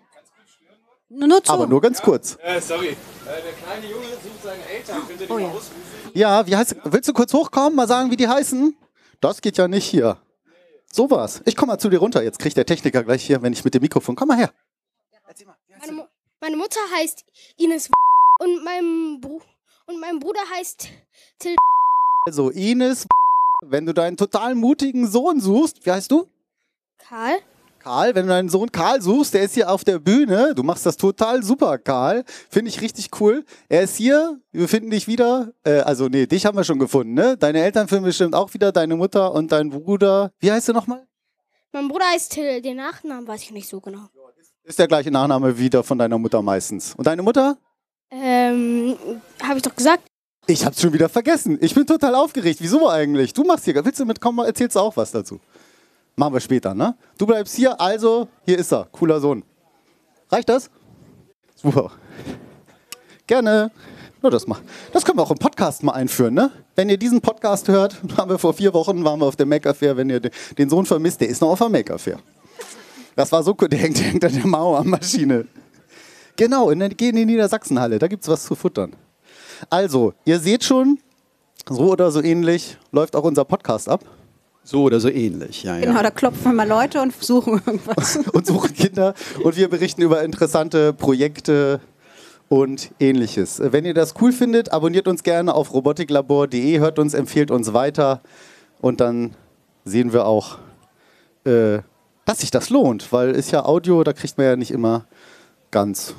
nur, 1.11 1.29
nur 1.29 1.45
zu. 1.45 1.53
aber 1.53 1.67
nur 1.67 1.83
ganz 1.83 2.01
kurz. 2.01 2.38
Äh, 2.43 2.59
sorry. 2.62 2.97
Äh, 3.27 3.43
der 3.43 3.53
kleine 3.53 3.87
Junge 3.87 4.07
sucht 4.23 4.43
seine 4.43 4.65
Eltern. 4.67 5.07
Könnt 5.07 5.21
ihr 5.21 5.27
die 5.27 5.33
Oh 5.33 5.37
mal 5.37 5.43
ja. 5.43 5.49
ausrufen? 5.49 5.73
Ja, 6.15 6.47
wie 6.47 6.57
heißt, 6.57 6.77
willst 6.85 7.09
du 7.09 7.13
kurz 7.13 7.33
hochkommen, 7.33 7.75
mal 7.75 7.89
sagen, 7.89 8.11
wie 8.11 8.17
die 8.17 8.29
heißen? 8.29 8.77
Das 9.21 9.41
geht 9.41 9.57
ja 9.57 9.67
nicht 9.69 9.87
hier. 9.87 10.19
Sowas. 10.93 11.43
Ich 11.47 11.57
komme 11.57 11.73
mal 11.73 11.79
zu 11.79 11.89
dir 11.89 11.99
runter. 11.99 12.23
Jetzt 12.23 12.39
kriegt 12.39 12.57
der 12.57 12.67
Techniker 12.67 13.03
gleich 13.03 13.25
hier, 13.25 13.43
wenn 13.43 13.53
ich 13.53 13.65
mit 13.65 13.75
dem 13.75 13.83
Mikrofon. 13.83 14.15
Komm 14.15 14.29
mal 14.29 14.37
her. 14.37 14.53
Meine, 15.81 15.93
Mu 15.93 16.03
meine 16.41 16.57
Mutter 16.57 16.81
heißt 16.95 17.25
Ines 17.57 17.91
und 18.41 18.65
mein, 18.65 19.21
Bru 19.21 19.41
und 19.87 20.01
mein 20.01 20.19
Bruder 20.21 20.41
heißt 20.57 20.89
Till. 21.39 21.57
Also, 22.27 22.51
Ines, 22.51 23.07
wenn 23.63 23.87
du 23.87 23.93
deinen 23.93 24.17
total 24.17 24.55
mutigen 24.55 25.09
Sohn 25.09 25.41
suchst, 25.41 25.85
wie 25.85 25.91
heißt 25.91 26.11
du? 26.11 26.29
Karl. 26.99 27.39
Karl, 27.85 28.14
wenn 28.14 28.27
du 28.27 28.33
deinen 28.33 28.49
Sohn 28.49 28.73
Karl 28.73 29.03
suchst, 29.03 29.35
der 29.35 29.42
ist 29.42 29.53
hier 29.53 29.70
auf 29.70 29.85
der 29.85 29.99
Bühne. 29.99 30.55
Du 30.55 30.62
machst 30.62 30.87
das 30.87 30.97
total 30.97 31.42
super, 31.42 31.77
Karl. 31.77 32.25
Finde 32.49 32.70
ich 32.70 32.81
richtig 32.81 33.11
cool. 33.20 33.44
Er 33.68 33.83
ist 33.83 33.97
hier. 33.97 34.40
Wir 34.53 34.68
finden 34.68 34.88
dich 34.88 35.07
wieder. 35.07 35.53
Äh, 35.64 35.81
also, 35.81 36.09
nee, 36.09 36.25
dich 36.25 36.47
haben 36.47 36.57
wir 36.57 36.64
schon 36.64 36.79
gefunden, 36.79 37.12
ne? 37.12 37.37
Deine 37.37 37.62
Eltern 37.62 37.87
finden 37.87 38.07
bestimmt 38.07 38.35
auch 38.35 38.55
wieder. 38.55 38.73
Deine 38.73 38.97
Mutter 38.97 39.35
und 39.35 39.53
dein 39.53 39.68
Bruder. 39.68 40.33
Wie 40.38 40.51
heißt 40.51 40.66
du 40.68 40.73
nochmal? 40.73 41.07
Mein 41.73 41.88
Bruder 41.88 42.07
heißt 42.07 42.33
Till. 42.33 42.62
Den 42.62 42.79
Nachnamen 42.79 43.29
weiß 43.29 43.42
ich 43.42 43.51
nicht 43.51 43.68
so 43.68 43.83
genau. 43.83 44.09
Ist 44.62 44.79
der 44.79 44.88
gleiche 44.88 45.11
Nachname 45.11 45.59
wieder 45.59 45.85
von 45.85 45.99
deiner 45.99 46.16
Mutter 46.16 46.40
meistens. 46.40 46.94
Und 46.97 47.07
deine 47.07 47.23
Mutter? 47.23 47.59
Ähm, 48.11 48.97
habe 49.42 49.59
ich 49.59 49.62
doch 49.62 49.77
gesagt. 49.77 50.05
Ich 50.47 50.64
hab's 50.64 50.81
schon 50.81 50.94
wieder 50.94 51.11
vergessen. 51.11 51.59
Ich 51.61 51.75
bin 51.75 51.87
total 51.87 52.14
aufgeregt. 52.14 52.61
Wieso 52.62 52.88
eigentlich? 52.88 53.35
Du 53.35 53.44
machst 53.44 53.66
hier. 53.66 53.85
Willst 53.85 54.01
du 54.01 54.07
mitkommen? 54.07 54.47
Erzählst 54.47 54.75
du 54.75 54.81
auch 54.81 54.97
was 54.97 55.11
dazu? 55.11 55.38
Machen 56.16 56.35
wir 56.35 56.40
später, 56.40 56.74
ne? 56.74 56.96
Du 57.18 57.27
bleibst 57.27 57.55
hier, 57.57 57.81
also, 57.81 58.29
hier 58.44 58.59
ist 58.59 58.72
er. 58.72 58.87
Cooler 58.92 59.20
Sohn. 59.20 59.42
Reicht 60.31 60.48
das? 60.48 60.70
Super. 61.57 61.90
Gerne. 63.27 63.70
Ja, 64.22 64.31
das, 64.31 64.46
mach, 64.46 64.61
das 64.92 65.05
können 65.05 65.18
wir 65.18 65.22
auch 65.22 65.31
im 65.31 65.38
Podcast 65.38 65.83
mal 65.83 65.92
einführen, 65.92 66.35
ne? 66.35 66.50
Wenn 66.77 66.88
ihr 66.88 66.96
diesen 66.96 67.20
Podcast 67.20 67.68
hört, 67.68 68.00
haben 68.16 68.31
wir 68.31 68.38
vor 68.38 68.55
vier 68.55 68.72
Wochen, 68.72 69.05
waren 69.05 69.20
wir 69.20 69.27
auf 69.27 69.37
der 69.37 69.46
Mac 69.46 69.64
Fair, 69.77 69.96
wenn 69.96 70.09
ihr 70.09 70.20
de- 70.20 70.31
den 70.57 70.70
Sohn 70.70 70.87
vermisst, 70.87 71.20
der 71.20 71.29
ist 71.29 71.40
noch 71.42 71.50
auf 71.50 71.59
der 71.59 71.68
Mac 71.68 72.00
Fair. 72.00 72.18
Das 73.16 73.31
war 73.33 73.42
so 73.42 73.55
cool, 73.61 73.68
der 73.68 73.79
hängt, 73.81 74.24
an 74.24 74.33
der 74.33 74.46
Mauermaschine. 74.46 75.46
Genau, 76.37 76.70
in 76.70 76.79
der, 76.79 76.90
in 76.90 77.16
die 77.16 77.27
Niedersachsenhalle, 77.27 77.98
da 77.98 78.07
gibt's 78.09 78.29
was 78.29 78.44
zu 78.44 78.55
futtern. 78.55 78.94
Also, 79.68 80.14
ihr 80.24 80.38
seht 80.40 80.64
schon, 80.64 80.98
so 81.68 81.90
oder 81.92 82.11
so 82.11 82.22
ähnlich 82.22 82.77
läuft 82.92 83.14
auch 83.16 83.24
unser 83.24 83.44
Podcast 83.44 83.88
ab. 83.88 84.05
So 84.66 84.85
oder 84.85 84.98
so 84.98 85.11
ähnlich, 85.11 85.62
ja, 85.62 85.77
ja. 85.77 85.85
Genau, 85.85 86.03
da 86.03 86.11
klopfen 86.11 86.44
wir 86.44 86.53
mal 86.55 86.66
Leute 86.66 87.03
und 87.03 87.12
suchen 87.22 87.61
irgendwas. 87.66 88.16
und 88.33 88.46
suchen 88.46 88.72
Kinder 88.72 89.12
und 89.42 89.57
wir 89.57 89.68
berichten 89.68 90.00
über 90.00 90.22
interessante 90.22 90.94
Projekte 90.94 91.81
und 92.48 92.90
ähnliches. 92.98 93.61
Äh, 93.61 93.72
Wenn 93.72 93.85
ihr 93.85 93.92
das 93.92 94.14
cool 94.22 94.33
findet, 94.33 94.72
abonniert 94.72 95.07
uns 95.07 95.22
gerne 95.22 95.55
auf 95.55 95.74
robotiklabor.de, 95.74 96.79
hört 96.79 96.98
uns, 96.98 97.12
empfiehlt 97.12 97.50
uns 97.50 97.74
weiter 97.74 98.22
und 98.81 99.00
dann 99.00 99.37
sehen 99.85 100.14
wir 100.14 100.24
auch, 100.27 100.59
äh, 101.44 101.81
dass 102.24 102.40
sich 102.40 102.50
das 102.50 102.70
lohnt, 102.70 103.12
weil 103.12 103.33
ist 103.33 103.50
ja 103.50 103.66
Audio, 103.66 104.03
da 104.03 104.14
kriegt 104.14 104.38
man 104.38 104.46
ja 104.46 104.57
nicht 104.57 104.70
immer 104.70 105.05
ganz 105.70 106.14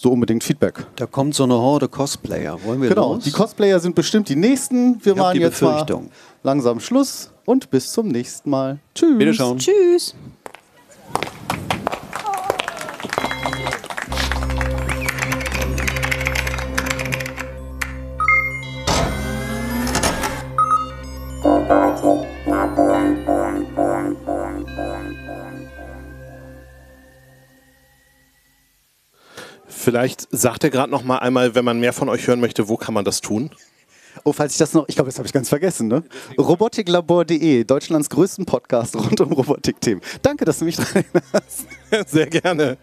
so 0.00 0.12
unbedingt 0.12 0.44
Feedback. 0.44 0.86
Da 0.96 1.06
kommt 1.06 1.34
so 1.34 1.42
eine 1.44 1.54
Horde 1.54 1.88
Cosplayer. 1.88 2.58
Wollen 2.64 2.80
wir 2.80 2.88
Genau, 2.88 3.14
los? 3.14 3.24
die 3.24 3.32
Cosplayer 3.32 3.80
sind 3.80 3.94
bestimmt 3.94 4.28
die 4.28 4.36
nächsten. 4.36 5.04
Wir 5.04 5.12
Ich 5.12 5.18
machen 5.18 5.34
die 5.34 5.40
jetzt 5.40 5.60
mal 5.60 5.72
Befürchtung. 5.72 6.10
langsam 6.42 6.78
Schluss 6.80 7.30
und 7.44 7.68
bis 7.68 7.92
zum 7.92 8.08
nächsten 8.08 8.48
Mal. 8.48 8.78
Tschüss. 8.94 9.18
Tschüss. 9.58 10.14
Vielleicht 29.98 30.28
sagt 30.30 30.62
er 30.62 30.70
gerade 30.70 30.92
noch 30.92 31.02
mal 31.02 31.18
einmal, 31.18 31.56
wenn 31.56 31.64
man 31.64 31.80
mehr 31.80 31.92
von 31.92 32.08
euch 32.08 32.28
hören 32.28 32.38
möchte, 32.38 32.68
wo 32.68 32.76
kann 32.76 32.94
man 32.94 33.04
das 33.04 33.20
tun? 33.20 33.50
Oh, 34.22 34.32
falls 34.32 34.52
ich 34.52 34.58
das 34.58 34.72
noch, 34.72 34.88
ich 34.88 34.94
glaube, 34.94 35.08
das 35.08 35.18
habe 35.18 35.26
ich 35.26 35.32
ganz 35.32 35.48
vergessen, 35.48 35.88
ne? 35.88 36.04
Robotiklabor.de, 36.38 37.64
Deutschlands 37.64 38.08
größten 38.08 38.46
Podcast 38.46 38.94
rund 38.94 39.20
um 39.20 39.32
Robotikthemen. 39.32 40.00
Danke, 40.22 40.44
dass 40.44 40.60
du 40.60 40.66
mich 40.66 40.76
dran 40.76 41.02
hast. 41.32 41.66
Sehr 42.12 42.26
gerne. 42.28 42.78